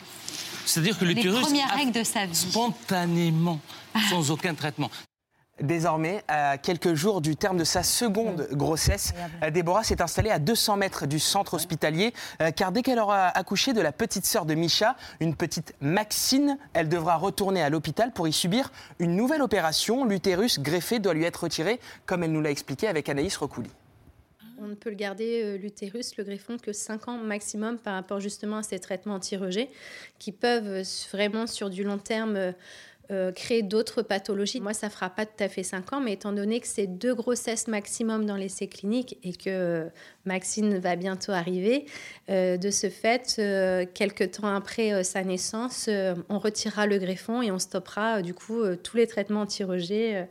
C'est-à-dire 0.64 0.98
que 0.98 1.04
l'utérus 1.04 1.42
premières 1.42 1.70
a- 1.70 1.76
règles 1.76 1.92
de 1.92 2.02
sa 2.02 2.24
vie. 2.24 2.34
spontanément, 2.34 3.60
sans 4.08 4.30
aucun 4.30 4.54
traitement. 4.54 4.90
Désormais, 5.60 6.24
à 6.26 6.56
quelques 6.56 6.94
jours 6.94 7.20
du 7.20 7.36
terme 7.36 7.58
de 7.58 7.64
sa 7.64 7.82
seconde 7.82 8.48
grossesse, 8.52 9.12
euh, 9.42 9.50
Déborah 9.50 9.84
s'est 9.84 10.00
installée 10.00 10.30
à 10.30 10.38
200 10.38 10.78
mètres 10.78 11.04
du 11.04 11.18
centre 11.18 11.52
hospitalier, 11.52 12.14
euh, 12.40 12.50
car 12.50 12.72
dès 12.72 12.80
qu'elle 12.80 12.98
aura 12.98 13.26
accouché 13.28 13.74
de 13.74 13.82
la 13.82 13.92
petite 13.92 14.24
sœur 14.24 14.46
de 14.46 14.54
Micha, 14.54 14.96
une 15.20 15.34
petite 15.34 15.74
Maxine, 15.82 16.56
elle 16.72 16.88
devra 16.88 17.16
retourner 17.16 17.62
à 17.62 17.68
l'hôpital 17.68 18.10
pour 18.12 18.26
y 18.26 18.32
subir 18.32 18.72
une 19.00 19.14
nouvelle 19.14 19.42
opération. 19.42 20.06
L'utérus 20.06 20.58
greffé 20.60 20.98
doit 20.98 21.12
lui 21.12 21.24
être 21.24 21.42
retiré, 21.42 21.78
comme 22.06 22.22
elle 22.22 22.32
nous 22.32 22.40
l'a 22.40 22.50
expliqué 22.50 22.88
avec 22.88 23.10
Anaïs 23.10 23.36
Recouli. 23.36 23.68
On 24.62 24.66
ne 24.68 24.74
peut 24.74 24.90
le 24.90 24.96
garder, 24.96 25.42
euh, 25.42 25.56
l'utérus, 25.56 26.16
le 26.18 26.24
greffon, 26.24 26.58
que 26.58 26.72
5 26.72 27.08
ans 27.08 27.16
maximum 27.16 27.78
par 27.78 27.94
rapport 27.94 28.20
justement 28.20 28.58
à 28.58 28.62
ces 28.62 28.78
traitements 28.78 29.14
anti-rejet 29.14 29.70
qui 30.18 30.32
peuvent 30.32 30.68
euh, 30.68 30.82
vraiment 31.10 31.46
sur 31.46 31.70
du 31.70 31.82
long 31.82 31.96
terme 31.96 32.52
euh, 33.10 33.32
créer 33.32 33.62
d'autres 33.62 34.02
pathologies. 34.02 34.60
Moi, 34.60 34.74
ça 34.74 34.90
fera 34.90 35.08
pas 35.08 35.24
tout 35.24 35.42
à 35.42 35.48
fait 35.48 35.62
5 35.62 35.94
ans, 35.94 36.00
mais 36.00 36.12
étant 36.12 36.32
donné 36.32 36.60
que 36.60 36.66
c'est 36.66 36.86
deux 36.86 37.14
grossesses 37.14 37.68
maximum 37.68 38.26
dans 38.26 38.36
l'essai 38.36 38.68
clinique 38.68 39.18
et 39.22 39.32
que 39.32 39.88
Maxine 40.26 40.78
va 40.78 40.94
bientôt 40.94 41.32
arriver, 41.32 41.86
de 42.28 42.70
ce 42.70 42.88
fait, 42.88 43.40
quelques 43.94 44.30
temps 44.30 44.54
après 44.54 45.02
sa 45.02 45.24
naissance, 45.24 45.90
on 46.28 46.38
retirera 46.38 46.86
le 46.86 46.98
greffon 46.98 47.42
et 47.42 47.50
on 47.50 47.58
stoppera 47.58 48.22
du 48.22 48.32
coup 48.32 48.62
tous 48.76 48.96
les 48.96 49.08
traitements 49.08 49.40
anti-rejet 49.40 50.28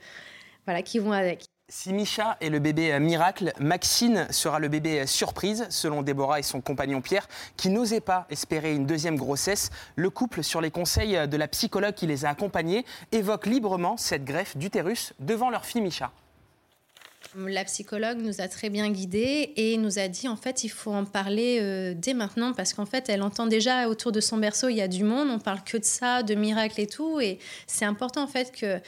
qui 0.86 1.00
vont 1.00 1.12
avec. 1.12 1.49
Si 1.72 1.94
Micha 1.94 2.36
est 2.42 2.50
le 2.50 2.58
bébé 2.58 3.00
miracle, 3.00 3.54
Maxine 3.60 4.26
sera 4.32 4.58
le 4.58 4.70
bébé 4.70 5.06
surprise, 5.06 5.68
selon 5.70 6.02
Déborah 6.02 6.40
et 6.40 6.44
son 6.44 6.62
compagnon 6.62 7.00
Pierre, 7.00 7.28
qui 7.58 7.70
n'osaient 7.70 8.02
pas 8.02 8.26
espérer 8.32 8.74
une 8.74 8.88
deuxième 8.88 9.18
grossesse. 9.18 9.70
Le 9.96 10.10
couple, 10.10 10.44
sur 10.44 10.62
les 10.62 10.72
conseils 10.72 11.28
de 11.28 11.38
la 11.38 11.48
psychologue 11.48 11.94
qui 11.94 12.08
les 12.08 12.26
a 12.26 12.30
accompagnés, 12.30 12.86
évoque 13.12 13.46
librement 13.46 13.98
cette 13.98 14.26
greffe 14.26 14.58
d'utérus 14.58 15.14
devant 15.20 15.52
leur 15.52 15.64
fille 15.64 15.82
Micha. 15.82 16.12
La 17.36 17.64
psychologue 17.64 18.18
nous 18.18 18.42
a 18.42 18.48
très 18.48 18.72
bien 18.72 18.90
guidés 18.90 19.54
et 19.56 19.78
nous 19.78 20.00
a 20.00 20.08
dit 20.08 20.28
en 20.28 20.36
fait 20.36 20.64
il 20.64 20.70
faut 20.70 20.92
en 20.92 21.06
parler 21.06 21.60
euh, 21.62 21.94
dès 21.96 22.16
maintenant 22.16 22.54
parce 22.54 22.74
qu'en 22.74 22.88
fait 22.88 23.08
elle 23.08 23.22
entend 23.22 23.46
déjà 23.46 23.88
autour 23.88 24.12
de 24.12 24.20
son 24.20 24.38
berceau 24.38 24.68
il 24.68 24.78
y 24.78 24.82
a 24.82 24.88
du 24.88 25.04
monde, 25.04 25.30
on 25.30 25.38
parle 25.38 25.64
que 25.64 25.78
de 25.78 25.86
ça, 25.86 26.24
de 26.24 26.34
miracles 26.34 26.82
et 26.82 26.88
tout 26.88 27.20
et 27.20 27.38
c'est 27.68 27.86
important 27.86 28.24
en 28.24 28.28
fait 28.28 28.52
que 28.52 28.80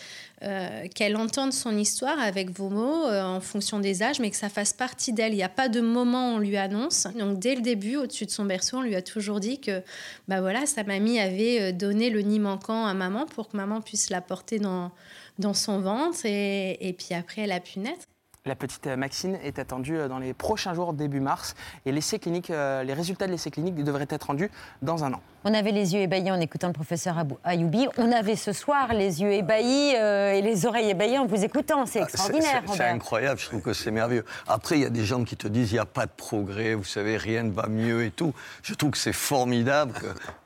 euh, 0.42 0.88
qu'elle 0.96 1.18
entende 1.18 1.54
son 1.54 1.78
histoire 1.78 2.20
avec 2.20 2.50
vos 2.50 2.70
mots 2.70 3.06
euh, 3.06 3.22
en 3.22 3.42
fonction 3.42 3.80
des 3.80 4.02
âges 4.02 4.20
mais 4.20 4.32
que 4.32 4.38
ça 4.38 4.50
fasse 4.50 4.74
partie 4.74 5.14
d'elle. 5.14 5.34
Il 5.34 5.38
n'y 5.38 5.44
a 5.44 5.50
pas 5.50 5.70
de 5.70 5.80
moment 5.80 6.32
où 6.32 6.38
on 6.38 6.40
lui 6.40 6.58
annonce. 6.58 7.06
Donc 7.16 7.38
dès 7.38 7.54
le 7.54 7.62
début 7.62 7.98
au-dessus 7.98 8.26
de 8.26 8.32
son 8.32 8.46
berceau 8.46 8.78
on 8.78 8.82
lui 8.82 8.96
a 8.96 9.04
toujours 9.04 9.40
dit 9.40 9.62
que 9.62 9.84
bah 10.28 10.42
voilà 10.42 10.66
sa 10.66 10.84
mamie 10.84 11.20
avait 11.20 11.74
donné 11.74 12.10
le 12.10 12.22
nid 12.22 12.40
manquant 12.40 12.88
à 12.88 12.96
maman 12.96 13.28
pour 13.28 13.50
que 13.50 13.58
maman 13.58 13.82
puisse 13.82 14.10
la 14.10 14.20
porter 14.22 14.58
dans 14.58 14.92
dans 15.38 15.54
son 15.54 15.80
ventre 15.80 16.26
et, 16.26 16.78
et 16.82 16.94
puis 16.94 17.14
après 17.14 17.44
elle 17.44 17.52
a 17.52 17.60
pu 17.60 17.78
naître. 17.80 18.08
La 18.48 18.56
petite 18.56 18.88
euh, 18.88 18.96
Maxine 18.98 19.38
est 19.44 19.60
attendue 19.60 19.96
euh, 20.00 20.08
dans 20.08 20.18
les 20.18 20.34
prochains 20.34 20.74
jours, 20.74 20.94
début 20.94 21.20
mars, 21.20 21.54
et 21.86 21.92
l'essai 21.92 22.18
clinique, 22.18 22.50
euh, 22.50 22.82
les 22.82 22.94
résultats 22.94 23.28
de 23.28 23.32
l'essai 23.32 23.52
clinique 23.52 23.76
devraient 23.84 24.08
être 24.10 24.24
rendus 24.24 24.50
dans 24.82 25.04
un 25.04 25.14
an. 25.14 25.22
On 25.44 25.54
avait 25.54 25.72
les 25.72 25.94
yeux 25.94 26.00
ébahis 26.02 26.32
en 26.32 26.40
écoutant 26.40 26.66
le 26.66 26.74
professeur 26.74 27.20
Abou- 27.20 27.38
Ayoubi. 27.44 27.88
On 28.00 28.12
avait 28.12 28.36
ce 28.36 28.52
soir 28.52 28.96
les 28.96 29.22
yeux 29.22 29.32
ébahis 29.34 29.94
euh, 29.96 30.32
et 30.34 30.42
les 30.42 30.66
oreilles 30.66 30.90
ébahies 30.90 31.20
en 31.20 31.28
vous 31.28 31.44
écoutant. 31.44 31.86
C'est 31.86 32.00
C'est- 32.00 32.04
extraordinaire, 32.06 32.64
c'est- 32.74 32.82
incroyable, 32.84 33.40
je 33.40 33.46
trouve 33.46 33.62
que 33.62 33.74
c'est 33.74 33.92
merveilleux. 33.92 34.26
Après, 34.48 34.76
il 34.76 34.82
y 34.82 34.86
a 34.88 34.90
des 34.90 35.06
gens 35.06 35.24
qui 35.24 35.38
te 35.38 35.48
disent 35.48 35.70
il 35.70 35.76
n'y 35.76 35.80
a 35.80 35.86
pas 35.86 36.08
de 36.08 36.12
progrès, 36.18 36.74
vous 36.74 36.84
savez, 36.84 37.18
rien 37.18 37.44
ne 37.44 37.52
va 37.52 37.68
mieux 37.68 38.06
et 38.06 38.10
tout. 38.10 38.34
Je 38.64 38.74
trouve 38.74 38.90
que 38.90 38.98
c'est 38.98 39.14
formidable, 39.14 39.94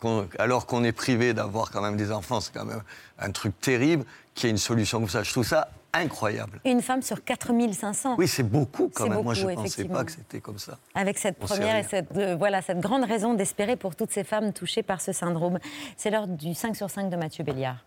que- 0.01 0.27
alors 0.37 0.65
qu'on 0.65 0.83
est 0.83 0.91
privé 0.91 1.33
d'avoir 1.33 1.71
quand 1.71 1.81
même 1.81 1.95
des 1.95 2.11
enfants, 2.11 2.41
c'est 2.41 2.53
quand 2.53 2.65
même 2.65 2.81
un 3.19 3.31
truc 3.31 3.57
terrible, 3.61 4.03
qu'il 4.33 4.47
y 4.47 4.49
ait 4.49 4.51
une 4.51 4.57
solution 4.57 4.99
comme 4.99 5.07
ça. 5.07 5.23
Je 5.23 5.31
trouve 5.31 5.45
ça 5.47 5.69
incroyable. 5.97 6.59
Une 6.65 6.81
femme 6.81 7.01
sur 7.01 7.23
4500. 7.23 8.15
Oui, 8.17 8.27
c'est 8.27 8.43
beaucoup 8.43 8.91
quand 8.93 9.07
même. 9.07 9.21
Moi, 9.23 9.33
je 9.33 9.41
ne 9.41 9.47
beaucoup, 9.47 9.55
pensais 9.55 9.67
effectivement. 9.67 9.97
pas 9.99 10.05
que 10.05 10.11
c'était 10.11 10.39
comme 10.41 10.57
ça. 10.57 10.77
Avec 10.93 11.17
cette 11.17 11.37
On 11.41 11.45
première 11.45 11.75
et 11.77 11.83
cette, 11.83 12.15
euh, 12.17 12.35
voilà, 12.35 12.61
cette 12.61 12.79
grande 12.79 13.03
raison 13.05 13.33
d'espérer 13.33 13.75
pour 13.75 13.95
toutes 13.95 14.11
ces 14.11 14.23
femmes 14.23 14.53
touchées 14.53 14.83
par 14.83 15.01
ce 15.01 15.11
syndrome. 15.11 15.59
C'est 15.97 16.09
l'heure 16.09 16.27
du 16.27 16.53
5 16.53 16.75
sur 16.75 16.89
5 16.89 17.09
de 17.09 17.15
Mathieu 17.15 17.43
Béliard. 17.43 17.85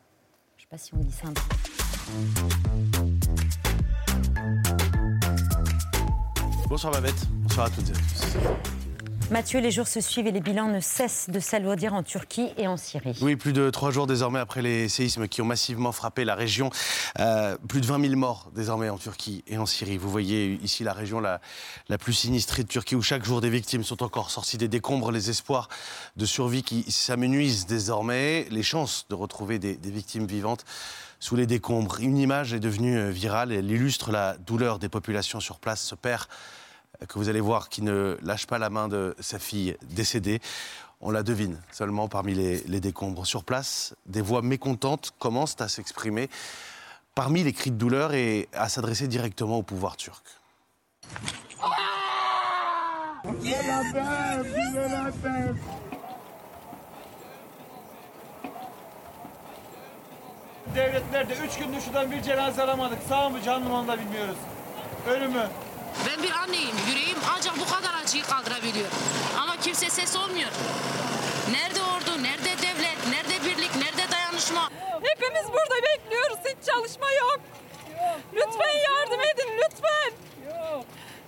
Je 0.56 0.62
ne 0.62 0.66
sais 0.66 0.68
pas 0.70 0.78
si 0.78 0.94
on 0.94 0.98
dit 0.98 1.12
syndrome. 1.12 1.48
Bonsoir 6.68 6.92
Babette, 6.92 7.26
bonsoir 7.30 7.66
à 7.66 7.70
toutes 7.70 7.88
et 7.88 7.92
à 7.92 7.94
tous. 7.94 8.77
Mathieu, 9.30 9.60
les 9.60 9.70
jours 9.70 9.86
se 9.86 10.00
suivent 10.00 10.26
et 10.26 10.32
les 10.32 10.40
bilans 10.40 10.68
ne 10.68 10.80
cessent 10.80 11.28
de 11.28 11.38
s'alourdir 11.38 11.92
en 11.92 12.02
Turquie 12.02 12.48
et 12.56 12.66
en 12.66 12.78
Syrie. 12.78 13.14
Oui, 13.20 13.36
plus 13.36 13.52
de 13.52 13.68
trois 13.68 13.90
jours 13.90 14.06
désormais 14.06 14.38
après 14.38 14.62
les 14.62 14.88
séismes 14.88 15.28
qui 15.28 15.42
ont 15.42 15.44
massivement 15.44 15.92
frappé 15.92 16.24
la 16.24 16.34
région. 16.34 16.70
Euh, 17.18 17.58
plus 17.68 17.82
de 17.82 17.86
20 17.86 18.00
000 18.00 18.16
morts 18.16 18.50
désormais 18.54 18.88
en 18.88 18.96
Turquie 18.96 19.44
et 19.46 19.58
en 19.58 19.66
Syrie. 19.66 19.98
Vous 19.98 20.08
voyez 20.08 20.58
ici 20.62 20.82
la 20.82 20.94
région 20.94 21.20
la, 21.20 21.40
plus 21.98 22.14
sinistrée 22.14 22.62
de 22.62 22.68
Turquie 22.68 22.96
où 22.96 23.02
chaque 23.02 23.26
jour 23.26 23.42
des 23.42 23.50
victimes 23.50 23.84
sont 23.84 24.02
encore 24.02 24.30
sorties 24.30 24.56
des 24.56 24.68
décombres. 24.68 25.12
Les 25.12 25.28
espoirs 25.28 25.68
de 26.16 26.24
survie 26.24 26.62
qui 26.62 26.90
s'amenuisent 26.90 27.66
désormais. 27.66 28.46
Les 28.50 28.62
chances 28.62 29.04
de 29.10 29.14
retrouver 29.14 29.58
des, 29.58 29.76
victimes 29.84 30.24
vivantes 30.24 30.64
sous 31.20 31.36
les 31.36 31.46
décombres. 31.46 32.00
Une 32.00 32.16
image 32.16 32.54
est 32.54 32.60
devenue 32.60 33.10
virale 33.10 33.52
elle 33.52 33.70
illustre 33.70 34.10
la 34.10 34.38
douleur 34.38 34.78
des 34.78 34.88
populations 34.88 35.40
sur 35.40 35.58
place. 35.58 35.82
Ce 35.82 35.94
père 35.94 36.28
que 37.06 37.18
vous 37.18 37.28
allez 37.28 37.40
voir 37.40 37.68
qui 37.68 37.82
ne 37.82 38.18
lâche 38.22 38.46
pas 38.46 38.58
la 38.58 38.70
main 38.70 38.88
de 38.88 39.14
sa 39.20 39.38
fille 39.38 39.76
décédée. 39.82 40.40
On 41.00 41.10
la 41.10 41.22
devine 41.22 41.60
seulement 41.70 42.08
parmi 42.08 42.34
les, 42.34 42.80
décombres. 42.80 43.26
Sur 43.26 43.44
place, 43.44 43.94
des 44.06 44.20
voix 44.20 44.42
mécontentes 44.42 45.12
commencent 45.18 45.60
à 45.60 45.68
s'exprimer 45.68 46.28
parmi 47.14 47.44
les 47.44 47.52
cris 47.52 47.70
de 47.70 47.76
douleur 47.76 48.14
et 48.14 48.48
à 48.52 48.68
s'adresser 48.68 49.06
directement 49.06 49.58
au 49.58 49.62
pouvoir 49.62 49.96
turc. 49.96 50.22
Devletlerde 60.74 61.34
gündür 61.58 61.80
şuradan 61.80 62.10
bir 62.10 62.22
cenaze 62.22 62.62
alamadık. 62.62 62.98
Sağ 63.08 63.28
mı 63.28 63.42
canlı 63.42 63.68
mı 63.68 63.78
onu 63.78 63.88
da 63.88 63.98
bilmiyoruz. 63.98 64.36
Ölümü. 65.08 65.48
Ben 66.06 66.22
bir 66.22 66.30
anneyim. 66.30 66.76
Yüreğim 66.88 67.18
ancak 67.36 67.58
bu 67.58 67.66
kadar 67.74 67.94
acıyı 68.02 68.22
kaldırabiliyor. 68.22 68.88
Ama 69.42 69.56
kimse 69.56 69.90
ses 69.90 70.16
olmuyor. 70.16 70.50
Nerede 71.52 71.82
ordu, 71.82 72.22
nerede 72.22 72.52
devlet, 72.62 72.98
nerede 73.10 73.44
birlik, 73.44 73.76
nerede 73.76 74.12
dayanışma? 74.12 74.70
Hepimiz 75.02 75.46
burada 75.46 75.76
bekliyoruz. 75.82 76.38
Hiç 76.44 76.66
çalışma 76.66 77.12
yok. 77.12 77.40
Lütfen 78.34 78.74
yardım 78.88 79.20
edin 79.20 79.50
lütfen. 79.60 80.12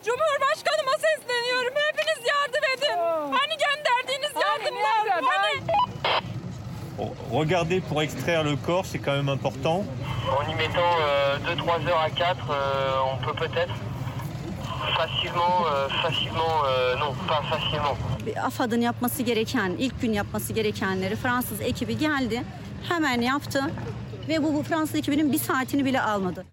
Cumhurbaşkanıma 0.04 0.92
sesleniyorum. 1.06 1.74
Hepiniz 1.74 2.28
yardım 2.28 2.64
edin. 2.76 2.98
Hani 3.38 3.54
gönderdiğiniz 3.66 4.32
yardımlar? 4.42 5.22
Hani? 5.22 5.60
Bon, 6.98 7.40
regardez 7.42 7.82
pour 7.88 8.02
extraire 8.02 8.44
le 8.44 8.56
corps, 8.66 8.84
c'est 8.86 8.98
quand 9.04 9.16
même 9.16 9.28
important. 9.28 9.84
En 10.38 10.50
y 10.50 10.54
mettant 10.54 10.94
2-3 11.46 11.88
heures 11.88 12.00
à 12.00 12.10
4, 12.10 12.50
euh, 12.50 13.00
on 13.12 13.16
peut 13.24 13.34
peut-être 13.34 13.74
facilement, 14.96 15.66
euh, 15.66 15.88
facilement, 16.02 16.64
euh, 16.64 16.96
non, 16.96 17.14
pas 17.28 17.42
facilement. 17.42 17.96
AFAD'ın 18.42 18.80
yapması 18.80 19.22
gereken, 19.22 19.70
ilk 19.78 20.00
gün 20.00 20.12
yapması 20.12 20.52
gerekenleri 20.52 21.16
Fransız 21.16 21.60
ekibi 21.60 21.98
geldi, 21.98 22.42
hemen 22.88 23.20
yaptı 23.20 23.62
ve 24.28 24.42
bu, 24.42 24.54
bu 24.54 24.62
Fransız 24.62 24.94
ekibinin 24.94 25.32
bir 25.32 25.38
saatini 25.38 25.84
bile 25.84 26.00
almadı. 26.00 26.44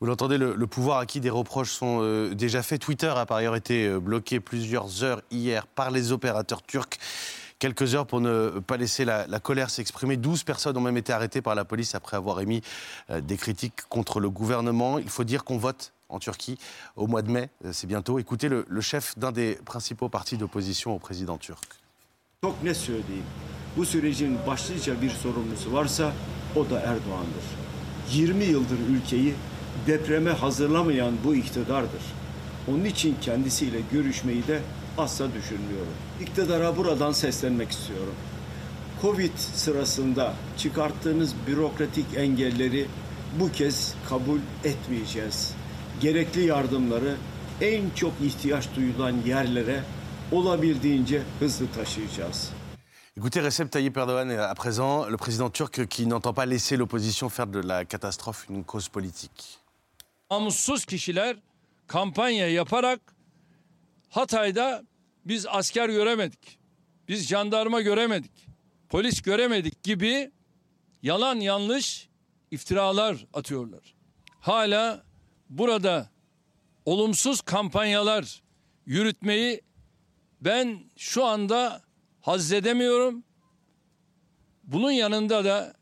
Vous 0.00 0.10
l'entendez, 0.10 0.36
le, 0.38 0.54
le 0.54 0.66
pouvoir 0.66 0.98
à 0.98 1.06
qui 1.06 1.20
des 1.20 1.30
reproches 1.30 1.70
sont 1.70 2.00
euh, 2.02 2.34
déjà 2.34 2.62
faits. 2.62 2.80
Twitter 2.82 3.12
a 3.16 3.24
par 3.24 3.38
ailleurs 3.38 3.56
été 3.56 3.86
euh, 3.86 4.00
bloqué 4.00 4.38
plusieurs 4.40 5.02
heures 5.02 5.22
hier 5.30 5.66
par 5.66 5.90
les 5.90 6.12
opérateurs 6.12 6.62
turcs. 6.62 6.98
Quelques 7.58 7.94
heures 7.94 8.06
pour 8.06 8.20
ne 8.20 8.60
pas 8.66 8.76
laisser 8.76 9.06
la, 9.06 9.26
la 9.26 9.40
colère 9.40 9.70
s'exprimer. 9.70 10.18
12 10.18 10.42
personnes 10.42 10.76
ont 10.76 10.82
même 10.82 10.98
été 10.98 11.12
arrêtées 11.12 11.40
par 11.40 11.54
la 11.54 11.64
police 11.64 11.94
après 11.94 12.18
avoir 12.18 12.40
émis 12.40 12.60
euh, 13.08 13.22
des 13.22 13.38
critiques 13.38 13.88
contre 13.88 14.20
le 14.20 14.28
gouvernement. 14.28 14.98
Il 14.98 15.08
faut 15.08 15.24
dire 15.24 15.44
qu'on 15.44 15.56
vote 15.56 15.93
en 16.14 16.18
Turquie 16.18 16.58
au 16.96 17.06
mois 17.06 17.22
de 17.22 17.30
mai, 17.30 17.50
euh, 17.64 17.72
c'est 17.72 17.86
bientôt. 17.86 18.18
Écoutez 18.18 18.48
le, 18.48 18.64
le 18.68 18.80
chef 18.80 19.18
d'un 19.18 19.32
des 19.32 19.58
principaux 19.64 20.08
partis 20.08 20.36
d'opposition 20.36 20.94
au 20.94 20.98
président 20.98 21.36
turc. 21.38 21.68
Çok 22.42 22.62
net 22.62 22.76
söyleyeyim. 22.76 23.24
Bu 23.76 23.86
sürecin 23.86 24.38
başlıca 24.46 25.02
bir 25.02 25.10
sorumlusu 25.10 25.72
varsa 25.72 26.12
o 26.56 26.70
da 26.70 26.80
Erdoğan'dır. 26.80 27.44
20 28.12 28.44
yıldır 28.44 28.78
ülkeyi 28.90 29.34
depreme 29.86 30.30
hazırlamayan 30.30 31.14
bu 31.24 31.34
iktidardır. 31.34 32.02
Onun 32.68 32.84
için 32.84 33.16
kendisiyle 33.20 33.78
görüşmeyi 33.92 34.46
de 34.46 34.60
asla 34.98 35.34
düşünmüyorum. 35.34 35.92
İktidara 36.20 36.76
buradan 36.76 37.12
seslenmek 37.12 37.70
istiyorum. 37.70 38.14
Covid 39.02 39.36
sırasında 39.36 40.34
çıkarttığınız 40.58 41.34
bürokratik 41.46 42.06
engelleri 42.16 42.86
bu 43.40 43.52
kez 43.52 43.94
kabul 44.08 44.38
etmeyeceğiz. 44.64 45.54
Gerekli 46.00 46.46
yardımları 46.46 47.16
en 47.60 47.90
çok 47.90 48.12
ihtiyaç 48.22 48.68
duyulan 48.76 49.16
yerlere 49.26 49.82
olabildiğince 50.32 51.22
hızlı 51.40 51.72
taşıyacağız. 51.72 52.50
Écoutez 53.16 53.44
Recep 53.44 53.72
Tayyip 53.72 53.96
Erdogan 53.96 54.28
à 54.28 54.54
présent, 54.54 55.12
le 55.12 55.16
président 55.16 55.50
turc 55.50 55.86
qui 55.88 56.06
n'entend 56.06 56.34
pas 56.34 56.50
laisser 56.50 56.76
l'opposition 56.76 57.28
faire 57.28 57.46
de 57.52 57.68
la 57.68 57.84
catastrophe 57.84 58.50
une 58.50 58.64
cause 58.64 58.88
politique. 58.88 59.58
Namussuz 60.30 60.84
kişiler 60.84 61.36
kampanya 61.86 62.48
yaparak 62.48 63.00
Hatay'da 64.10 64.82
biz 65.24 65.46
asker 65.46 65.88
göremedik. 65.88 66.58
Biz 67.08 67.28
jandarma 67.28 67.80
göremedik. 67.80 68.48
Polis 68.88 69.22
göremedik 69.22 69.82
gibi 69.82 70.30
yalan 71.02 71.36
yanlış 71.40 72.08
iftiralar 72.50 73.26
atıyorlar. 73.34 73.94
Hala 74.40 75.02
burada 75.50 76.10
olumsuz 76.84 77.40
kampanyalar 77.40 78.42
yürütmeyi 78.86 79.60
ben 80.40 80.80
şu 80.96 81.24
anda 81.24 81.82
hazledemiyorum. 82.20 83.24
Bunun 84.64 84.90
yanında 84.90 85.44
da 85.44 85.74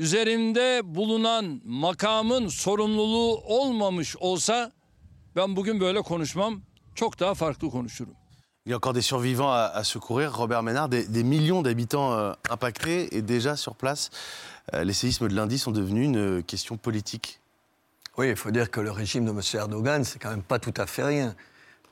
üzerimde 0.00 0.80
bulunan 0.84 1.60
makamın 1.64 2.48
sorumluluğu 2.48 3.40
olmamış 3.44 4.16
olsa 4.16 4.72
ben 5.36 5.56
bugün 5.56 5.80
böyle 5.80 6.02
konuşmam. 6.02 6.62
Çok 6.94 7.20
daha 7.20 7.34
farklı 7.34 7.70
konuşurum. 7.70 8.14
Il 8.66 8.70
y 8.70 8.72
a 8.72 8.76
encore 8.76 8.94
des 8.94 9.02
survivants 9.02 9.50
à, 9.50 9.66
à 9.74 9.84
secourir. 9.84 10.28
Robert 10.28 10.62
Ménard, 10.62 10.88
des, 10.88 11.06
des 11.06 11.22
millions 11.22 11.60
d'habitants 11.60 12.14
euh, 12.14 12.32
impactés 12.48 13.14
et 13.14 13.20
déjà 13.20 13.56
sur 13.56 13.74
place, 13.76 14.10
euh, 14.72 14.84
les 14.84 14.94
séismes 14.94 15.28
de 15.28 15.34
lundi 15.34 15.58
sont 15.58 15.70
devenus 15.70 16.06
une 16.06 16.16
euh, 16.16 16.42
question 16.42 16.78
politique. 16.78 17.40
Oui, 18.16 18.28
il 18.28 18.36
faut 18.36 18.52
dire 18.52 18.70
que 18.70 18.80
le 18.80 18.92
régime 18.92 19.24
de 19.24 19.30
M. 19.30 19.40
Erdogan, 19.54 20.04
c'est 20.04 20.20
quand 20.20 20.30
même 20.30 20.42
pas 20.42 20.58
tout 20.60 20.74
à 20.76 20.86
fait 20.86 21.02
rien. 21.02 21.34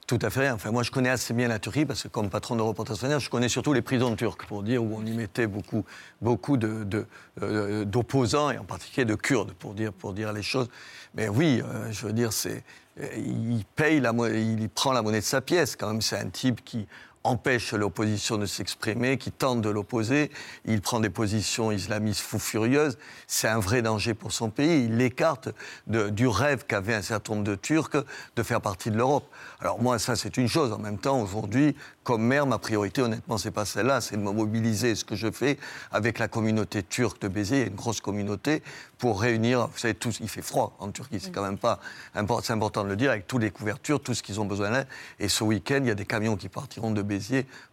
Tout 0.06 0.18
à 0.22 0.30
fait 0.30 0.40
rien. 0.40 0.54
Enfin, 0.54 0.70
moi, 0.70 0.82
je 0.82 0.90
connais 0.90 1.08
assez 1.08 1.32
bien 1.32 1.48
la 1.48 1.58
Turquie 1.58 1.84
parce 1.84 2.02
que, 2.02 2.08
comme 2.08 2.28
patron 2.28 2.56
de 2.56 2.62
Reporters 2.62 2.96
Sans 2.96 3.18
je 3.18 3.30
connais 3.30 3.48
surtout 3.48 3.72
les 3.72 3.82
prisons 3.82 4.14
turques, 4.16 4.46
pour 4.46 4.62
dire 4.62 4.82
où 4.82 4.96
on 4.96 5.06
y 5.06 5.12
mettait 5.12 5.46
beaucoup, 5.46 5.84
beaucoup 6.20 6.58
euh, 6.62 7.84
d'opposants 7.84 8.50
et 8.50 8.58
en 8.58 8.64
particulier 8.64 9.04
de 9.04 9.14
Kurdes, 9.14 9.52
pour 9.52 9.74
dire, 9.74 9.92
pour 9.92 10.12
dire 10.12 10.32
les 10.32 10.42
choses. 10.42 10.68
Mais 11.14 11.28
oui, 11.28 11.62
euh, 11.64 11.90
je 11.92 12.06
veux 12.06 12.12
dire, 12.12 12.32
c'est, 12.32 12.64
euh, 13.00 13.06
il 13.16 13.64
paye 13.76 13.96
il 13.98 14.68
prend 14.68 14.92
la 14.92 15.02
monnaie 15.02 15.20
de 15.20 15.24
sa 15.24 15.40
pièce. 15.40 15.76
Quand 15.76 15.88
même, 15.88 16.02
c'est 16.02 16.18
un 16.18 16.28
type 16.28 16.64
qui 16.64 16.86
empêche 17.24 17.72
l'opposition 17.72 18.36
de 18.36 18.46
s'exprimer, 18.46 19.16
qui 19.16 19.30
tente 19.30 19.60
de 19.60 19.68
l'opposer. 19.68 20.30
Il 20.64 20.80
prend 20.80 21.00
des 21.00 21.10
positions 21.10 21.70
islamistes 21.70 22.20
fou 22.20 22.38
furieuses. 22.38 22.98
C'est 23.26 23.48
un 23.48 23.60
vrai 23.60 23.82
danger 23.82 24.14
pour 24.14 24.32
son 24.32 24.50
pays. 24.50 24.84
Il 24.84 24.96
l'écarte 24.96 25.50
du 25.86 26.26
rêve 26.26 26.64
qu'avait 26.66 26.94
un 26.94 27.02
certain 27.02 27.34
nombre 27.34 27.44
de 27.44 27.54
Turcs 27.54 28.04
de 28.36 28.42
faire 28.42 28.60
partie 28.60 28.90
de 28.90 28.96
l'Europe. 28.96 29.28
Alors 29.60 29.80
moi, 29.80 29.98
ça 29.98 30.16
c'est 30.16 30.36
une 30.36 30.48
chose. 30.48 30.72
En 30.72 30.78
même 30.78 30.98
temps, 30.98 31.20
aujourd'hui, 31.20 31.76
comme 32.02 32.22
maire, 32.22 32.46
ma 32.46 32.58
priorité, 32.58 33.00
honnêtement, 33.00 33.38
c'est 33.38 33.52
pas 33.52 33.64
celle-là, 33.64 34.00
c'est 34.00 34.16
de 34.16 34.22
me 34.22 34.32
mobiliser 34.32 34.96
ce 34.96 35.04
que 35.04 35.14
je 35.14 35.30
fais 35.30 35.56
avec 35.92 36.18
la 36.18 36.26
communauté 36.26 36.82
turque 36.82 37.20
de 37.22 37.28
Béziers, 37.28 37.58
il 37.58 37.60
y 37.60 37.64
a 37.64 37.68
une 37.68 37.76
grosse 37.76 38.00
communauté, 38.00 38.60
pour 38.98 39.20
réunir, 39.20 39.68
vous 39.68 39.78
savez, 39.78 39.94
tous, 39.94 40.18
il 40.20 40.28
fait 40.28 40.42
froid 40.42 40.74
en 40.80 40.90
Turquie, 40.90 41.20
c'est 41.20 41.30
quand 41.30 41.42
même 41.42 41.58
pas, 41.58 41.78
import- 42.16 42.44
c'est 42.44 42.52
important 42.52 42.82
de 42.82 42.88
le 42.88 42.96
dire, 42.96 43.12
avec 43.12 43.28
toutes 43.28 43.42
les 43.42 43.52
couvertures, 43.52 44.00
tout 44.00 44.14
ce 44.14 44.22
qu'ils 44.24 44.40
ont 44.40 44.44
besoin 44.44 44.70
là. 44.70 44.84
Et 45.20 45.28
ce 45.28 45.44
week-end, 45.44 45.78
il 45.82 45.86
y 45.86 45.90
a 45.92 45.94
des 45.94 46.04
camions 46.04 46.36
qui 46.36 46.48
partiront 46.48 46.90
de 46.90 47.02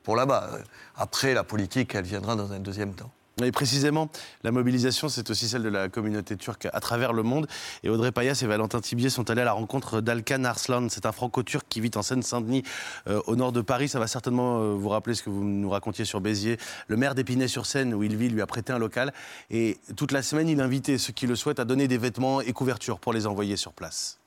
pour 0.04 0.16
là-bas. 0.16 0.50
Après, 0.96 1.34
la 1.34 1.44
politique, 1.44 1.96
elle 1.96 2.06
viendra 2.06 2.36
dans 2.36 2.52
un 2.52 2.60
deuxième 2.60 2.94
temps. 2.94 3.12
Et 3.46 3.52
précisément, 3.52 4.10
la 4.44 4.52
mobilisation, 4.52 5.08
c'est 5.10 5.30
aussi 5.30 5.48
celle 5.48 5.64
de 5.64 5.70
la 5.70 5.90
communauté 5.90 6.36
turque 6.36 6.68
à 6.72 6.80
travers 6.80 7.14
le 7.14 7.24
monde. 7.24 7.48
Et 7.84 7.90
Audrey 7.90 8.12
Payas 8.12 8.40
et 8.42 8.48
Valentin 8.48 8.82
Tibier 8.82 9.10
sont 9.10 9.30
allés 9.30 9.42
à 9.42 9.46
la 9.46 9.54
rencontre 9.54 10.02
d'Alkan 10.02 10.44
Arslan. 10.44 10.88
C'est 10.90 11.06
un 11.06 11.12
franco-turc 11.12 11.66
qui 11.70 11.80
vit 11.80 11.92
en 11.96 12.02
Seine-Saint-Denis, 12.02 12.64
euh, 13.08 13.22
au 13.28 13.36
nord 13.36 13.52
de 13.52 13.62
Paris. 13.62 13.88
Ça 13.88 14.00
va 14.00 14.08
certainement 14.08 14.60
euh, 14.60 14.74
vous 14.74 14.90
rappeler 14.90 15.16
ce 15.16 15.24
que 15.24 15.30
vous 15.30 15.44
nous 15.44 15.70
racontiez 15.70 16.06
sur 16.06 16.22
Béziers. 16.22 16.58
Le 16.88 16.98
maire 16.98 17.16
d'Épinay-sur-Seine, 17.16 17.94
où 17.94 18.04
il 18.04 18.16
vit, 18.16 18.30
lui 18.30 18.42
a 18.42 18.48
prêté 18.48 18.74
un 18.74 18.80
local. 18.80 19.14
Et 19.50 19.78
toute 19.96 20.12
la 20.12 20.22
semaine, 20.22 20.50
il 20.50 20.60
invitait 20.60 20.98
ceux 20.98 21.14
qui 21.14 21.28
le 21.28 21.36
souhaitent 21.36 21.60
à 21.60 21.66
donner 21.66 21.88
des 21.88 21.98
vêtements 21.98 22.42
et 22.42 22.52
couvertures 22.52 23.00
pour 23.00 23.14
les 23.14 23.26
envoyer 23.26 23.56
sur 23.56 23.74
place. 23.74 24.20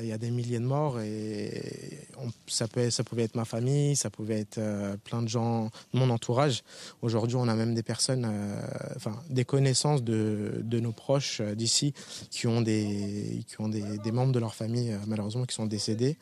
Il 0.00 0.08
y 0.08 0.12
a 0.12 0.18
des 0.18 0.30
milliers 0.30 0.58
de 0.58 0.64
morts 0.64 1.00
et 1.00 1.98
ça, 2.46 2.66
pouvait 2.68 3.24
être 3.24 3.34
ma 3.34 3.44
famille, 3.44 3.96
ça 3.96 4.10
pouvait 4.10 4.40
être 4.40 4.58
euh, 4.58 4.96
plein 4.96 5.22
de 5.22 5.28
gens 5.28 5.70
mon 5.92 6.10
entourage. 6.10 6.62
Aujourd'hui, 7.02 7.36
on 7.36 7.48
a 7.48 7.54
même 7.54 7.74
des 7.74 7.82
personnes, 7.82 8.26
euh, 8.30 8.60
enfin 8.96 9.18
des 9.30 9.44
connaissances 9.44 10.02
de, 10.02 10.60
de 10.62 10.80
nos 10.80 10.92
proches 10.92 11.40
euh, 11.40 11.54
d'ici 11.54 11.94
qui 12.30 12.46
ont, 12.46 12.60
des, 12.60 13.44
qui 13.46 13.60
ont 13.60 13.68
des, 13.68 14.12
membres 14.12 14.32
de 14.32 14.38
leur 14.38 14.54
famille 14.54 14.96
malheureusement 15.06 15.44
qui 15.44 15.54
sont 15.54 15.66
décédés, 15.66 16.16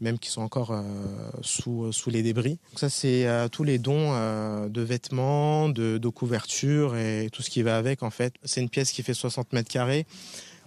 même 0.00 0.18
qui 0.18 0.28
sont 0.28 0.42
encore 0.42 0.74
sous, 1.42 1.92
sous 1.92 2.10
les 2.10 2.22
débris. 2.22 2.58
Donc 2.70 2.80
ça, 2.80 2.90
c'est 2.90 3.26
tous 3.52 3.64
les 3.64 3.78
dons 3.78 4.12
de 4.68 4.80
vêtements, 4.82 5.68
de, 5.68 5.98
de 5.98 6.08
couvertures 6.08 6.96
et 6.96 7.28
tout 7.32 7.42
ce 7.42 7.50
qui 7.50 7.62
va 7.62 7.78
avec 7.78 8.02
en 8.02 8.10
fait. 8.10 8.34
C'est 8.42 8.60
une 8.60 8.68
pièce 8.68 8.90
qui 8.90 9.02
fait 9.02 9.14
60 9.14 9.52
mètres 9.52 9.70
carrés. 9.70 10.04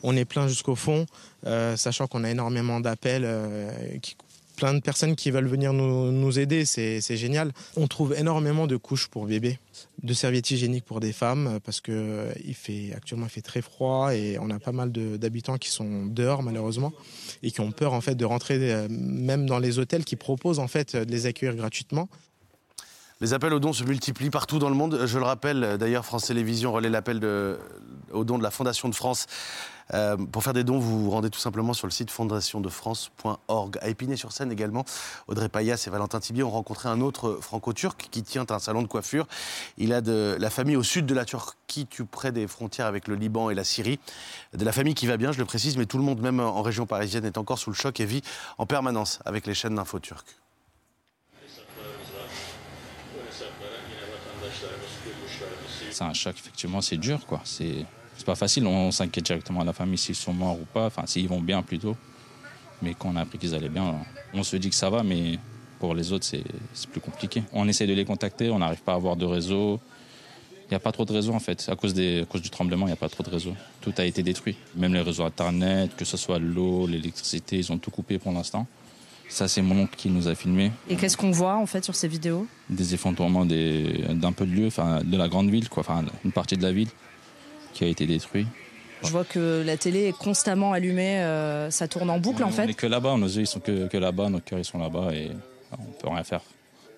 On 0.04 0.16
est 0.16 0.26
plein 0.26 0.48
jusqu'au 0.48 0.76
fond, 0.76 1.06
euh, 1.46 1.76
sachant 1.78 2.08
qu'on 2.08 2.24
a 2.24 2.30
énormément 2.30 2.80
d'appels, 2.80 3.24
euh, 3.26 3.72
plein 4.56 4.74
de 4.74 4.80
personnes 4.80 5.16
qui 5.16 5.32
veulent 5.32 5.48
venir 5.48 5.74
nous, 5.74 6.40
aider, 6.40 6.66
c'est 6.66 7.18
génial. 7.18 7.52
On 7.76 7.88
trouve 7.88 8.14
énormément 8.14 8.68
de 8.68 8.78
couches 8.78 9.08
pour 9.08 9.26
bébés, 9.26 9.60
de 10.04 10.14
serviettes 10.14 10.52
hygiéniques 10.52 10.86
pour 10.86 11.00
des 11.00 11.14
femmes, 11.14 11.60
parce 11.64 11.82
que 11.82 11.92
euh, 11.92 12.32
il 12.46 12.54
fait 12.54 12.94
actuellement 12.96 13.28
fait 13.28 13.42
très 13.42 13.62
froid 13.62 14.14
et 14.14 14.38
on 14.40 14.50
a 14.50 14.60
pas 14.60 14.72
mal 14.72 14.92
d'habitants 14.92 15.58
qui 15.58 15.70
sont 15.70 16.06
dehors 16.06 16.44
malheureusement 16.44 16.94
et 17.42 17.52
qui 17.52 17.62
ont 17.62 17.72
peur 17.72 17.94
en 17.94 18.02
fait 18.02 18.16
de 18.16 18.26
rentrer 18.26 18.88
même 18.90 19.48
dans 19.48 19.60
les 19.60 19.80
hôtels 19.80 20.06
qui 20.06 20.16
proposent 20.16 20.60
en 20.60 20.68
fait 20.68 20.96
de 20.96 21.12
les 21.12 21.26
accueillir 21.26 21.56
gratuitement. 21.56 22.08
Les 23.22 23.36
appels 23.36 23.54
aux 23.54 23.60
dons 23.60 23.74
se 23.74 23.84
multiplient 23.84 24.32
partout 24.32 24.58
dans 24.58 24.70
le 24.70 24.76
monde. 24.76 25.02
Je 25.06 25.20
le 25.20 25.24
rappelle, 25.24 25.78
d'ailleurs, 25.80 26.06
France 26.06 26.26
Télévisions 26.26 26.72
relaie 26.72 26.90
l'appel 26.90 27.18
aux 28.12 28.24
dons 28.24 28.40
de 28.40 28.44
la 28.44 28.50
Fondation 28.50 28.90
de 28.90 28.96
France. 28.96 29.28
Euh, 29.94 30.18
pour 30.18 30.44
faire 30.44 30.54
des 30.54 30.64
dons, 30.64 30.80
vous 30.80 31.04
vous 31.04 31.10
rendez 31.10 31.30
tout 31.30 31.40
simplement 31.40 31.74
sur 31.74 31.88
le 31.88 31.92
site 31.92 32.12
fondationdefrance.org. 32.12 33.78
À 33.82 33.90
Épinay-sur-Seine 33.90 34.52
également, 34.52 34.86
Audrey 35.28 35.50
Payas 35.50 35.84
et 35.86 35.90
Valentin 35.90 36.20
Tibier 36.20 36.44
ont 36.44 36.52
rencontré 36.52 36.90
un 36.90 37.02
autre 37.02 37.40
franco-turc 37.42 38.08
qui 38.12 38.24
tient 38.24 38.46
un 38.50 38.60
salon 38.60 38.82
de 38.82 38.88
coiffure. 38.88 39.28
Il 39.78 39.94
a 39.94 40.02
de 40.02 40.38
la 40.40 40.50
famille 40.50 40.76
au 40.76 40.84
sud 40.84 41.06
de 41.06 41.14
la 41.14 41.26
Turquie, 41.26 41.86
tout 41.88 42.06
près 42.06 42.32
des 42.32 42.48
frontières 42.48 42.88
avec 42.88 43.08
le 43.08 43.16
Liban 43.16 43.50
et 43.50 43.56
la 43.56 43.64
Syrie. 43.64 44.00
De 44.54 44.66
la 44.66 44.72
famille 44.72 44.94
qui 44.94 45.08
va 45.08 45.18
bien, 45.18 45.32
je 45.32 45.40
le 45.40 45.46
précise, 45.46 45.78
mais 45.78 45.86
tout 45.86 45.98
le 45.98 46.04
monde, 46.04 46.22
même 46.22 46.40
en 46.40 46.62
région 46.62 46.86
parisienne, 46.86 47.26
est 47.26 47.38
encore 47.38 47.60
sous 47.60 47.70
le 47.70 47.76
choc 47.76 48.00
et 48.00 48.06
vit 48.06 48.22
en 48.58 48.66
permanence 48.66 49.20
avec 49.26 49.46
les 49.48 49.54
chaînes 49.54 49.76
d'info 49.76 50.00
turques. 50.00 50.38
C'est 55.92 56.04
un 56.04 56.14
choc, 56.14 56.36
effectivement, 56.38 56.82
c'est 56.82 56.98
dur, 56.98 57.26
quoi. 57.26 57.42
C'est 57.44 57.86
c'est 58.22 58.26
pas 58.26 58.36
facile. 58.36 58.68
On 58.68 58.92
s'inquiète 58.92 59.26
directement 59.26 59.62
à 59.62 59.66
la 59.66 59.74
famille 59.74 59.98
s'ils 59.98 60.16
sont 60.16 60.32
morts 60.34 60.60
ou 60.60 60.66
pas, 60.72 60.86
enfin, 60.86 61.04
s'ils 61.08 61.28
vont 61.28 61.42
bien 61.42 61.64
plutôt. 61.64 61.98
Mais 62.84 62.94
quand 62.98 63.10
on 63.10 63.16
a 63.16 63.22
appris 63.22 63.40
qu'ils 63.40 63.56
allaient 63.56 63.68
bien, 63.68 63.96
on 64.34 64.44
se 64.44 64.56
dit 64.58 64.70
que 64.70 64.76
ça 64.76 64.92
va, 64.92 65.02
mais 65.02 65.40
pour 65.80 65.96
les 65.96 66.12
autres, 66.14 66.26
c'est 66.26 66.90
plus 66.92 67.02
compliqué. 67.02 67.42
On 67.52 67.68
essaie 67.68 67.88
de 67.88 67.94
les 67.94 68.06
contacter, 68.06 68.52
on 68.52 68.60
n'arrive 68.60 68.82
pas 68.82 68.94
à 68.94 68.96
avoir 68.96 69.16
de 69.16 69.26
réseau. 69.26 69.80
Il 70.66 70.70
n'y 70.70 70.76
a 70.76 70.80
pas 70.80 70.92
trop 70.92 71.04
de 71.04 71.12
réseau, 71.12 71.34
en 71.34 71.40
fait. 71.40 71.68
À 71.68 71.76
cause, 71.76 71.96
des, 71.96 72.22
à 72.22 72.26
cause 72.26 72.44
du 72.44 72.52
tremblement, 72.52 72.86
il 72.86 72.90
n'y 72.90 72.94
a 72.94 72.98
pas 72.98 73.10
trop 73.10 73.24
de 73.24 73.30
réseau. 73.30 73.56
Tout 73.82 73.94
a 73.98 74.06
été 74.06 74.22
détruit. 74.22 74.56
Même 74.76 74.94
les 74.94 75.02
réseaux 75.02 75.26
Internet, 75.26 75.96
que 75.98 76.06
ce 76.06 76.16
soit 76.16 76.38
l'eau, 76.38 76.86
l'électricité, 76.86 77.58
ils 77.58 77.72
ont 77.72 77.80
tout 77.80 77.92
coupé 77.92 78.20
pour 78.20 78.32
l'instant. 78.32 78.68
Ça, 79.30 79.48
c'est 79.48 79.64
mon 79.64 79.80
oncle 79.80 79.96
qui 79.98 80.10
nous 80.10 80.28
a 80.28 80.36
filmé. 80.36 80.72
Et 80.90 80.96
qu'est-ce 80.96 81.18
qu'on 81.18 81.32
voit 81.32 81.56
en 81.56 81.66
fait 81.66 81.84
sur 81.84 81.96
ces 81.96 82.08
vidéos? 82.08 82.46
Des 82.70 82.94
effondrements 82.94 83.46
d'un 83.46 84.32
peu 84.32 84.46
de 84.46 84.52
lieu, 84.52 84.68
enfin 84.68 85.02
de 85.04 85.18
la 85.18 85.28
grande 85.28 85.50
ville, 85.50 85.70
quoi, 85.70 85.82
enfin 85.82 86.06
une 86.24 86.32
partie 86.32 86.58
de 86.58 86.64
la 86.64 86.72
ville 86.72 86.90
qui 87.74 87.84
a 87.84 87.88
été 87.88 88.06
détruite. 88.06 88.48
Je 89.04 89.10
vois 89.10 89.24
que 89.26 89.64
la 89.66 89.78
télé 89.78 90.06
est 90.10 90.18
constamment 90.18 90.74
allumée, 90.74 91.20
euh, 91.22 91.72
ça 91.72 91.88
tourne 91.88 92.10
en 92.12 92.20
boucle 92.20 92.44
en 92.44 92.50
On 92.50 92.52
fait. 92.52 92.68
n'est 92.68 92.74
que 92.76 92.86
là-bas, 92.86 93.18
nos 93.18 93.26
yeux 93.28 93.42
ils 93.42 93.48
sont 93.48 93.60
que, 93.60 93.88
que 93.88 93.98
là-bas, 93.98 94.30
nos 94.30 94.40
cœurs 94.40 94.60
ils 94.60 94.66
sont 94.66 94.78
là-bas 94.78 95.10
et 95.14 95.32
on 95.72 95.92
peut 96.00 96.08
rien 96.10 96.24
faire. 96.24 96.42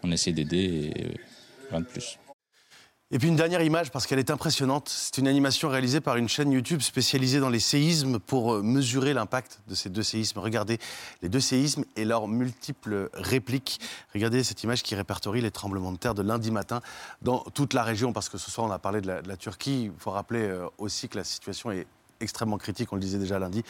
On 0.03 0.11
essaie 0.11 0.34
d'aider 0.34 0.91
et 0.95 1.03
rien 1.71 1.80
de 1.80 1.86
plus. 1.86 2.17
Et 3.14 3.20
puis 3.20 3.28
une 3.28 3.36
dernière 3.36 3.61
image, 3.61 3.91
parce 3.91 4.07
qu'elle 4.07 4.18
est 4.18 4.32
impressionnante. 4.32 4.89
C'est 4.89 5.20
une 5.20 5.28
animation 5.28 5.70
réalisée 5.70 6.01
par 6.01 6.18
une 6.18 6.28
chaîne 6.28 6.51
YouTube 6.51 6.82
spécialisée 6.82 7.39
dans 7.39 7.49
les 7.49 7.59
séismes 7.59 8.18
pour 8.18 8.55
euh, 8.55 8.64
mesurer 8.64 9.14
l'impact 9.14 9.59
de 9.68 9.76
ces 9.76 9.91
deux 9.91 10.01
séismes. 10.01 10.39
Regardez 10.39 10.80
les 11.22 11.30
deux 11.30 11.39
séismes 11.39 11.86
et 11.95 12.05
leurs 12.05 12.28
multiples 12.28 13.11
répliques. 13.14 13.80
Regardez 14.16 14.43
cette 14.43 14.64
image 14.64 14.82
qui 14.82 14.95
répertorie 14.95 15.41
les 15.41 15.51
tremblements 15.51 15.91
de 15.91 15.97
terre 15.97 16.16
de 16.16 16.24
lundi 16.24 16.49
matin 16.49 16.82
dans 17.22 17.41
toute 17.53 17.76
la 17.76 17.84
région, 17.84 18.14
parce 18.14 18.30
que 18.30 18.39
ce 18.39 18.49
soir 18.49 18.66
on 18.68 18.72
a 18.72 18.80
parlé 18.80 18.99
de 18.99 19.07
la, 19.07 19.38
Turquie. 19.38 19.84
Il 19.84 19.91
faut 19.99 20.09
rappeler 20.09 20.41
euh, 20.41 20.66
aussi 20.80 21.07
que 21.07 21.18
la 21.20 21.24
situation 21.24 21.70
est 21.70 21.86
extrêmement 22.24 22.57
critique, 22.57 22.91
on 22.91 22.95
le 22.95 23.01
disait 23.01 23.19
déjà 23.19 23.38
lundi 23.38 23.63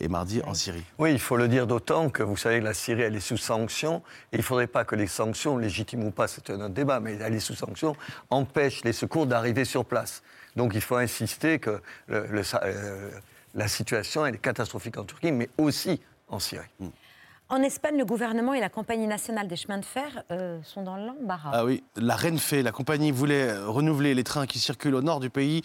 et 0.00 0.08
mardi 0.08 0.40
en 0.46 0.54
Syrie. 0.54 0.84
Oui, 0.98 1.12
il 1.12 1.18
faut 1.18 1.36
le 1.36 1.48
dire 1.48 1.66
d'autant 1.66 2.08
que 2.08 2.22
vous 2.22 2.36
savez 2.36 2.60
que 2.60 2.64
la 2.64 2.74
Syrie, 2.74 3.02
elle 3.02 3.16
est 3.16 3.20
sous 3.20 3.36
sanctions. 3.36 3.98
Et 4.32 4.36
il 4.36 4.38
ne 4.38 4.42
faudrait 4.44 4.66
pas 4.66 4.84
que 4.84 4.94
les 4.96 5.06
sanctions, 5.06 5.58
légitimes 5.58 6.04
ou 6.04 6.10
pas, 6.10 6.28
c'est 6.28 6.48
un 6.50 6.60
autre 6.60 6.74
débat, 6.74 7.00
mais 7.00 7.16
elle 7.20 7.34
est 7.34 7.40
sous 7.40 7.54
sanctions, 7.54 7.94
empêchent 8.30 8.84
les 8.84 8.92
secours 8.94 9.26
d'arriver 9.26 9.64
sur 9.64 9.84
place. 9.84 10.22
Donc 10.56 10.72
il 10.74 10.80
faut 10.80 10.96
insister 10.96 11.58
que 11.58 11.82
le- 12.06 12.26
le- 12.28 12.42
euh, 12.62 13.10
la 13.54 13.68
situation 13.68 14.24
elle 14.24 14.36
est 14.36 14.38
catastrophique 14.38 14.96
en 14.96 15.04
Turquie, 15.04 15.32
mais 15.32 15.50
aussi 15.58 16.00
en 16.28 16.38
Syrie. 16.38 16.64
En 17.48 17.62
Espagne, 17.62 17.96
le 17.96 18.04
gouvernement 18.04 18.54
et 18.54 18.60
la 18.60 18.68
Compagnie 18.68 19.06
nationale 19.06 19.46
des 19.46 19.54
chemins 19.54 19.78
de 19.78 19.84
fer 19.84 20.24
euh, 20.32 20.58
sont 20.64 20.82
dans 20.82 20.96
l'embarras. 20.96 21.52
Ah 21.54 21.64
oui, 21.64 21.84
la 21.94 22.16
Renfe, 22.16 22.50
la 22.50 22.72
compagnie 22.72 23.12
voulait 23.12 23.56
renouveler 23.56 24.14
les 24.14 24.24
trains 24.24 24.46
qui 24.46 24.58
circulent 24.58 24.96
au 24.96 25.02
nord 25.02 25.20
du 25.20 25.30
pays. 25.30 25.62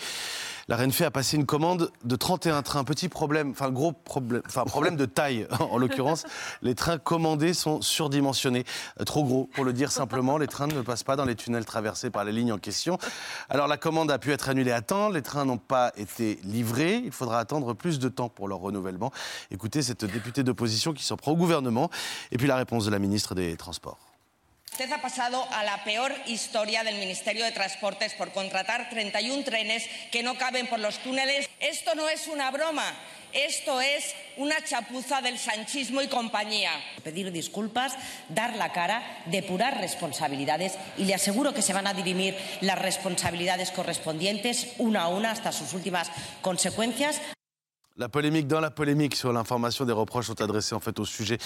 La 0.72 0.78
Renfe 0.78 1.02
a 1.02 1.12
passé 1.12 1.36
une 1.36 1.46
commande 1.46 1.92
de 2.06 2.16
31 2.16 2.62
trains. 2.62 2.86
Petit 2.86 3.10
problème, 3.10 3.52
enfin 3.52 3.72
gros 3.72 3.92
problème, 3.92 4.42
enfin 4.48 4.64
problème 4.64 4.96
de 4.96 5.04
taille 5.04 5.46
en 5.60 5.78
l'occurrence. 5.78 6.24
Les 6.62 6.76
trains 6.76 6.98
commandés 6.98 7.54
sont 7.54 7.82
surdimensionnés, 7.82 8.64
Euh, 9.02 9.04
trop 9.04 9.26
gros 9.26 9.50
pour 9.54 9.66
le 9.66 9.74
dire 9.74 9.92
simplement. 9.92 10.38
Les 10.38 10.48
trains 10.48 10.68
ne 10.68 10.82
passent 10.82 11.04
pas 11.04 11.18
dans 11.18 11.26
les 11.26 11.36
tunnels 11.36 11.66
traversés 11.66 12.10
par 12.10 12.24
les 12.24 12.32
lignes 12.32 12.54
en 12.54 12.58
question. 12.58 12.98
Alors 13.50 13.68
la 13.68 13.76
commande 13.76 14.12
a 14.12 14.18
pu 14.18 14.32
être 14.32 14.48
annulée 14.48 14.72
à 14.72 14.80
temps. 14.80 15.10
Les 15.10 15.22
trains 15.22 15.44
n'ont 15.44 15.58
pas 15.58 15.92
été 15.98 16.40
livrés. 16.46 17.02
Il 17.04 17.12
faudra 17.12 17.40
attendre 17.40 17.74
plus 17.74 18.00
de 18.00 18.08
temps 18.08 18.30
pour 18.30 18.48
leur 18.48 18.60
renouvellement. 18.60 19.12
Écoutez 19.52 19.82
cette 19.82 20.06
députée 20.06 20.44
d'opposition 20.44 20.94
qui 20.94 21.04
s'en 21.04 21.18
prend 21.18 21.34
au 21.34 21.36
gouvernement. 21.36 21.90
Et 22.32 22.38
puis 22.38 22.48
la 22.48 22.56
réponse 22.56 22.86
de 22.86 22.92
la 22.92 23.00
ministre 23.00 23.36
des 23.36 23.58
Transports. 23.58 24.11
Usted 24.72 24.94
a 24.94 25.02
pasado 25.02 25.46
a 25.52 25.66
la 25.66 25.84
peor 25.84 26.16
historia 26.28 26.86
del 26.86 26.96
Ministerio 26.96 27.44
de 27.44 27.52
Transportes 27.52 28.14
por 28.14 28.32
contratar 28.32 28.90
31 28.90 29.44
trenes 29.44 29.84
que 30.12 30.24
no 30.24 30.38
caben 30.38 30.66
por 30.68 30.80
los 30.80 30.98
túneles. 31.00 31.50
Esto 31.60 31.94
no 31.94 32.08
es 32.08 32.28
una 32.28 32.50
broma, 32.52 32.86
esto 33.34 33.82
es 33.82 34.16
una 34.38 34.64
chapuza 34.64 35.22
del 35.22 35.38
sanchismo 35.38 36.02
y 36.02 36.08
compañía. 36.08 36.72
Pedir 37.04 37.34
disculpas, 37.34 37.98
dar 38.30 38.56
la 38.56 38.72
cara, 38.72 39.04
depurar 39.26 39.78
responsabilidades 39.82 40.78
y 40.98 41.04
le 41.04 41.16
aseguro 41.16 41.54
que 41.54 41.62
se 41.62 41.74
van 41.74 41.86
a 41.86 41.94
dirimir 41.94 42.38
las 42.62 42.80
responsabilidades 42.80 43.72
correspondientes 43.72 44.70
una 44.78 45.02
a 45.02 45.08
una 45.10 45.32
hasta 45.32 45.52
sus 45.52 45.74
últimas 45.74 46.10
consecuencias. 46.42 47.20
La 48.02 48.10
polémique 48.10 48.48
dans 48.48 48.60
la 48.60 48.72
polémique 48.72 49.14
sur 49.14 49.32
l'information 49.32 49.86
des 49.86 49.94
reproches 49.94 50.26
sont 50.26 50.42
adressés 50.42 50.74
en 50.74 50.80
fait 50.80 50.98
au 50.98 51.06
sujet 51.06 51.38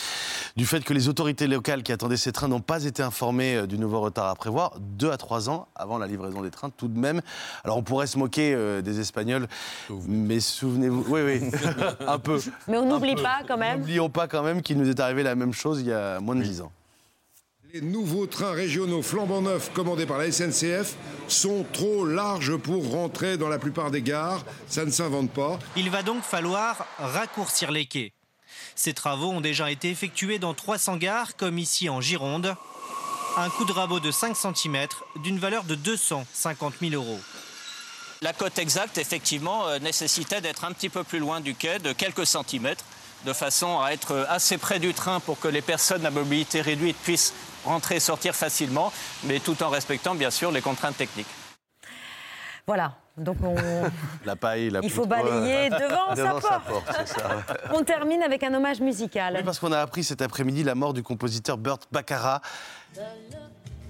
du 0.55 0.65
fait 0.65 0.85
que 0.85 0.93
les 0.93 1.09
autorités 1.09 1.47
locales 1.47 1.83
qui 1.83 1.91
attendaient 1.91 2.15
ces 2.15 2.31
trains 2.31 2.47
n'ont 2.47 2.61
pas 2.61 2.85
été 2.85 3.03
informées 3.03 3.57
euh, 3.57 3.67
du 3.67 3.77
nouveau 3.77 3.99
retard 3.99 4.29
à 4.29 4.35
prévoir, 4.35 4.79
deux 4.79 5.11
à 5.11 5.17
trois 5.17 5.49
ans 5.49 5.67
avant 5.75 5.97
la 5.97 6.07
livraison 6.07 6.41
des 6.41 6.51
trains 6.51 6.69
tout 6.69 6.87
de 6.87 6.97
même. 6.97 7.19
Alors 7.65 7.75
on 7.75 7.83
pourrait 7.83 8.07
se 8.07 8.17
moquer 8.17 8.53
euh, 8.55 8.81
des 8.81 9.01
Espagnols, 9.01 9.49
mais 10.07 10.39
souvenez-vous, 10.39 11.03
oui 11.09 11.21
oui, 11.25 11.51
un 12.07 12.19
peu. 12.19 12.39
Mais 12.69 12.77
on 12.77 12.85
n'oublie 12.85 13.15
pas 13.15 13.39
quand 13.45 13.57
même. 13.57 13.79
N'oublions 13.79 14.09
pas 14.09 14.29
quand 14.29 14.41
même 14.41 14.61
qu'il 14.61 14.77
nous 14.77 14.89
est 14.89 15.01
arrivé 15.01 15.23
la 15.23 15.35
même 15.35 15.51
chose 15.51 15.81
il 15.81 15.87
y 15.87 15.91
a 15.91 16.21
moins 16.21 16.37
de 16.37 16.41
dix 16.43 16.61
ans. 16.61 16.71
Les 17.75 17.81
nouveaux 17.81 18.25
trains 18.25 18.53
régionaux 18.53 19.01
flambant 19.01 19.41
neufs 19.41 19.69
commandés 19.73 20.05
par 20.05 20.17
la 20.17 20.31
SNCF 20.31 20.95
sont 21.27 21.65
trop 21.73 22.05
larges 22.05 22.55
pour 22.55 22.89
rentrer 22.89 23.37
dans 23.37 23.49
la 23.49 23.59
plupart 23.59 23.91
des 23.91 24.01
gares. 24.01 24.45
Ça 24.69 24.85
ne 24.85 24.91
s'invente 24.91 25.29
pas. 25.29 25.59
Il 25.75 25.89
va 25.89 26.01
donc 26.01 26.23
falloir 26.23 26.87
raccourcir 26.99 27.71
les 27.71 27.85
quais. 27.85 28.13
Ces 28.75 28.93
travaux 28.93 29.29
ont 29.29 29.41
déjà 29.41 29.69
été 29.71 29.89
effectués 29.89 30.39
dans 30.39 30.53
300 30.53 30.95
gares, 30.95 31.35
comme 31.35 31.57
ici 31.57 31.89
en 31.89 31.99
Gironde. 31.99 32.55
Un 33.35 33.49
coup 33.49 33.65
de 33.65 33.73
rabot 33.73 33.99
de 33.99 34.09
5 34.09 34.37
cm 34.37 34.87
d'une 35.21 35.37
valeur 35.37 35.65
de 35.65 35.75
250 35.75 36.75
000 36.79 36.93
euros. 36.93 37.19
La 38.21 38.31
cote 38.31 38.57
exacte, 38.57 38.97
effectivement, 38.97 39.67
euh, 39.67 39.79
nécessitait 39.79 40.39
d'être 40.39 40.63
un 40.63 40.71
petit 40.71 40.87
peu 40.87 41.03
plus 41.03 41.19
loin 41.19 41.41
du 41.41 41.55
quai, 41.55 41.79
de 41.79 41.91
quelques 41.91 42.25
centimètres, 42.25 42.85
de 43.25 43.33
façon 43.33 43.81
à 43.81 43.89
être 43.89 44.11
euh, 44.11 44.25
assez 44.29 44.57
près 44.57 44.79
du 44.79 44.93
train 44.93 45.19
pour 45.19 45.41
que 45.41 45.49
les 45.49 45.61
personnes 45.61 46.05
à 46.05 46.09
mobilité 46.09 46.61
réduite 46.61 46.95
puissent 47.03 47.33
rentrer 47.65 47.95
et 47.95 47.99
sortir 47.99 48.35
facilement, 48.35 48.91
mais 49.23 49.39
tout 49.39 49.61
en 49.63 49.69
respectant, 49.69 50.15
bien 50.15 50.31
sûr, 50.31 50.51
les 50.51 50.61
contraintes 50.61 50.97
techniques. 50.97 51.27
Voilà. 52.67 52.93
Donc 53.17 53.37
on, 53.43 53.55
La 54.25 54.35
paille, 54.35 54.69
la 54.69 54.81
il 54.83 54.89
faut 54.89 55.05
balayer 55.05 55.69
devant, 55.69 56.13
Devant 56.15 56.41
sa 56.41 56.49
sa 56.49 56.59
porte. 56.59 57.07
ça, 57.07 57.27
ouais. 57.29 57.55
On 57.73 57.81
termine 57.83 58.21
avec 58.21 58.43
un 58.43 58.53
hommage 58.53 58.81
musical. 58.81 59.35
Oui, 59.37 59.43
parce 59.43 59.59
qu'on 59.59 59.71
a 59.71 59.79
appris 59.79 60.03
cet 60.03 60.21
après-midi 60.21 60.63
la 60.63 60.75
mort 60.75 60.93
du 60.93 61.01
compositeur 61.01 61.57
Burt 61.57 61.83
Baccarat. 61.91 62.41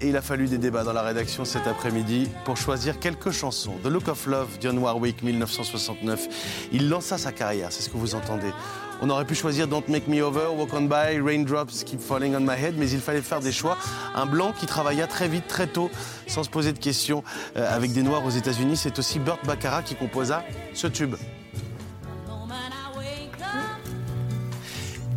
Et 0.00 0.10
il 0.10 0.16
a 0.16 0.22
fallu 0.22 0.46
des 0.46 0.58
débats 0.58 0.84
dans 0.84 0.92
la 0.92 1.02
rédaction 1.02 1.44
cet 1.46 1.66
après-midi 1.66 2.28
pour 2.44 2.56
choisir 2.58 3.00
quelques 3.00 3.30
chansons. 3.30 3.72
The 3.82 3.86
Look 3.86 4.08
of 4.08 4.26
Love, 4.26 4.58
Dionne 4.58 4.78
Warwick, 4.78 5.22
1969. 5.22 6.68
Il 6.72 6.88
lança 6.90 7.16
sa 7.16 7.32
carrière, 7.32 7.72
c'est 7.72 7.82
ce 7.82 7.88
que 7.88 7.96
vous 7.96 8.14
entendez. 8.14 8.52
On 9.02 9.10
aurait 9.10 9.26
pu 9.26 9.34
choisir 9.34 9.68
Don't 9.68 9.84
Make 9.88 10.08
Me 10.08 10.22
Over, 10.22 10.48
Walk 10.56 10.72
On 10.72 10.82
By, 10.82 11.20
Raindrops 11.20 11.84
Keep 11.84 12.00
Falling 12.00 12.34
On 12.34 12.40
My 12.40 12.54
Head, 12.58 12.76
mais 12.78 12.88
il 12.90 13.00
fallait 13.00 13.20
faire 13.20 13.40
des 13.40 13.52
choix. 13.52 13.76
Un 14.14 14.24
blanc 14.24 14.52
qui 14.58 14.66
travailla 14.66 15.06
très 15.06 15.28
vite, 15.28 15.46
très 15.46 15.66
tôt, 15.66 15.90
sans 16.26 16.44
se 16.44 16.48
poser 16.48 16.72
de 16.72 16.78
questions, 16.78 17.22
euh, 17.56 17.74
avec 17.74 17.92
des 17.92 18.02
noirs 18.02 18.24
aux 18.24 18.30
États-Unis. 18.30 18.76
C'est 18.76 18.98
aussi 18.98 19.18
Burt 19.18 19.44
Baccarat 19.44 19.82
qui 19.82 19.96
composa 19.96 20.44
ce 20.72 20.86
tube. 20.86 21.14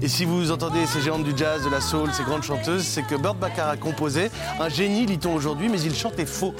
Et 0.01 0.07
si 0.07 0.23
vous 0.23 0.51
entendez 0.51 0.85
ces 0.85 1.01
géantes 1.01 1.25
du 1.25 1.33
jazz, 1.35 1.63
de 1.63 1.69
la 1.69 1.81
soul, 1.81 2.09
ces 2.13 2.23
grandes 2.23 2.43
chanteuses, 2.43 2.85
c'est 2.85 3.03
que 3.03 3.15
Burt 3.15 3.35
Baccarat 3.35 3.75
composait 3.75 4.31
un 4.59 4.69
génie, 4.69 5.05
lit-on 5.05 5.33
aujourd'hui, 5.33 5.67
mais 5.67 5.81
il 5.81 5.93
chantait 5.93 6.25
faux. 6.25 6.53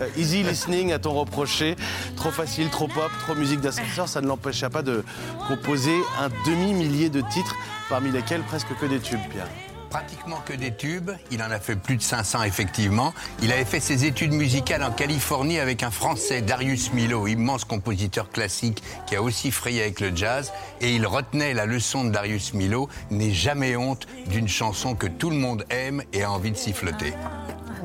Euh, 0.00 0.08
easy 0.16 0.42
listening, 0.42 0.92
a-t-on 0.92 1.12
reproché. 1.12 1.76
Trop 2.16 2.30
facile, 2.30 2.68
trop 2.70 2.88
pop, 2.88 3.10
trop 3.20 3.34
musique 3.34 3.60
d'ascenseur, 3.60 4.08
ça 4.08 4.20
ne 4.20 4.26
l'empêcha 4.26 4.70
pas 4.70 4.82
de 4.82 5.04
composer 5.48 5.96
un 6.18 6.28
demi-millier 6.46 7.10
de 7.10 7.20
titres, 7.20 7.56
parmi 7.88 8.10
lesquels 8.10 8.42
presque 8.42 8.68
que 8.80 8.86
des 8.86 9.00
tubes, 9.00 9.20
Pierre. 9.30 9.48
Pratiquement 9.90 10.40
que 10.44 10.52
des 10.52 10.74
tubes. 10.74 11.12
Il 11.30 11.40
en 11.40 11.52
a 11.52 11.60
fait 11.60 11.76
plus 11.76 11.96
de 11.96 12.02
500 12.02 12.42
effectivement. 12.42 13.14
Il 13.42 13.52
avait 13.52 13.64
fait 13.64 13.78
ses 13.78 14.04
études 14.06 14.32
musicales 14.32 14.82
en 14.82 14.90
Californie 14.90 15.60
avec 15.60 15.84
un 15.84 15.92
Français, 15.92 16.42
Darius 16.42 16.92
Milhaud, 16.92 17.28
immense 17.28 17.64
compositeur 17.64 18.28
classique 18.30 18.82
qui 19.06 19.14
a 19.14 19.22
aussi 19.22 19.52
frayé 19.52 19.82
avec 19.82 20.00
le 20.00 20.10
jazz. 20.16 20.52
Et 20.80 20.96
il 20.96 21.06
retenait 21.06 21.54
la 21.54 21.64
leçon 21.64 22.02
de 22.02 22.10
Darius 22.10 22.54
Milhaud 22.54 22.88
n'aie 23.12 23.30
jamais 23.30 23.76
honte 23.76 24.08
d'une 24.26 24.48
chanson 24.48 24.96
que 24.96 25.06
tout 25.06 25.30
le 25.30 25.36
monde 25.36 25.64
aime 25.70 26.02
et 26.12 26.24
a 26.24 26.32
envie 26.32 26.50
de 26.50 26.56
siffloter. 26.56 27.12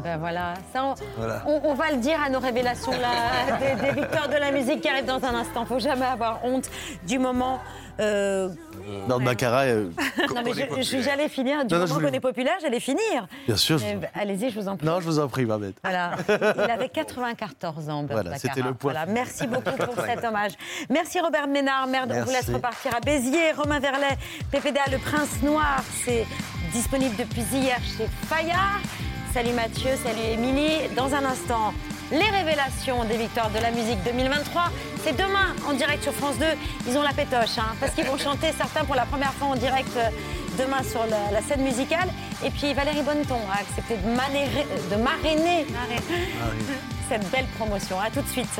Ben 0.04 0.18
voilà, 0.18 0.54
ça, 0.74 0.84
on, 0.86 0.96
Voilà. 1.18 1.44
on- 1.46 1.62
on 1.64 1.74
va 1.74 1.92
le 1.92 1.98
dire 1.98 2.18
à 2.22 2.30
nos 2.30 2.40
révélations 2.40 2.92
là, 2.92 3.58
des, 3.60 3.76
des 3.88 4.02
victoires 4.02 4.30
de 4.30 4.36
la 4.38 4.52
musique 4.52 4.82
qui 4.82 4.90
arrivent 4.90 5.06
dans 5.06 5.24
un 5.24 5.36
instant. 5.36 5.66
Faut 5.66 5.80
jamais 5.80 6.06
avoir 6.06 6.44
honte 6.46 6.70
du 7.08 7.20
moment. 7.20 7.60
euh, 8.00 8.48
Burt 9.08 9.22
Baccarat, 9.22 9.64
euh, 9.66 9.90
non 10.34 10.42
mais 10.44 10.54
j'allais 11.02 11.28
finir 11.28 11.66
du 11.66 11.74
Non, 11.74 11.82
non, 11.82 11.86
moment 11.86 11.94
voulais- 11.96 12.10
qu'on 12.10 12.14
est 12.16 12.20
populaire, 12.22 12.54
j'allais 12.62 12.80
finir. 12.80 13.28
Bien 13.46 13.58
sûr. 13.58 13.78
Eh 13.86 13.96
ben, 13.96 14.08
Allez-y, 14.16 14.50
je 14.52 14.60
vous 14.60 14.68
en 14.70 14.78
prie. 14.78 14.88
Non, 14.88 15.00
je 15.02 15.06
vous 15.06 15.20
en 15.20 15.28
prie, 15.28 15.44
Babette. 15.46 15.76
Voilà. 15.84 16.12
Il 16.30 16.72
avait 16.72 16.88
94 16.90 17.90
ans, 17.90 18.06
Voilà, 18.10 18.38
c'était 18.38 18.62
le 18.62 18.74
point 18.74 18.94
Voilà. 18.94 19.06
Merci 19.06 19.48
beaucoup 19.48 19.76
pour 19.76 20.02
cet 20.06 20.24
hommage. 20.24 20.52
Merci 20.90 21.20
Robert 21.20 21.48
Ménard. 21.48 21.88
Merde, 21.88 22.14
on 22.16 22.24
vous 22.24 22.32
laisse 22.32 22.50
repartir 22.50 22.96
à 22.96 23.02
Béziers. 23.02 23.52
Romain 23.58 23.80
Verlet, 23.80 24.18
PPDA 24.52 24.82
Le 24.92 24.98
Prince 25.00 25.42
Noir, 25.44 25.84
c'est 26.06 26.26
disponible 26.72 27.16
depuis 27.18 27.42
hier 27.52 27.78
chez 27.98 28.08
Fayard. 28.28 28.80
Salut 29.34 29.54
Mathieu, 29.54 29.92
salut 30.04 30.22
Émilie. 30.34 30.88
Dans 30.96 31.14
un 31.14 31.24
instant, 31.24 31.74
les 32.12 32.30
révélations 32.30 33.04
des 33.06 33.18
victoires 33.18 33.50
de 33.52 33.60
la 33.60 33.72
musique 33.72 34.02
2023. 34.04 34.64
C'est 35.04 35.16
demain 35.16 35.54
en 35.68 35.74
direct 35.74 36.04
sur 36.04 36.14
France 36.14 36.38
2. 36.40 36.46
Ils 36.88 36.98
ont 36.98 37.04
la 37.04 37.14
pétoche, 37.14 37.58
hein, 37.58 37.76
parce 37.80 37.94
qu'ils 37.94 38.06
vont 38.06 38.18
chanter 38.18 38.52
certains 38.58 38.84
pour 38.86 38.96
la 38.96 39.06
première 39.06 39.34
fois 39.34 39.50
en 39.50 39.56
direct 39.56 39.90
euh, 39.98 40.10
demain 40.58 40.82
sur 40.84 41.06
la, 41.06 41.32
la 41.32 41.42
scène 41.42 41.62
musicale. 41.62 42.10
Et 42.44 42.50
puis 42.50 42.74
Valérie 42.74 43.04
Bonneton 43.04 43.40
a 43.54 43.60
accepté 43.62 43.98
de, 43.98 44.10
manérer- 44.10 44.68
de 44.92 44.96
marrainer 45.02 45.66
cette 47.10 47.30
belle 47.30 47.46
promotion. 47.58 48.00
A 48.00 48.10
tout 48.10 48.22
de 48.22 48.28
suite. 48.30 48.60